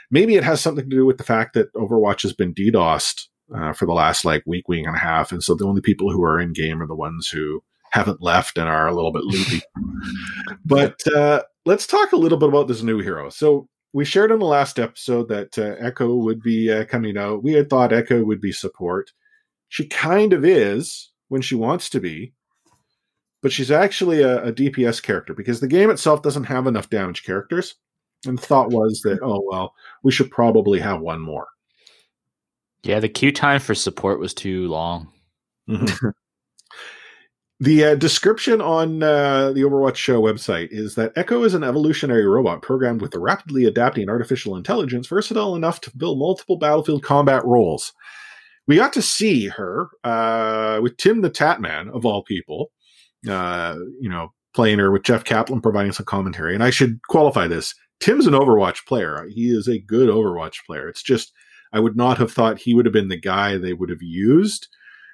Maybe 0.09 0.36
it 0.36 0.43
has 0.43 0.59
something 0.59 0.89
to 0.89 0.95
do 0.95 1.05
with 1.05 1.18
the 1.18 1.24
fact 1.24 1.53
that 1.53 1.74
Overwatch 1.74 2.24
has 2.24 2.34
been 2.34 2.53
DDoSed 2.53 3.28
uh, 3.55 3.74
for 3.74 3.86
the 3.86 3.93
last 3.93 4.26
like 4.26 4.43
week, 4.45 4.68
week 4.68 4.88
and 4.88 4.95
a 4.95 4.99
half, 4.99 5.32
and 5.32 5.43
so 5.43 5.53
the 5.53 5.68
only 5.68 5.82
people 5.82 6.11
who 6.11 6.24
are 6.24 6.39
in 6.39 6.51
game 6.51 6.82
are 6.82 6.88
the 6.88 6.95
ones 6.95 7.28
who 7.28 7.61
haven't 7.96 8.22
left 8.22 8.58
and 8.58 8.68
are 8.68 8.88
a 8.88 8.93
little 8.93 9.14
bit 9.14 9.24
loopy. 9.24 9.62
but 10.66 11.00
uh, 11.16 11.41
let's 11.66 11.88
talk 11.88 12.12
a 12.12 12.18
little 12.18 12.38
bit 12.38 12.50
about 12.50 12.68
this 12.68 12.84
new 12.84 13.00
hero. 13.00 13.30
So 13.30 13.70
we 13.93 14.04
shared 14.04 14.32
in 14.32 14.39
the 14.39 14.46
last 14.46 14.80
episode 14.80 15.30
that 15.30 15.58
uh, 15.58 15.76
Echo 15.80 16.14
would 16.16 16.41
be 16.41 16.70
uh, 16.70 16.84
coming 16.86 17.18
out. 17.18 17.41
We 17.41 17.54
had 17.54 17.70
thought 17.70 17.93
Echo 17.93 18.22
would 18.26 18.41
be 18.41 18.52
support. 18.52 19.12
She 19.70 19.88
kind 19.88 20.34
of 20.34 20.43
is 20.43 21.12
when 21.30 21.41
she 21.41 21.56
wants 21.56 21.89
to 21.91 22.02
be, 22.02 22.34
but 23.41 23.54
she's 23.54 23.72
actually 23.72 24.22
a, 24.22 24.43
a 24.43 24.52
DPS 24.52 25.02
character 25.02 25.34
because 25.34 25.62
the 25.62 25.68
game 25.68 25.89
itself 25.89 26.22
doesn't 26.22 26.43
have 26.43 26.68
enough 26.68 26.89
damage 26.89 27.24
characters. 27.24 27.76
And 28.28 28.38
the 28.38 28.41
thought 28.41 28.72
was 28.72 29.02
that, 29.06 29.20
oh, 29.22 29.41
well, 29.50 29.74
we 30.04 30.12
should 30.12 30.32
probably 30.32 30.80
have 30.82 31.00
one 31.00 31.22
more. 31.22 31.48
Yeah, 32.84 33.00
the 33.00 33.08
queue 33.08 33.32
time 33.32 33.62
for 33.62 33.74
support 33.74 34.20
was 34.20 34.34
too 34.34 34.68
long. 34.68 35.08
Mhm. 35.70 36.12
The 37.62 37.86
uh, 37.86 37.95
description 37.95 38.60
on 38.60 39.01
uh, 39.01 39.53
the 39.53 39.62
Overwatch 39.62 39.95
Show 39.95 40.22
website 40.22 40.70
is 40.72 40.95
that 40.95 41.14
Echo 41.16 41.43
is 41.43 41.53
an 41.53 41.64
evolutionary 41.64 42.26
robot 42.26 42.62
programmed 42.62 43.01
with 43.01 43.16
rapidly 43.16 43.64
adapting 43.64 44.10
artificial 44.10 44.58
intelligence, 44.58 45.08
versatile 45.08 45.56
enough 45.56 45.80
to 45.82 45.91
fill 45.91 46.18
multiple 46.18 46.58
battlefield 46.58 47.01
combat 47.03 47.45
roles. 47.45 47.93
We 48.68 48.76
got 48.76 48.91
to 48.93 49.01
see 49.01 49.47
her 49.47 49.88
uh, 50.03 50.82
with 50.84 50.97
TimTheTatman, 50.97 51.95
of 51.95 52.06
all 52.06 52.24
people, 52.24 52.72
uh, 53.30 53.78
you 54.01 54.10
know, 54.10 54.34
playing 54.53 54.80
her 54.80 54.91
with 54.91 55.03
Jeff 55.03 55.24
Kaplan 55.24 55.62
providing 55.62 55.93
some 55.93 56.06
commentary. 56.06 56.56
And 56.56 56.64
I 56.64 56.72
should 56.72 56.99
qualify 57.08 57.47
this 57.47 57.74
Tim's 58.01 58.28
an 58.28 58.34
Overwatch 58.34 58.86
player. 58.86 59.26
He 59.30 59.47
is 59.47 59.70
a 59.70 59.80
good 59.80 60.10
Overwatch 60.10 60.66
player. 60.66 60.89
It's 60.89 61.03
just, 61.03 61.32
I 61.72 61.80
would 61.80 61.95
not 61.95 62.18
have 62.18 62.34
thought 62.34 62.60
he 62.60 62.74
would 62.74 62.86
have 62.86 62.93
been 62.93 63.08
the 63.08 63.20
guy 63.20 63.58
they 63.58 63.74
would 63.74 63.89
have 63.89 64.01
used 64.01 64.68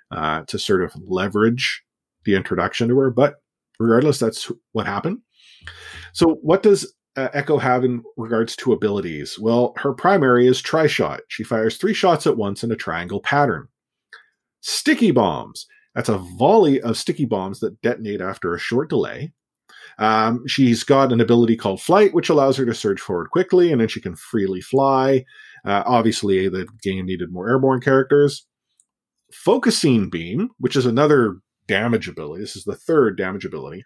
uh, 0.10 0.42
to 0.48 0.58
sort 0.58 0.82
of 0.82 0.96
leverage 1.06 1.84
the 2.26 2.36
introduction 2.36 2.88
to 2.90 2.98
her. 3.00 3.10
But 3.10 3.36
regardless, 3.80 4.20
that's 4.20 4.52
what 4.72 4.86
happened. 4.86 5.20
So, 6.14 6.36
what 6.42 6.64
does 6.64 6.94
uh, 7.16 7.30
Echo 7.34 7.58
have 7.58 7.84
in 7.84 8.04
regards 8.18 8.56
to 8.58 8.74
abilities? 8.74 9.38
Well, 9.40 9.74
her 9.78 9.94
primary 9.94 10.48
is 10.48 10.62
tri 10.62 10.88
shot. 10.88 11.22
She 11.28 11.44
fires 11.44 11.78
three 11.78 11.94
shots 11.94 12.28
at 12.28 12.38
once 12.38 12.64
in 12.64 12.72
a 12.72 12.76
triangle 12.76 13.22
pattern. 13.22 13.68
Sticky 14.62 15.12
bombs. 15.12 15.68
That's 15.96 16.10
a 16.10 16.18
volley 16.18 16.82
of 16.82 16.98
sticky 16.98 17.26
bombs 17.26 17.60
that 17.60 17.82
detonate 17.82 18.22
after 18.22 18.54
a 18.54 18.60
short 18.60 18.90
delay. 18.90 19.34
Um, 19.98 20.48
she's 20.48 20.84
got 20.84 21.12
an 21.12 21.20
ability 21.20 21.58
called 21.58 21.82
Flight, 21.82 22.14
which 22.14 22.30
allows 22.30 22.58
her 22.58 22.66
to 22.66 22.74
surge 22.74 23.02
forward 23.02 23.30
quickly, 23.30 23.72
and 23.72 23.82
then 23.82 23.88
she 23.88 24.02
can 24.02 24.16
freely 24.16 24.62
fly. 24.62 25.26
Uh, 25.66 25.84
obviously, 25.86 26.48
the 26.48 26.68
game 26.82 27.06
needed 27.06 27.32
more 27.32 27.50
airborne 27.50 27.82
characters. 27.82 28.46
Focusing 29.34 30.10
Beam, 30.10 30.50
which 30.58 30.76
is 30.76 30.86
another 30.86 31.38
damage 31.72 32.10
ability. 32.10 32.42
This 32.42 32.58
is 32.58 32.66
the 32.66 32.76
third 32.76 33.18
damage 33.18 33.46
ability. 33.46 33.84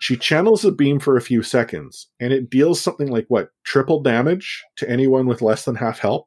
She 0.00 0.16
channels 0.16 0.64
a 0.64 0.72
beam 0.72 0.98
for 0.98 1.16
a 1.16 1.22
few 1.22 1.44
seconds, 1.44 2.08
and 2.18 2.32
it 2.32 2.50
deals 2.50 2.80
something 2.80 3.08
like 3.08 3.26
what 3.28 3.50
triple 3.62 4.02
damage 4.02 4.64
to 4.78 4.90
anyone 4.90 5.26
with 5.26 5.42
less 5.42 5.64
than 5.64 5.76
half 5.76 6.00
health. 6.00 6.26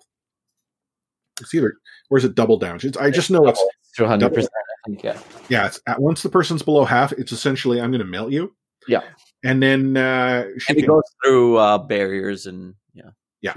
It's 1.41 1.54
either 1.54 1.74
or 2.10 2.18
is 2.18 2.24
it 2.24 2.36
double 2.36 2.58
damage? 2.58 2.86
It's, 2.86 2.97
I 2.97 3.12
just 3.12 3.30
know 3.30 3.45
it's 3.47 3.62
two 3.97 4.06
hundred 4.06 4.34
percent. 4.34 4.51
I 4.86 4.89
think 4.89 5.04
yeah. 5.04 5.20
Yeah, 5.49 5.66
it's 5.66 5.82
at 5.88 6.01
once 6.01 6.24
the 6.24 6.30
person's 6.30 6.62
below 6.62 6.86
half. 6.86 7.12
It's 7.14 7.34
essentially 7.34 7.82
I'm 7.82 7.91
going 7.91 7.99
to 7.99 8.06
melt 8.06 8.32
you. 8.32 8.56
Yeah, 8.88 9.01
and 9.43 9.62
then 9.62 9.97
uh, 9.97 10.45
she 10.60 10.72
and 10.72 10.78
it 10.78 10.82
can, 10.82 10.89
goes 10.89 11.04
through 11.22 11.58
uh, 11.58 11.80
barriers 11.80 12.45
and 12.45 12.76
yeah, 12.93 13.10
yeah. 13.41 13.56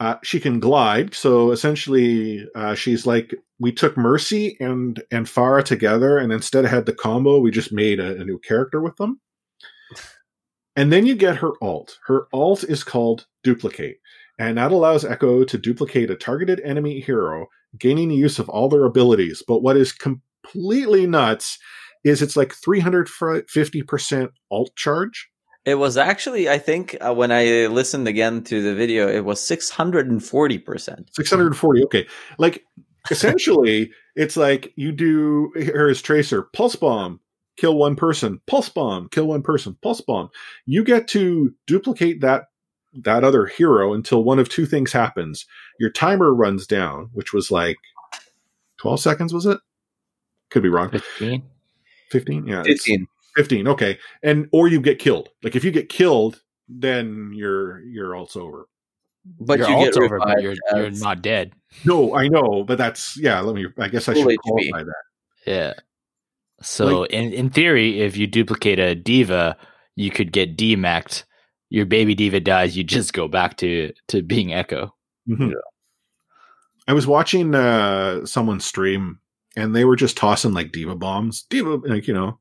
Uh, 0.00 0.16
she 0.22 0.38
can 0.38 0.60
glide, 0.60 1.12
so 1.12 1.50
essentially, 1.50 2.46
uh, 2.54 2.74
she's 2.74 3.04
like 3.04 3.34
we 3.58 3.72
took 3.72 3.96
Mercy 3.96 4.56
and 4.60 5.02
and 5.10 5.26
Pharah 5.26 5.64
together, 5.64 6.18
and 6.18 6.32
instead 6.32 6.64
of 6.64 6.70
had 6.70 6.86
the 6.86 6.92
combo, 6.92 7.40
we 7.40 7.50
just 7.50 7.72
made 7.72 7.98
a, 7.98 8.20
a 8.20 8.24
new 8.24 8.38
character 8.38 8.80
with 8.80 8.96
them. 8.96 9.20
And 10.76 10.92
then 10.92 11.06
you 11.06 11.16
get 11.16 11.36
her 11.36 11.52
alt. 11.60 11.98
Her 12.06 12.28
alt 12.32 12.62
is 12.62 12.84
called 12.84 13.26
Duplicate, 13.42 13.98
and 14.38 14.56
that 14.56 14.70
allows 14.70 15.04
Echo 15.04 15.42
to 15.42 15.58
duplicate 15.58 16.10
a 16.10 16.14
targeted 16.14 16.60
enemy 16.60 17.00
hero, 17.00 17.48
gaining 17.76 18.10
the 18.10 18.14
use 18.14 18.38
of 18.38 18.48
all 18.48 18.68
their 18.68 18.84
abilities. 18.84 19.42
But 19.46 19.62
what 19.62 19.76
is 19.76 19.92
completely 19.92 21.06
nuts 21.06 21.58
is 22.04 22.22
it's 22.22 22.36
like 22.36 22.54
350% 22.54 24.28
alt 24.50 24.70
charge. 24.76 25.28
It 25.68 25.74
was 25.74 25.98
actually, 25.98 26.48
I 26.48 26.58
think, 26.58 26.96
uh, 27.00 27.12
when 27.12 27.30
I 27.30 27.66
listened 27.66 28.08
again 28.08 28.42
to 28.44 28.62
the 28.62 28.74
video, 28.74 29.06
it 29.06 29.24
was 29.24 29.38
640%. 29.40 31.06
640, 31.12 31.84
okay. 31.84 32.06
Like, 32.38 32.64
essentially, 33.10 33.92
it's 34.16 34.38
like 34.38 34.72
you 34.76 34.92
do, 34.92 35.52
here 35.56 35.90
is 35.90 36.00
Tracer, 36.00 36.44
Pulse 36.54 36.74
Bomb, 36.74 37.20
kill 37.58 37.76
one 37.76 37.96
person, 37.96 38.40
pulse 38.46 38.70
bomb, 38.70 39.10
kill 39.10 39.26
one 39.26 39.42
person, 39.42 39.76
pulse 39.82 40.00
bomb. 40.00 40.30
You 40.64 40.84
get 40.84 41.06
to 41.08 41.52
duplicate 41.66 42.22
that 42.22 42.44
that 42.94 43.22
other 43.22 43.44
hero 43.44 43.92
until 43.92 44.24
one 44.24 44.38
of 44.38 44.48
two 44.48 44.64
things 44.64 44.92
happens. 44.92 45.44
Your 45.78 45.90
timer 45.90 46.32
runs 46.32 46.66
down, 46.66 47.10
which 47.12 47.34
was 47.34 47.50
like 47.50 47.76
12 48.78 49.00
seconds, 49.00 49.34
was 49.34 49.44
it? 49.44 49.58
Could 50.48 50.62
be 50.62 50.70
wrong. 50.70 50.88
15. 50.90 51.42
15? 52.10 52.46
Yeah. 52.46 52.62
15. 52.62 53.06
15, 53.38 53.68
okay. 53.68 53.98
And 54.22 54.48
or 54.52 54.68
you 54.68 54.80
get 54.80 54.98
killed. 54.98 55.30
Like 55.42 55.56
if 55.56 55.64
you 55.64 55.70
get 55.70 55.88
killed, 55.88 56.42
then 56.68 57.32
you're 57.34 57.80
you're 57.80 58.14
also 58.14 58.42
over. 58.42 58.68
But 59.40 59.58
you're 59.58 59.70
you 59.70 59.84
get 59.84 59.96
over, 60.02 60.18
but 60.18 60.42
you're, 60.42 60.54
you're 60.74 60.90
not 60.90 61.22
dead. 61.22 61.52
No, 61.84 62.14
I 62.14 62.28
know, 62.28 62.64
but 62.64 62.78
that's 62.78 63.16
yeah, 63.16 63.40
let 63.40 63.54
me 63.54 63.66
I 63.78 63.88
guess 63.88 64.08
I 64.08 64.14
should 64.14 64.38
qualify 64.38 64.84
that. 64.84 65.02
Yeah. 65.46 65.74
So 66.62 67.00
like, 67.00 67.10
in 67.10 67.32
in 67.32 67.50
theory, 67.50 68.00
if 68.00 68.16
you 68.16 68.26
duplicate 68.26 68.78
a 68.78 68.94
D.Va 68.94 69.56
you 69.98 70.12
could 70.12 70.32
get 70.32 70.56
demeched. 70.56 71.24
Your 71.70 71.84
baby 71.84 72.14
D.Va 72.14 72.40
dies, 72.40 72.76
you 72.76 72.84
just 72.84 73.12
go 73.12 73.28
back 73.28 73.56
to 73.58 73.92
to 74.06 74.22
being 74.22 74.54
Echo. 74.54 74.94
Mm-hmm. 75.28 75.50
Yeah. 75.50 75.64
I 76.86 76.92
was 76.94 77.06
watching 77.06 77.54
uh, 77.54 78.24
someone 78.24 78.60
stream 78.60 79.18
and 79.58 79.74
they 79.74 79.84
were 79.84 79.96
just 79.96 80.16
tossing 80.16 80.54
like 80.54 80.70
D.Va 80.70 80.94
bombs. 80.94 81.42
D.Va, 81.42 81.80
like, 81.84 82.06
you 82.06 82.14
know, 82.14 82.38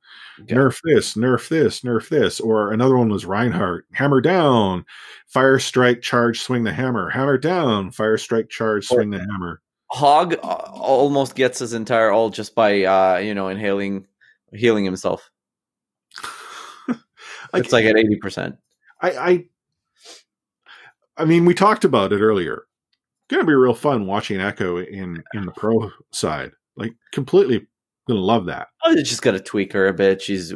yeah. 0.48 0.56
nerf 0.56 0.80
this, 0.84 1.16
nerf 1.16 1.50
this, 1.50 1.82
nerf 1.82 2.10
this. 2.10 2.40
Or 2.40 2.72
another 2.72 2.96
one 2.96 3.10
was 3.10 3.26
Reinhardt, 3.26 3.86
hammer 3.94 4.22
down, 4.22 4.86
fire 5.26 5.58
strike, 5.58 6.02
charge, 6.02 6.40
swing 6.40 6.64
the 6.64 6.72
hammer, 6.72 7.10
hammer 7.10 7.40
down, 7.40 7.90
fire 7.90 8.20
strike, 8.20 8.50
charge, 8.50 8.86
swing 8.86 9.10
the 9.10 9.20
hammer. 9.20 9.62
Hog 9.90 10.36
uh, 10.44 10.46
almost 10.46 11.34
gets 11.34 11.58
his 11.58 11.74
entire 11.74 12.12
all 12.12 12.30
just 12.30 12.54
by 12.54 12.84
uh, 12.84 13.18
you 13.18 13.34
know 13.34 13.48
inhaling, 13.48 14.06
healing 14.54 14.86
himself. 14.86 15.32
like, 16.88 17.64
it's 17.64 17.74
like 17.74 17.86
at 17.86 17.98
eighty 17.98 18.18
percent. 18.18 18.58
I, 19.02 19.12
I, 19.12 19.46
I 21.18 21.26
mean, 21.26 21.46
we 21.46 21.54
talked 21.56 21.84
about 21.84 22.14
it 22.14 22.22
earlier. 22.22 22.64
Going 23.30 23.42
to 23.42 23.48
be 23.48 23.56
real 23.56 23.74
fun 23.74 24.06
watching 24.06 24.40
Echo 24.40 24.78
in 24.78 25.24
in 25.34 25.46
the 25.46 25.52
pro 25.52 25.90
side. 26.12 26.52
Like 26.78 26.94
completely 27.12 27.68
gonna 28.08 28.20
love 28.20 28.46
that. 28.46 28.68
I 28.84 28.96
just 28.96 29.22
gonna 29.22 29.40
tweak 29.40 29.74
her 29.74 29.88
a 29.88 29.94
bit. 29.94 30.22
She's 30.22 30.54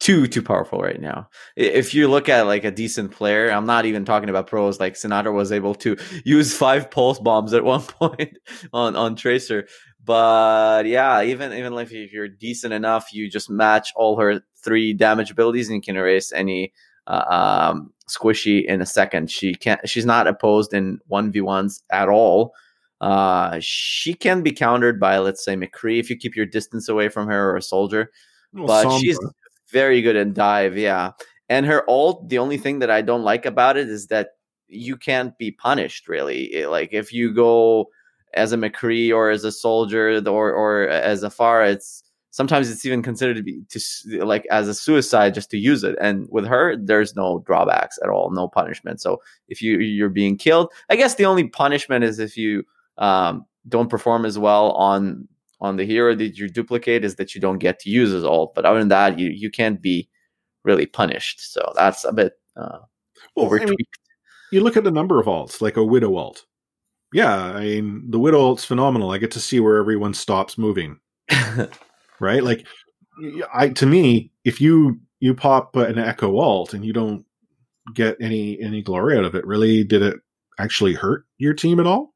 too 0.00 0.26
too 0.26 0.42
powerful 0.42 0.80
right 0.80 1.00
now. 1.00 1.28
If 1.56 1.94
you 1.94 2.08
look 2.08 2.28
at 2.28 2.46
like 2.46 2.64
a 2.64 2.70
decent 2.70 3.12
player, 3.12 3.50
I'm 3.50 3.66
not 3.66 3.84
even 3.84 4.04
talking 4.04 4.30
about 4.30 4.46
pros. 4.46 4.80
Like 4.80 4.94
Sinatraa 4.94 5.32
was 5.32 5.52
able 5.52 5.74
to 5.76 5.96
use 6.24 6.56
five 6.56 6.90
pulse 6.90 7.18
bombs 7.18 7.52
at 7.52 7.64
one 7.74 7.82
point 7.82 8.38
on 8.72 8.96
on 8.96 9.16
Tracer. 9.16 9.66
But 10.02 10.86
yeah, 10.86 11.22
even 11.22 11.52
even 11.52 11.74
if 11.74 11.92
you're 11.92 12.28
decent 12.28 12.72
enough, 12.72 13.12
you 13.12 13.30
just 13.30 13.50
match 13.50 13.92
all 13.94 14.18
her 14.18 14.40
three 14.62 14.92
damage 14.92 15.30
abilities 15.30 15.68
and 15.68 15.76
you 15.76 15.82
can 15.82 15.96
erase 15.96 16.32
any 16.32 16.72
uh, 17.06 17.70
um, 17.72 17.92
squishy 18.08 18.64
in 18.64 18.80
a 18.80 18.86
second. 18.86 19.30
She 19.30 19.54
can't. 19.54 19.86
She's 19.88 20.06
not 20.06 20.26
opposed 20.26 20.72
in 20.72 21.00
one 21.08 21.30
v 21.30 21.42
ones 21.42 21.82
at 21.90 22.08
all. 22.08 22.54
Uh, 23.00 23.58
she 23.60 24.12
can 24.12 24.42
be 24.42 24.52
countered 24.52 25.00
by 25.00 25.18
let's 25.18 25.44
say 25.44 25.56
McCree 25.56 25.98
if 25.98 26.10
you 26.10 26.16
keep 26.16 26.36
your 26.36 26.46
distance 26.46 26.88
away 26.88 27.08
from 27.08 27.26
her 27.28 27.50
or 27.50 27.56
a 27.56 27.62
soldier. 27.62 28.10
Well, 28.52 28.66
but 28.66 28.98
she's 28.98 29.18
very 29.72 30.02
good 30.02 30.16
in 30.16 30.34
dive, 30.34 30.76
yeah. 30.76 31.12
And 31.48 31.66
her 31.66 31.88
ult, 31.88 32.28
the 32.28 32.38
only 32.38 32.58
thing 32.58 32.78
that 32.80 32.90
I 32.90 33.02
don't 33.02 33.22
like 33.22 33.46
about 33.46 33.76
it 33.76 33.88
is 33.88 34.08
that 34.08 34.30
you 34.68 34.96
can't 34.96 35.36
be 35.38 35.50
punished 35.50 36.08
really. 36.08 36.64
Like 36.66 36.92
if 36.92 37.12
you 37.12 37.34
go 37.34 37.90
as 38.34 38.52
a 38.52 38.56
McCree 38.56 39.12
or 39.12 39.30
as 39.30 39.44
a 39.44 39.52
soldier 39.52 40.22
or 40.28 40.52
or 40.52 40.88
as 40.88 41.22
a 41.22 41.28
Pharah, 41.28 41.72
it's 41.72 42.04
sometimes 42.30 42.70
it's 42.70 42.86
even 42.86 43.02
considered 43.02 43.36
to 43.36 43.42
be 43.42 43.62
to 43.68 44.24
like 44.24 44.46
as 44.50 44.68
a 44.68 44.74
suicide 44.74 45.34
just 45.34 45.50
to 45.50 45.58
use 45.58 45.82
it. 45.84 45.96
And 46.00 46.28
with 46.30 46.46
her, 46.46 46.76
there's 46.76 47.16
no 47.16 47.42
drawbacks 47.46 47.98
at 48.02 48.08
all, 48.08 48.30
no 48.30 48.46
punishment. 48.48 49.00
So 49.00 49.20
if 49.48 49.60
you 49.60 49.78
you're 49.78 50.08
being 50.08 50.36
killed, 50.36 50.70
I 50.88 50.96
guess 50.96 51.16
the 51.16 51.26
only 51.26 51.48
punishment 51.48 52.04
is 52.04 52.18
if 52.18 52.36
you 52.36 52.64
um, 53.00 53.46
don't 53.68 53.90
perform 53.90 54.24
as 54.24 54.38
well 54.38 54.72
on 54.72 55.26
on 55.60 55.76
the 55.76 55.84
hero 55.84 56.14
that 56.14 56.38
you 56.38 56.48
duplicate 56.48 57.04
is 57.04 57.16
that 57.16 57.34
you 57.34 57.40
don't 57.40 57.58
get 57.58 57.78
to 57.80 57.90
use 57.90 58.10
his 58.10 58.24
ult. 58.24 58.54
But 58.54 58.64
other 58.64 58.78
than 58.78 58.88
that, 58.88 59.18
you 59.18 59.28
you 59.28 59.50
can't 59.50 59.82
be 59.82 60.08
really 60.64 60.86
punished. 60.86 61.52
So 61.52 61.72
that's 61.74 62.04
a 62.04 62.12
bit 62.12 62.34
uh, 62.56 62.78
well, 63.34 63.46
over 63.46 63.60
I 63.60 63.64
mean, 63.64 63.76
you 64.52 64.62
look 64.62 64.76
at 64.76 64.84
the 64.84 64.90
number 64.90 65.18
of 65.20 65.26
alts, 65.26 65.60
like 65.60 65.76
a 65.76 65.84
widow 65.84 66.16
alt. 66.16 66.44
Yeah, 67.12 67.34
I 67.34 67.60
mean 67.60 68.10
the 68.10 68.18
widow 68.18 68.40
alt's 68.40 68.64
phenomenal. 68.64 69.10
I 69.10 69.18
get 69.18 69.32
to 69.32 69.40
see 69.40 69.60
where 69.60 69.78
everyone 69.78 70.14
stops 70.14 70.56
moving. 70.56 70.98
right? 72.20 72.42
Like 72.42 72.66
I 73.52 73.70
to 73.70 73.86
me, 73.86 74.30
if 74.44 74.60
you 74.60 75.00
you 75.20 75.34
pop 75.34 75.76
an 75.76 75.98
echo 75.98 76.38
alt 76.38 76.72
and 76.74 76.84
you 76.84 76.92
don't 76.92 77.24
get 77.94 78.16
any 78.20 78.60
any 78.60 78.82
glory 78.82 79.18
out 79.18 79.24
of 79.24 79.34
it, 79.34 79.46
really 79.46 79.84
did 79.84 80.02
it 80.02 80.16
actually 80.58 80.94
hurt 80.94 81.26
your 81.38 81.54
team 81.54 81.80
at 81.80 81.86
all? 81.86 82.09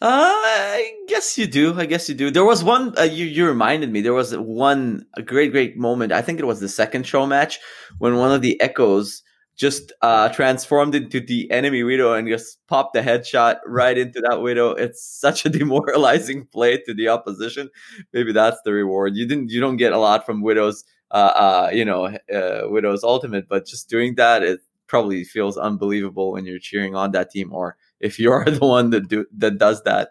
Uh, 0.00 0.08
I 0.10 0.92
guess 1.08 1.38
you 1.38 1.46
do. 1.46 1.78
I 1.78 1.86
guess 1.86 2.08
you 2.08 2.14
do. 2.14 2.30
There 2.30 2.44
was 2.44 2.62
one. 2.62 2.96
Uh, 2.98 3.02
you 3.02 3.24
you 3.24 3.46
reminded 3.46 3.90
me. 3.90 4.02
There 4.02 4.12
was 4.12 4.36
one 4.36 5.06
a 5.16 5.22
great 5.22 5.52
great 5.52 5.76
moment. 5.78 6.12
I 6.12 6.20
think 6.20 6.38
it 6.38 6.44
was 6.46 6.60
the 6.60 6.68
second 6.68 7.06
show 7.06 7.26
match 7.26 7.58
when 7.98 8.16
one 8.16 8.30
of 8.30 8.42
the 8.42 8.60
echoes 8.60 9.22
just 9.56 9.90
uh, 10.02 10.28
transformed 10.28 10.94
into 10.94 11.18
the 11.18 11.50
enemy 11.50 11.82
widow 11.82 12.12
and 12.12 12.28
just 12.28 12.58
popped 12.68 12.92
the 12.92 13.00
headshot 13.00 13.56
right 13.64 13.96
into 13.96 14.20
that 14.28 14.42
widow. 14.42 14.72
It's 14.72 15.02
such 15.02 15.46
a 15.46 15.48
demoralizing 15.58 16.44
play 16.52 16.76
to 16.82 16.92
the 16.92 17.08
opposition. 17.08 17.70
Maybe 18.12 18.32
that's 18.32 18.58
the 18.66 18.74
reward. 18.74 19.16
You 19.16 19.26
didn't, 19.26 19.48
you 19.50 19.58
don't 19.62 19.78
get 19.78 19.94
a 19.94 19.98
lot 19.98 20.26
from 20.26 20.42
widows, 20.42 20.84
uh, 21.10 21.14
uh, 21.14 21.70
you 21.72 21.86
know, 21.86 22.04
uh, 22.30 22.68
widows 22.68 23.02
ultimate, 23.02 23.48
but 23.48 23.64
just 23.64 23.88
doing 23.88 24.16
that, 24.16 24.42
it 24.42 24.60
probably 24.88 25.24
feels 25.24 25.56
unbelievable 25.56 26.32
when 26.32 26.44
you're 26.44 26.58
cheering 26.58 26.94
on 26.94 27.12
that 27.12 27.30
team, 27.30 27.50
or 27.50 27.78
if 28.00 28.18
you're 28.18 28.44
the 28.46 28.58
one 28.58 28.90
that 28.90 29.08
do 29.08 29.26
that 29.36 29.58
does 29.58 29.82
that. 29.84 30.10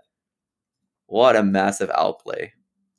What 1.08 1.36
a 1.36 1.44
massive 1.44 1.92
outplay! 1.92 2.54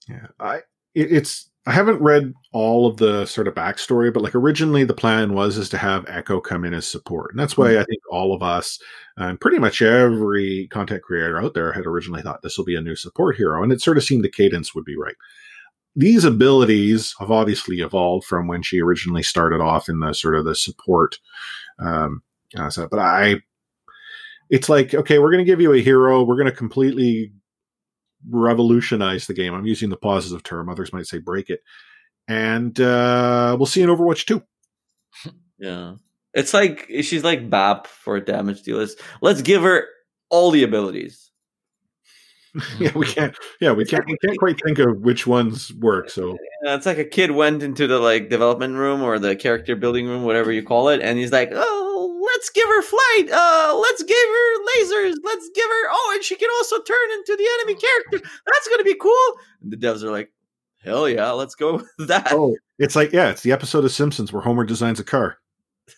Yeah, 0.09 0.29
I 0.39 0.57
it, 0.95 1.13
it's 1.13 1.51
I 1.69 1.73
haven't 1.73 2.01
read 2.01 2.33
all 2.53 2.87
of 2.87 2.99
the 2.99 3.27
sort 3.27 3.49
of 3.49 3.55
backstory, 3.55 4.15
but 4.15 4.23
like 4.23 4.37
originally 4.37 4.85
the 4.85 4.95
plan 4.95 5.33
was 5.33 5.59
is 5.59 5.69
to 5.71 5.79
have 5.79 6.05
Echo 6.09 6.41
come 6.41 6.65
in 6.65 6.73
as 6.73 6.87
support, 6.87 7.33
and 7.33 7.41
that's 7.41 7.57
why 7.57 7.77
I 7.77 7.85
think 7.85 8.01
all 8.11 8.33
of 8.33 8.43
us 8.43 8.79
and 9.17 9.41
pretty 9.41 9.59
much 9.59 9.83
every 9.83 10.69
content 10.71 11.03
creator 11.03 11.41
out 11.41 11.55
there 11.55 11.73
had 11.73 11.85
originally 11.85 12.23
thought 12.23 12.43
this 12.43 12.57
will 12.57 12.65
be 12.65 12.77
a 12.77 12.81
new 12.81 12.95
support 12.95 13.37
hero, 13.37 13.63
and 13.63 13.73
it 13.73 13.83
sort 13.83 13.97
of 13.97 14.05
seemed 14.05 14.23
the 14.23 14.31
cadence 14.31 14.75
would 14.75 14.85
be 14.85 14.97
right. 14.97 15.17
These 15.97 16.25
abilities 16.25 17.15
have 17.19 17.33
obviously 17.33 17.81
evolved 17.81 18.27
from 18.27 18.47
when 18.47 18.63
she 18.63 18.81
originally 18.81 19.23
started 19.25 19.61
off 19.61 19.89
in 19.89 19.99
the 19.99 20.13
sort 20.13 20.37
of 20.37 20.45
the 20.45 20.55
support. 20.55 21.19
Um, 21.81 22.23
uh, 22.57 22.71
so, 22.71 22.87
but 22.87 23.01
I, 23.01 23.41
it's 24.51 24.69
like 24.69 24.95
okay, 24.95 25.19
we're 25.19 25.31
going 25.31 25.45
to 25.45 25.51
give 25.51 25.61
you 25.61 25.73
a 25.73 25.81
hero, 25.81 26.23
we're 26.23 26.37
going 26.37 26.51
to 26.51 26.53
completely 26.53 27.33
revolutionize 28.29 29.27
the 29.27 29.35
game. 29.35 29.55
I'm 29.55 29.67
using 29.67 29.91
the 29.91 29.97
positive 29.97 30.43
term. 30.43 30.69
Others 30.69 30.93
might 30.93 31.07
say 31.07 31.19
break 31.19 31.51
it. 31.51 31.61
And 32.29 32.79
uh, 32.81 33.57
we'll 33.59 33.67
see 33.67 33.83
in 33.83 33.91
Overwatch 33.91 34.27
2. 34.27 34.43
Yeah. 35.59 35.95
It's 36.35 36.53
like 36.53 36.87
she's 37.01 37.25
like 37.25 37.49
BAP 37.49 37.87
for 37.87 38.21
damage 38.21 38.63
dealers. 38.63 38.95
Let's 39.23 39.41
give 39.41 39.63
her 39.63 39.87
all 40.29 40.51
the 40.51 40.65
abilities. 40.65 41.31
yeah, 42.79 42.93
we 42.95 43.07
can't. 43.07 43.35
Yeah, 43.59 43.73
we 43.73 43.87
can't. 43.87 44.05
We 44.07 44.19
can't 44.23 44.39
quite 44.39 44.61
think 44.63 44.79
of 44.79 45.01
which 45.01 45.27
ones 45.27 45.73
work. 45.73 46.11
So 46.11 46.37
yeah, 46.63 46.75
it's 46.75 46.85
like 46.85 46.99
a 46.99 47.07
kid 47.07 47.31
went 47.31 47.63
into 47.63 47.87
the 47.87 47.99
like 47.99 48.29
development 48.29 48.75
room 48.75 49.03
or 49.03 49.19
the 49.19 49.35
character 49.35 49.77
building 49.77 50.07
room, 50.07 50.25
whatever 50.25 50.53
you 50.53 50.63
call 50.63 50.91
it, 50.91 51.01
and 51.01 51.19
he's 51.19 51.33
like, 51.33 51.53
"Oh, 51.55 51.86
let's 52.37 52.51
give 52.51 52.69
her 52.69 52.83
flight. 52.83 53.31
Uh, 53.33 53.79
let's 53.81 54.03
give 54.03 54.17
her 54.17 54.65
lasers. 54.65 55.15
Let's 55.25 55.49
give 55.55 55.65
her. 55.65 55.89
Oh, 55.91 56.13
and 56.15 56.23
she 56.23 56.37
can 56.37 56.51
also 56.59 56.81
turn 56.83 57.11
into 57.15 57.35
the 57.37 57.49
enemy 57.59 57.81
character. 57.81 58.29
That's 58.47 58.69
gonna 58.69 58.85
be 58.85 58.95
cool. 58.95 59.39
And 59.63 59.73
the 59.73 59.77
devs 59.77 60.03
are 60.03 60.11
like, 60.11 60.33
hell 60.85 61.09
yeah, 61.09 61.31
let's 61.31 61.55
go 61.55 61.83
with 61.99 62.09
that. 62.09 62.29
Oh, 62.31 62.55
it's 62.79 62.95
like 62.95 63.13
yeah, 63.13 63.31
it's 63.31 63.43
the 63.43 63.53
episode 63.53 63.85
of 63.85 63.93
Simpsons 63.93 64.33
where 64.33 64.43
Homer 64.43 64.65
designs 64.65 65.01
a 65.01 65.05
car. 65.05 65.39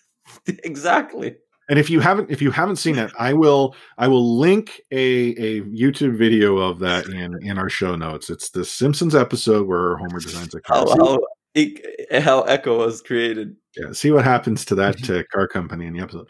exactly. 0.47 1.36
And 1.70 1.78
if 1.78 1.91
you 1.91 2.01
haven't 2.01 2.30
if 2.30 2.41
you 2.41 2.51
haven't 2.51 2.76
seen 2.76 2.97
it, 2.97 3.11
I 3.18 3.32
will 3.32 3.74
I 3.99 4.07
will 4.07 4.39
link 4.39 4.80
a 4.93 5.30
a 5.30 5.62
YouTube 5.62 6.16
video 6.16 6.57
of 6.57 6.78
that 6.78 7.07
in 7.07 7.36
in 7.43 7.59
our 7.59 7.68
show 7.68 7.97
notes. 7.97 8.30
It's 8.30 8.51
the 8.51 8.64
Simpsons 8.64 9.14
episode 9.14 9.66
where 9.66 9.97
Homer 9.97 10.20
designs 10.20 10.55
a 10.55 10.61
car. 10.61 10.86
How, 10.89 11.18
how, 11.55 12.20
how 12.20 12.42
Echo 12.42 12.78
was 12.78 13.03
created. 13.03 13.57
Yeah, 13.76 13.92
see 13.92 14.11
what 14.11 14.24
happens 14.24 14.64
to 14.66 14.74
that 14.76 15.09
uh, 15.11 15.22
car 15.32 15.49
company 15.49 15.86
in 15.86 15.92
the 15.92 16.01
episode. 16.01 16.28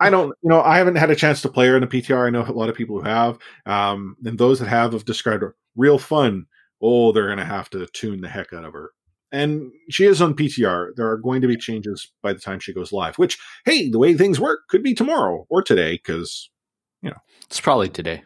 I 0.00 0.10
don't, 0.10 0.28
you 0.42 0.50
know, 0.50 0.62
I 0.62 0.78
haven't 0.78 0.96
had 0.96 1.10
a 1.10 1.16
chance 1.16 1.42
to 1.42 1.48
play 1.48 1.66
her 1.66 1.76
in 1.76 1.82
a 1.82 1.88
PTR. 1.88 2.26
I 2.26 2.30
know 2.30 2.42
a 2.42 2.52
lot 2.52 2.68
of 2.68 2.76
people 2.76 2.98
who 2.98 3.08
have, 3.08 3.38
um, 3.66 4.16
and 4.24 4.38
those 4.38 4.60
that 4.60 4.68
have 4.68 4.92
have 4.92 5.04
described 5.04 5.42
her 5.42 5.56
real 5.76 5.98
fun. 5.98 6.46
Oh, 6.80 7.10
they're 7.10 7.26
going 7.26 7.38
to 7.38 7.44
have 7.44 7.68
to 7.70 7.86
tune 7.92 8.20
the 8.20 8.28
heck 8.28 8.52
out 8.52 8.64
of 8.64 8.72
her. 8.72 8.92
And 9.32 9.72
she 9.90 10.04
is 10.04 10.22
on 10.22 10.34
PTR. 10.34 10.90
There 10.94 11.10
are 11.10 11.18
going 11.18 11.42
to 11.42 11.48
be 11.48 11.56
changes 11.56 12.12
by 12.22 12.32
the 12.32 12.38
time 12.38 12.60
she 12.60 12.72
goes 12.72 12.92
live. 12.92 13.18
Which, 13.18 13.38
hey, 13.64 13.90
the 13.90 13.98
way 13.98 14.14
things 14.14 14.38
work 14.38 14.60
could 14.68 14.82
be 14.82 14.94
tomorrow 14.94 15.46
or 15.50 15.62
today, 15.62 15.94
because 15.94 16.48
you 17.02 17.10
know 17.10 17.16
it's 17.44 17.60
probably 17.60 17.88
today. 17.88 18.22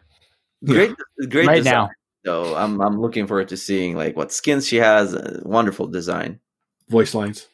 Great, 0.63 0.95
great 1.29 1.47
right 1.47 1.55
design. 1.57 1.73
now. 1.73 1.89
So 2.25 2.55
I'm 2.55 2.81
I'm 2.81 3.01
looking 3.01 3.27
forward 3.27 3.49
to 3.49 3.57
seeing 3.57 3.95
like 3.95 4.15
what 4.15 4.31
skins 4.31 4.67
she 4.67 4.77
has. 4.77 5.13
Uh, 5.13 5.41
wonderful 5.43 5.87
design. 5.87 6.39
Voice 6.89 7.13
lines. 7.13 7.47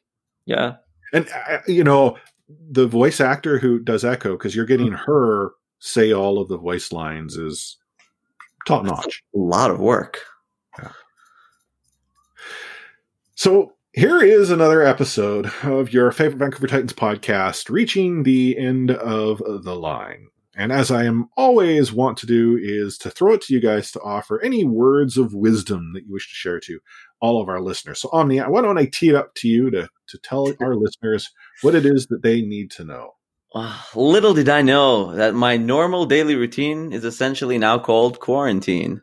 Yeah. 0.45 0.75
And 1.13 1.27
uh, 1.49 1.59
you 1.67 1.83
know, 1.83 2.17
the 2.69 2.87
voice 2.87 3.19
actor 3.19 3.57
who 3.57 3.79
does 3.79 4.05
Echo, 4.05 4.33
because 4.33 4.55
you're 4.55 4.65
getting 4.65 4.91
her 4.91 5.51
say 5.79 6.13
all 6.13 6.39
of 6.39 6.49
the 6.49 6.57
voice 6.57 6.91
lines, 6.91 7.35
is 7.35 7.77
top 8.67 8.85
notch. 8.85 9.23
A 9.33 9.37
lot 9.37 9.71
of 9.71 9.79
work. 9.79 10.19
Yeah. 10.77 10.91
So 13.35 13.73
here 13.93 14.21
is 14.21 14.51
another 14.51 14.83
episode 14.83 15.51
of 15.63 15.91
your 15.91 16.11
favorite 16.11 16.37
Vancouver 16.37 16.67
Titans 16.67 16.93
podcast, 16.93 17.69
reaching 17.69 18.23
the 18.23 18.57
end 18.57 18.91
of 18.91 19.41
the 19.63 19.75
line. 19.75 20.27
And 20.59 20.73
as 20.73 20.91
I 20.91 21.05
am 21.05 21.29
always 21.37 21.93
want 21.93 22.17
to 22.17 22.25
do, 22.25 22.59
is 22.61 22.97
to 22.97 23.09
throw 23.09 23.35
it 23.35 23.41
to 23.43 23.53
you 23.53 23.61
guys 23.61 23.93
to 23.93 24.01
offer 24.01 24.41
any 24.41 24.65
words 24.65 25.15
of 25.15 25.33
wisdom 25.33 25.93
that 25.93 26.03
you 26.05 26.11
wish 26.11 26.27
to 26.27 26.35
share 26.35 26.59
to 26.59 26.81
all 27.21 27.41
of 27.41 27.47
our 27.47 27.61
listeners. 27.61 28.01
So, 28.01 28.09
Omni, 28.11 28.39
why 28.39 28.61
don't 28.61 28.77
I 28.77 28.85
tee 28.85 29.07
it 29.07 29.15
up 29.15 29.33
to 29.35 29.47
you 29.47 29.71
to, 29.71 29.87
to 30.09 30.17
tell 30.17 30.53
our 30.59 30.75
listeners 30.75 31.29
what 31.61 31.75
it 31.75 31.85
is 31.85 32.07
that 32.07 32.23
they 32.23 32.41
need 32.41 32.71
to 32.71 32.83
know? 32.83 33.11
Uh, 33.55 33.81
little 33.95 34.33
did 34.33 34.49
I 34.49 34.61
know 34.61 35.15
that 35.15 35.33
my 35.33 35.55
normal 35.55 36.05
daily 36.05 36.35
routine 36.35 36.91
is 36.91 37.05
essentially 37.05 37.57
now 37.57 37.79
called 37.79 38.19
quarantine. 38.19 39.01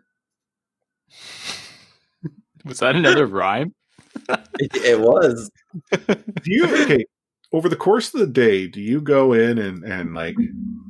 Was 2.66 2.80
that 2.80 2.96
another 2.96 3.24
rhyme? 3.24 3.74
it, 4.59 4.76
it 4.76 5.00
was. 5.00 5.50
Do 6.07 6.18
you 6.44 6.64
okay? 6.82 7.04
over 7.52 7.68
the 7.68 7.76
course 7.76 8.12
of 8.12 8.20
the 8.20 8.26
day, 8.26 8.66
do 8.66 8.80
you 8.80 9.00
go 9.00 9.32
in 9.32 9.59
and, 9.59 9.84
and 9.84 10.14
like 10.14 10.34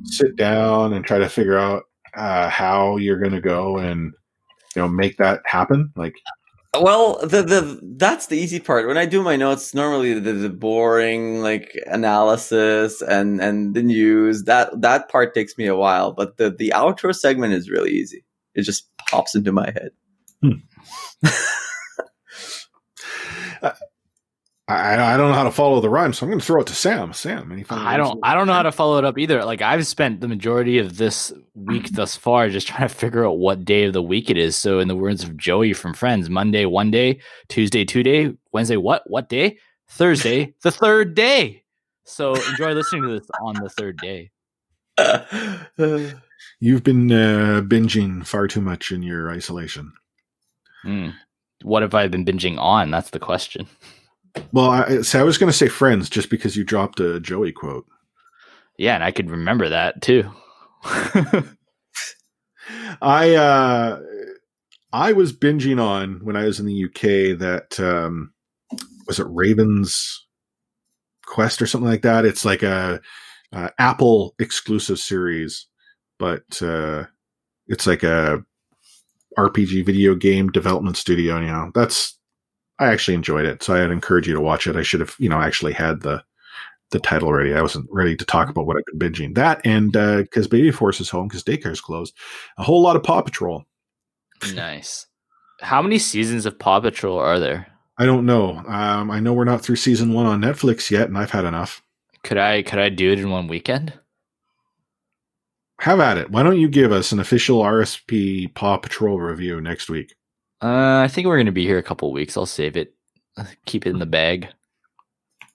sit 0.07 0.35
down 0.35 0.93
and 0.93 1.05
try 1.05 1.17
to 1.17 1.29
figure 1.29 1.57
out 1.57 1.83
uh, 2.15 2.49
how 2.49 2.97
you're 2.97 3.19
going 3.19 3.33
to 3.33 3.41
go 3.41 3.77
and 3.77 4.13
you 4.75 4.81
know 4.81 4.87
make 4.87 5.17
that 5.17 5.41
happen? 5.45 5.91
Like, 5.95 6.15
well, 6.73 7.19
the 7.21 7.41
the 7.43 7.79
that's 7.97 8.27
the 8.27 8.37
easy 8.37 8.59
part. 8.59 8.87
When 8.87 8.97
I 8.97 9.05
do 9.05 9.21
my 9.21 9.35
notes, 9.35 9.73
normally 9.73 10.19
the, 10.19 10.33
the 10.33 10.49
boring 10.49 11.41
like 11.41 11.73
analysis 11.87 13.01
and 13.01 13.41
and 13.41 13.73
the 13.73 13.83
news 13.83 14.43
that 14.43 14.81
that 14.81 15.09
part 15.09 15.33
takes 15.33 15.57
me 15.57 15.67
a 15.67 15.75
while. 15.75 16.11
But 16.11 16.37
the 16.37 16.49
the 16.49 16.73
outro 16.75 17.15
segment 17.15 17.53
is 17.53 17.69
really 17.69 17.91
easy. 17.91 18.23
It 18.55 18.63
just 18.63 18.89
pops 19.09 19.35
into 19.35 19.51
my 19.51 19.65
head. 19.65 19.91
Hmm. 20.41 20.51
uh, 23.61 23.71
I, 24.69 25.13
I 25.13 25.17
don't 25.17 25.29
know 25.29 25.35
how 25.35 25.45
to 25.45 25.51
follow 25.51 25.79
the 25.79 25.89
rhyme, 25.89 26.11
so 26.11 26.25
I'm 26.25 26.29
going 26.29 26.41
to 26.41 26.45
throw 26.45 26.59
it 26.59 26.67
to 26.67 26.75
Sam. 26.75 27.13
Sam, 27.13 27.53
any 27.53 27.63
I 27.69 27.95
don't 27.95 28.19
I 28.21 28.35
don't 28.35 28.47
know 28.47 28.53
how 28.53 28.63
to 28.63 28.71
follow 28.71 28.97
it 28.97 29.05
up 29.05 29.17
either. 29.17 29.45
Like 29.45 29.61
I've 29.61 29.87
spent 29.87 30.19
the 30.19 30.27
majority 30.27 30.77
of 30.77 30.97
this 30.97 31.31
week 31.55 31.89
thus 31.91 32.17
far 32.17 32.49
just 32.49 32.67
trying 32.67 32.87
to 32.87 32.93
figure 32.93 33.25
out 33.25 33.37
what 33.37 33.63
day 33.63 33.85
of 33.85 33.93
the 33.93 34.03
week 34.03 34.29
it 34.29 34.37
is. 34.37 34.57
So 34.57 34.79
in 34.79 34.89
the 34.89 34.95
words 34.95 35.23
of 35.23 35.37
Joey 35.37 35.71
from 35.71 35.93
Friends, 35.93 36.29
Monday 36.29 36.65
one 36.65 36.91
day, 36.91 37.21
Tuesday 37.47 37.85
two 37.85 38.03
day, 38.03 38.33
Wednesday 38.51 38.75
what 38.75 39.09
what 39.09 39.29
day, 39.29 39.57
Thursday 39.87 40.53
the 40.63 40.71
third 40.71 41.15
day. 41.15 41.63
So 42.03 42.35
enjoy 42.35 42.73
listening 42.73 43.03
to 43.03 43.19
this 43.19 43.27
on 43.41 43.55
the 43.55 43.69
third 43.69 43.97
day. 43.97 44.31
You've 46.59 46.83
been 46.83 47.11
uh, 47.11 47.61
binging 47.61 48.25
far 48.25 48.47
too 48.47 48.61
much 48.61 48.91
in 48.91 49.01
your 49.01 49.29
isolation. 49.29 49.93
Mm. 50.83 51.13
What 51.63 51.83
have 51.83 51.93
I 51.93 52.07
been 52.07 52.25
binging 52.25 52.57
on? 52.57 52.91
That's 52.91 53.11
the 53.11 53.19
question. 53.19 53.67
Well, 54.51 54.69
I, 54.69 55.01
so 55.01 55.19
I 55.19 55.23
was 55.23 55.37
going 55.37 55.51
to 55.51 55.57
say 55.57 55.67
Friends 55.67 56.09
just 56.09 56.29
because 56.29 56.55
you 56.55 56.63
dropped 56.63 56.99
a 56.99 57.19
Joey 57.19 57.51
quote. 57.51 57.85
Yeah, 58.77 58.95
and 58.95 59.03
I 59.03 59.11
could 59.11 59.29
remember 59.31 59.69
that 59.69 60.01
too. 60.01 60.31
I 63.01 63.35
uh, 63.35 63.99
I 64.93 65.13
was 65.13 65.33
binging 65.33 65.81
on 65.81 66.19
when 66.23 66.35
I 66.35 66.45
was 66.45 66.59
in 66.59 66.65
the 66.65 66.85
UK 66.85 67.37
that 67.39 67.79
um, 67.79 68.33
was 69.07 69.19
it 69.19 69.27
Ravens 69.29 70.25
Quest 71.25 71.61
or 71.61 71.67
something 71.67 71.89
like 71.89 72.03
that. 72.03 72.25
It's 72.25 72.45
like 72.45 72.63
a, 72.63 73.01
a 73.51 73.71
Apple 73.79 74.35
exclusive 74.39 74.99
series, 74.99 75.67
but 76.19 76.61
uh, 76.61 77.05
it's 77.67 77.87
like 77.87 78.03
a 78.03 78.43
RPG 79.37 79.85
video 79.85 80.15
game 80.15 80.49
development 80.49 80.97
studio. 80.97 81.39
You 81.39 81.47
know, 81.47 81.71
that's 81.73 82.16
I 82.79 82.87
actually 82.87 83.15
enjoyed 83.15 83.45
it, 83.45 83.63
so 83.63 83.73
I'd 83.73 83.91
encourage 83.91 84.27
you 84.27 84.33
to 84.33 84.41
watch 84.41 84.67
it. 84.67 84.75
I 84.75 84.83
should 84.83 84.99
have, 84.99 85.15
you 85.19 85.29
know, 85.29 85.41
actually 85.41 85.73
had 85.73 86.01
the 86.01 86.23
the 86.91 86.99
title 86.99 87.33
ready. 87.33 87.53
I 87.53 87.61
wasn't 87.61 87.89
ready 87.91 88.15
to 88.15 88.25
talk 88.25 88.49
about 88.49 88.65
what 88.65 88.77
I've 88.77 88.97
been 88.97 89.11
binging. 89.11 89.35
That 89.35 89.61
and 89.65 89.91
because 89.91 90.45
uh, 90.45 90.49
Baby 90.49 90.71
Force 90.71 91.01
is 91.01 91.09
home 91.09 91.27
because 91.27 91.43
daycare's 91.43 91.81
closed, 91.81 92.13
a 92.57 92.63
whole 92.63 92.81
lot 92.81 92.95
of 92.95 93.03
Paw 93.03 93.21
Patrol. 93.21 93.65
Nice. 94.53 95.07
How 95.61 95.81
many 95.81 95.97
seasons 95.97 96.45
of 96.45 96.59
Paw 96.59 96.79
Patrol 96.79 97.17
are 97.17 97.39
there? 97.39 97.67
I 97.97 98.05
don't 98.05 98.25
know. 98.25 98.57
Um, 98.67 99.09
I 99.09 99.19
know 99.19 99.33
we're 99.33 99.43
not 99.43 99.61
through 99.61 99.77
season 99.77 100.13
one 100.13 100.27
on 100.27 100.41
Netflix 100.41 100.91
yet, 100.91 101.07
and 101.07 101.17
I've 101.17 101.31
had 101.31 101.45
enough. 101.45 101.81
Could 102.23 102.37
I 102.37 102.61
could 102.61 102.79
I 102.79 102.89
do 102.89 103.11
it 103.11 103.19
in 103.19 103.31
one 103.31 103.47
weekend? 103.47 103.93
Have 105.79 105.99
at 105.99 106.17
it. 106.17 106.31
Why 106.31 106.43
don't 106.43 106.59
you 106.59 106.69
give 106.69 106.91
us 106.91 107.11
an 107.11 107.19
official 107.19 107.61
RSP 107.61 108.53
Paw 108.53 108.77
Patrol 108.77 109.19
review 109.19 109.61
next 109.61 109.89
week? 109.89 110.15
Uh, 110.61 111.01
I 111.03 111.07
think 111.07 111.27
we're 111.27 111.37
going 111.37 111.45
to 111.45 111.51
be 111.51 111.65
here 111.65 111.77
a 111.77 111.83
couple 111.83 112.11
weeks. 112.11 112.35
I'll 112.35 112.45
save 112.45 112.77
it, 112.77 112.93
keep 113.65 113.85
it 113.85 113.91
in 113.91 113.99
the 113.99 114.05
bag. 114.05 114.47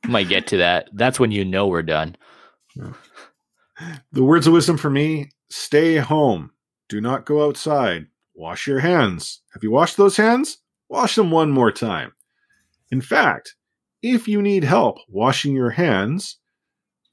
Might 0.06 0.28
get 0.28 0.46
to 0.48 0.58
that. 0.58 0.90
That's 0.92 1.20
when 1.20 1.30
you 1.30 1.44
know 1.44 1.66
we're 1.66 1.82
done. 1.82 2.16
The 4.12 4.22
words 4.22 4.46
of 4.46 4.52
wisdom 4.52 4.76
for 4.76 4.90
me 4.90 5.30
stay 5.50 5.96
home. 5.96 6.50
Do 6.88 7.00
not 7.00 7.26
go 7.26 7.46
outside. 7.46 8.06
Wash 8.34 8.66
your 8.66 8.80
hands. 8.80 9.42
Have 9.52 9.62
you 9.62 9.70
washed 9.70 9.96
those 9.96 10.16
hands? 10.16 10.58
Wash 10.88 11.16
them 11.16 11.30
one 11.30 11.50
more 11.50 11.72
time. 11.72 12.12
In 12.90 13.00
fact, 13.00 13.54
if 14.02 14.28
you 14.28 14.42
need 14.42 14.64
help 14.64 14.98
washing 15.08 15.54
your 15.54 15.70
hands, 15.70 16.38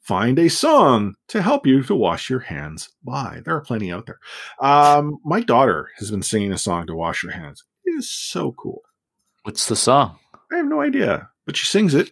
find 0.02 0.40
a 0.40 0.50
song 0.50 1.16
to 1.28 1.42
help 1.42 1.68
you 1.68 1.84
to 1.84 1.96
wash 1.96 2.30
your 2.30 2.40
hands 2.40 2.90
by. 3.04 3.42
There 3.46 3.56
are 3.56 3.62
plenty 3.62 3.92
out 3.92 4.06
there. 4.06 4.20
Um, 4.60 5.20
my 5.24 5.42
daughter 5.42 5.90
has 5.98 6.12
been 6.12 6.24
singing 6.24 6.52
a 6.52 6.58
song 6.58 6.88
to 6.88 6.96
wash 6.96 7.24
her 7.24 7.32
hands. 7.32 7.64
Is 8.00 8.10
so 8.10 8.54
cool. 8.54 8.82
What's 9.43 9.68
the 9.68 9.76
song? 9.76 10.18
I 10.52 10.58
have 10.58 10.66
no 10.68 10.82
idea, 10.82 11.30
but 11.45 11.56
she 11.58 11.66
sings 11.66 11.93
it. 11.93 12.12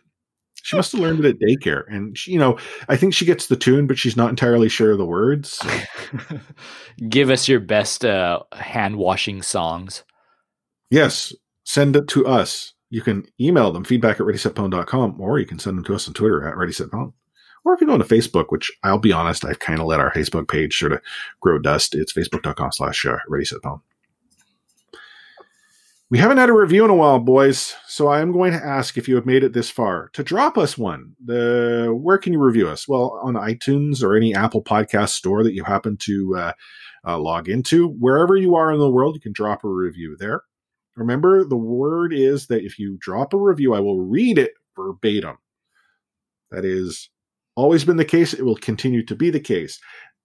She 0.63 0.75
must 0.75 0.91
have 0.91 0.99
learned 1.01 1.23
it 1.23 1.29
at 1.29 1.39
daycare, 1.39 1.83
and 1.88 2.17
she, 2.17 2.31
you 2.33 2.39
know, 2.39 2.57
I 2.89 2.97
think 2.97 3.13
she 3.13 3.23
gets 3.25 3.47
the 3.47 3.55
tune, 3.55 3.88
but 3.88 3.97
she's 3.97 4.17
not 4.17 4.29
entirely 4.29 4.67
sure 4.67 4.91
of 4.91 4.97
the 4.97 5.05
words. 5.05 5.53
so- 5.53 5.69
Give 7.09 7.29
us 7.29 7.47
your 7.47 7.61
best 7.61 8.03
uh, 8.03 8.41
hand 8.51 8.97
washing 8.97 9.41
songs. 9.41 10.03
Yes, 10.89 11.33
send 11.63 11.95
it 11.95 12.07
to 12.09 12.27
us. 12.27 12.73
You 12.89 13.01
can 13.01 13.25
email 13.39 13.71
them, 13.71 13.83
feedback 13.85 14.19
at 14.19 14.25
readysetpound.com, 14.25 15.21
or 15.21 15.39
you 15.39 15.45
can 15.45 15.59
send 15.59 15.77
them 15.77 15.85
to 15.85 15.95
us 15.95 16.07
on 16.07 16.13
Twitter 16.13 16.45
at 16.47 16.55
readysetpound. 16.55 17.13
Or 17.65 17.73
if 17.73 17.81
you 17.81 17.88
go 17.88 17.93
into 17.95 18.05
Facebook, 18.05 18.45
which 18.49 18.71
I'll 18.83 18.97
be 18.99 19.11
honest, 19.11 19.43
I've 19.45 19.59
kind 19.59 19.79
of 19.79 19.88
let 19.88 19.99
our 19.99 20.11
Facebook 20.13 20.47
page 20.49 20.77
sort 20.77 20.93
of 20.93 21.01
grow 21.41 21.59
dust. 21.59 21.95
It's 21.95 22.13
facebook.com 22.13 22.71
slash 22.71 23.05
uh, 23.05 23.17
readysetpound. 23.29 23.81
We 26.10 26.20
haven't 26.20 26.38
had 26.38 26.47
a 26.47 26.53
review 26.53 26.86
in 26.86 26.89
a 26.89 26.95
while, 26.95 27.20
boys, 27.20 27.76
so 27.86 28.08
I 28.08 28.22
am 28.22 28.32
going 28.32 28.53
to 28.53 28.64
ask 28.64 28.97
if 28.97 29.10
you 29.10 29.16
have 29.16 29.26
made 29.26 29.43
it 29.43 29.51
this 29.51 29.70
far 29.70 30.10
to 30.14 30.24
drop 30.24 30.58
us 30.58 30.78
one. 30.78 31.16
The 31.22 31.93
where 31.93 32.18
can 32.18 32.32
you 32.32 32.39
review 32.39 32.70
us? 32.70 32.88
Well, 32.88 33.20
on 33.22 33.34
iTunes 33.34 34.01
or 34.01 34.16
any 34.16 34.34
Apple 34.34 34.64
Podcast 34.64 35.10
store 35.10 35.43
that 35.43 35.53
you 35.53 35.66
happen 35.66 35.97
to 36.03 36.36
uh, 36.38 36.53
uh, 37.05 37.20
log 37.20 37.49
into, 37.49 37.89
wherever 37.89 38.38
you 38.38 38.55
are 38.55 38.72
in 38.72 38.80
the 38.80 38.89
world, 38.89 39.16
you 39.16 39.20
can 39.20 39.34
drop 39.34 39.66
a 39.66 39.70
review 39.70 40.16
there. 40.18 40.43
Remember, 40.95 41.43
the 41.43 41.58
word 41.58 42.14
is 42.14 42.47
that 42.47 42.64
if 42.64 42.80
you 42.80 42.97
drop 43.01 43.34
a 43.34 43.38
review, 43.38 43.74
I 43.74 43.82
will 43.82 43.99
read 43.99 44.38
it 44.38 44.53
verbatim. 44.78 45.38
That 46.51 46.64
is 46.64 47.10
always 47.58 47.84
been 47.84 47.97
the 47.97 48.05
case. 48.05 48.34
It 48.34 48.45
will 48.45 48.55
continue 48.55 49.05
to 49.08 49.16
be 49.16 49.30
the 49.30 49.41
case. 49.41 49.78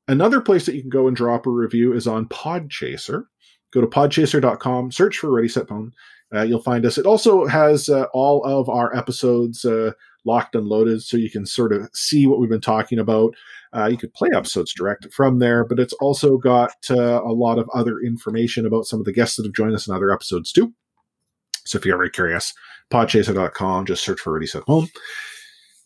Another 0.06 0.40
place 0.40 0.64
that 0.66 0.76
you 0.76 0.82
can 0.82 0.90
go 0.90 1.08
and 1.08 1.16
drop 1.16 1.44
a 1.44 1.50
review 1.50 1.92
is 1.92 2.06
on 2.06 2.26
Podchaser. 2.28 3.24
Go 3.72 3.80
to 3.80 3.86
podchaser.com, 3.86 4.92
search 4.92 5.18
for 5.18 5.30
Ready 5.30 5.48
Set 5.48 5.68
Pound. 5.68 5.94
Uh, 6.34 6.42
you'll 6.42 6.62
find 6.62 6.86
us. 6.86 6.96
It 6.96 7.06
also 7.06 7.46
has 7.46 7.88
uh, 7.88 8.06
all 8.14 8.42
of 8.44 8.68
our 8.68 8.94
episodes 8.96 9.64
uh, 9.64 9.92
locked 10.24 10.54
and 10.54 10.66
loaded 10.66 11.02
so 11.02 11.16
you 11.16 11.30
can 11.30 11.44
sort 11.44 11.72
of 11.72 11.88
see 11.92 12.26
what 12.26 12.38
we've 12.38 12.50
been 12.50 12.60
talking 12.60 12.98
about. 12.98 13.34
Uh, 13.74 13.86
you 13.86 13.96
could 13.96 14.12
play 14.14 14.28
episodes 14.34 14.72
direct 14.72 15.12
from 15.12 15.38
there, 15.38 15.64
but 15.64 15.78
it's 15.78 15.92
also 15.94 16.36
got 16.36 16.74
uh, 16.90 17.22
a 17.22 17.32
lot 17.32 17.58
of 17.58 17.68
other 17.74 17.98
information 18.00 18.66
about 18.66 18.86
some 18.86 18.98
of 18.98 19.04
the 19.04 19.12
guests 19.12 19.36
that 19.36 19.44
have 19.44 19.54
joined 19.54 19.74
us 19.74 19.86
in 19.86 19.94
other 19.94 20.12
episodes 20.12 20.52
too. 20.52 20.72
So 21.64 21.78
if 21.78 21.86
you're 21.86 21.94
ever 21.94 22.08
curious, 22.08 22.52
podchaser.com, 22.90 23.86
just 23.86 24.04
search 24.04 24.20
for 24.20 24.32
Ready 24.32 24.46
Set 24.46 24.66
Pound. 24.66 24.90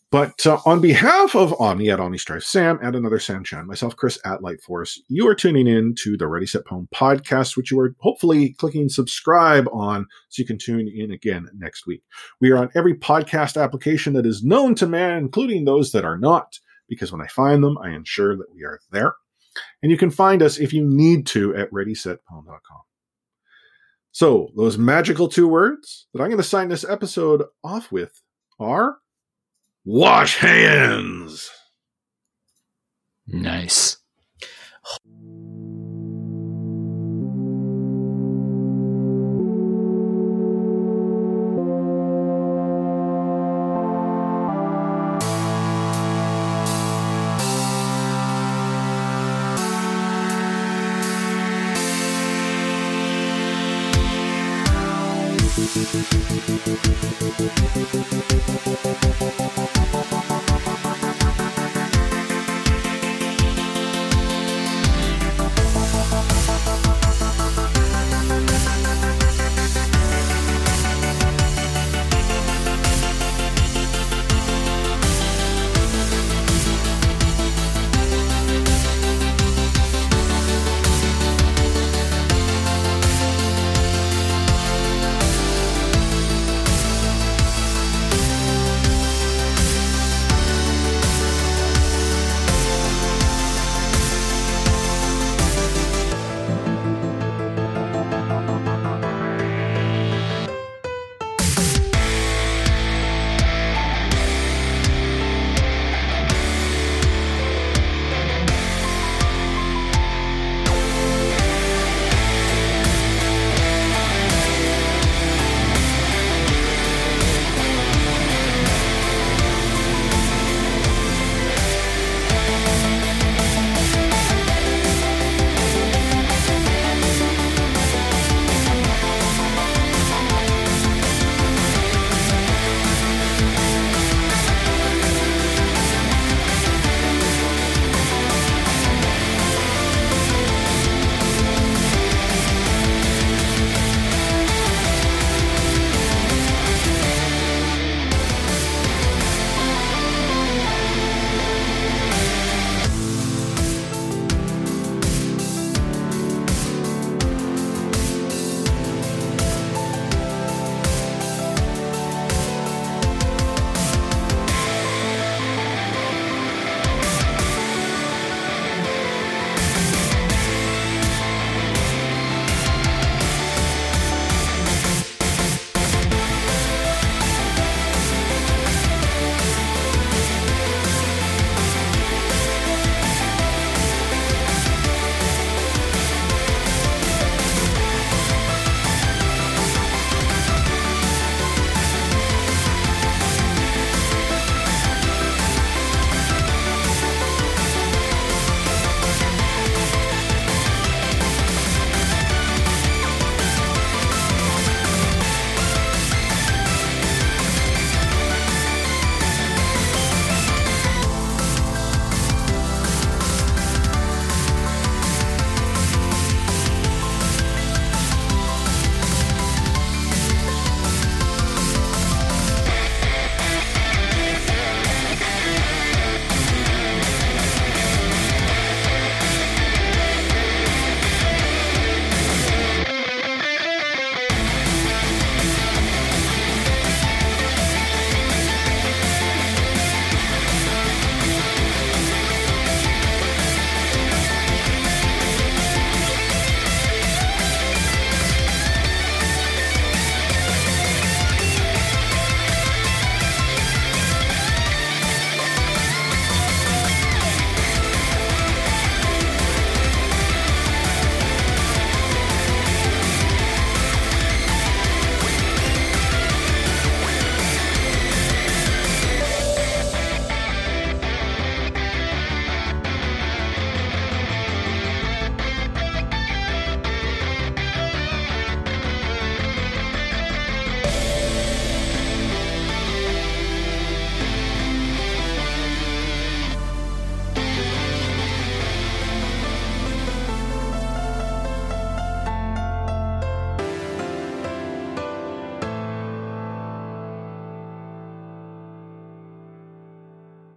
But 0.09 0.45
uh, 0.45 0.59
on 0.65 0.79
behalf 0.79 1.35
of 1.35 1.53
Omni 1.59 1.89
at 1.89 1.99
Omni 1.99 2.17
Strife, 2.17 2.43
Sam, 2.43 2.79
and 2.81 2.95
another 2.95 3.19
Sam 3.19 3.43
Chan, 3.43 3.67
myself, 3.67 3.97
Chris 3.97 4.17
at 4.23 4.41
Light 4.41 4.61
Force, 4.61 5.01
you 5.09 5.27
are 5.27 5.35
tuning 5.35 5.67
in 5.67 5.95
to 6.03 6.15
the 6.15 6.27
Ready 6.27 6.45
Set 6.45 6.65
Pound 6.65 6.87
podcast, 6.95 7.57
which 7.57 7.71
you 7.71 7.79
are 7.81 7.93
hopefully 7.99 8.53
clicking 8.53 8.87
subscribe 8.87 9.67
on 9.73 10.05
so 10.29 10.41
you 10.41 10.45
can 10.45 10.57
tune 10.57 10.87
in 10.87 11.11
again 11.11 11.49
next 11.57 11.85
week. 11.85 12.03
We 12.39 12.51
are 12.51 12.57
on 12.57 12.69
every 12.73 12.93
podcast 12.93 13.61
application 13.61 14.13
that 14.13 14.25
is 14.25 14.45
known 14.45 14.75
to 14.75 14.87
man, 14.87 15.17
including 15.17 15.65
those 15.65 15.91
that 15.91 16.05
are 16.05 16.17
not, 16.17 16.57
because 16.87 17.11
when 17.11 17.21
I 17.21 17.27
find 17.27 17.61
them, 17.61 17.77
I 17.77 17.89
ensure 17.89 18.37
that 18.37 18.53
we 18.55 18.63
are 18.63 18.79
there. 18.89 19.15
And 19.83 19.91
you 19.91 19.97
can 19.97 20.11
find 20.11 20.41
us 20.41 20.57
if 20.57 20.71
you 20.71 20.85
need 20.85 21.27
to 21.27 21.53
at 21.53 21.69
readysetpound.com. 21.71 22.81
So, 24.13 24.51
those 24.55 24.77
magical 24.77 25.27
two 25.27 25.49
words 25.49 26.07
that 26.13 26.21
I'm 26.21 26.29
going 26.29 26.37
to 26.37 26.43
sign 26.43 26.69
this 26.69 26.85
episode 26.85 27.43
off 27.61 27.91
with 27.91 28.21
are 28.57 28.99
wash 29.87 30.35
hands. 30.35 31.49
Nice. 33.25 33.97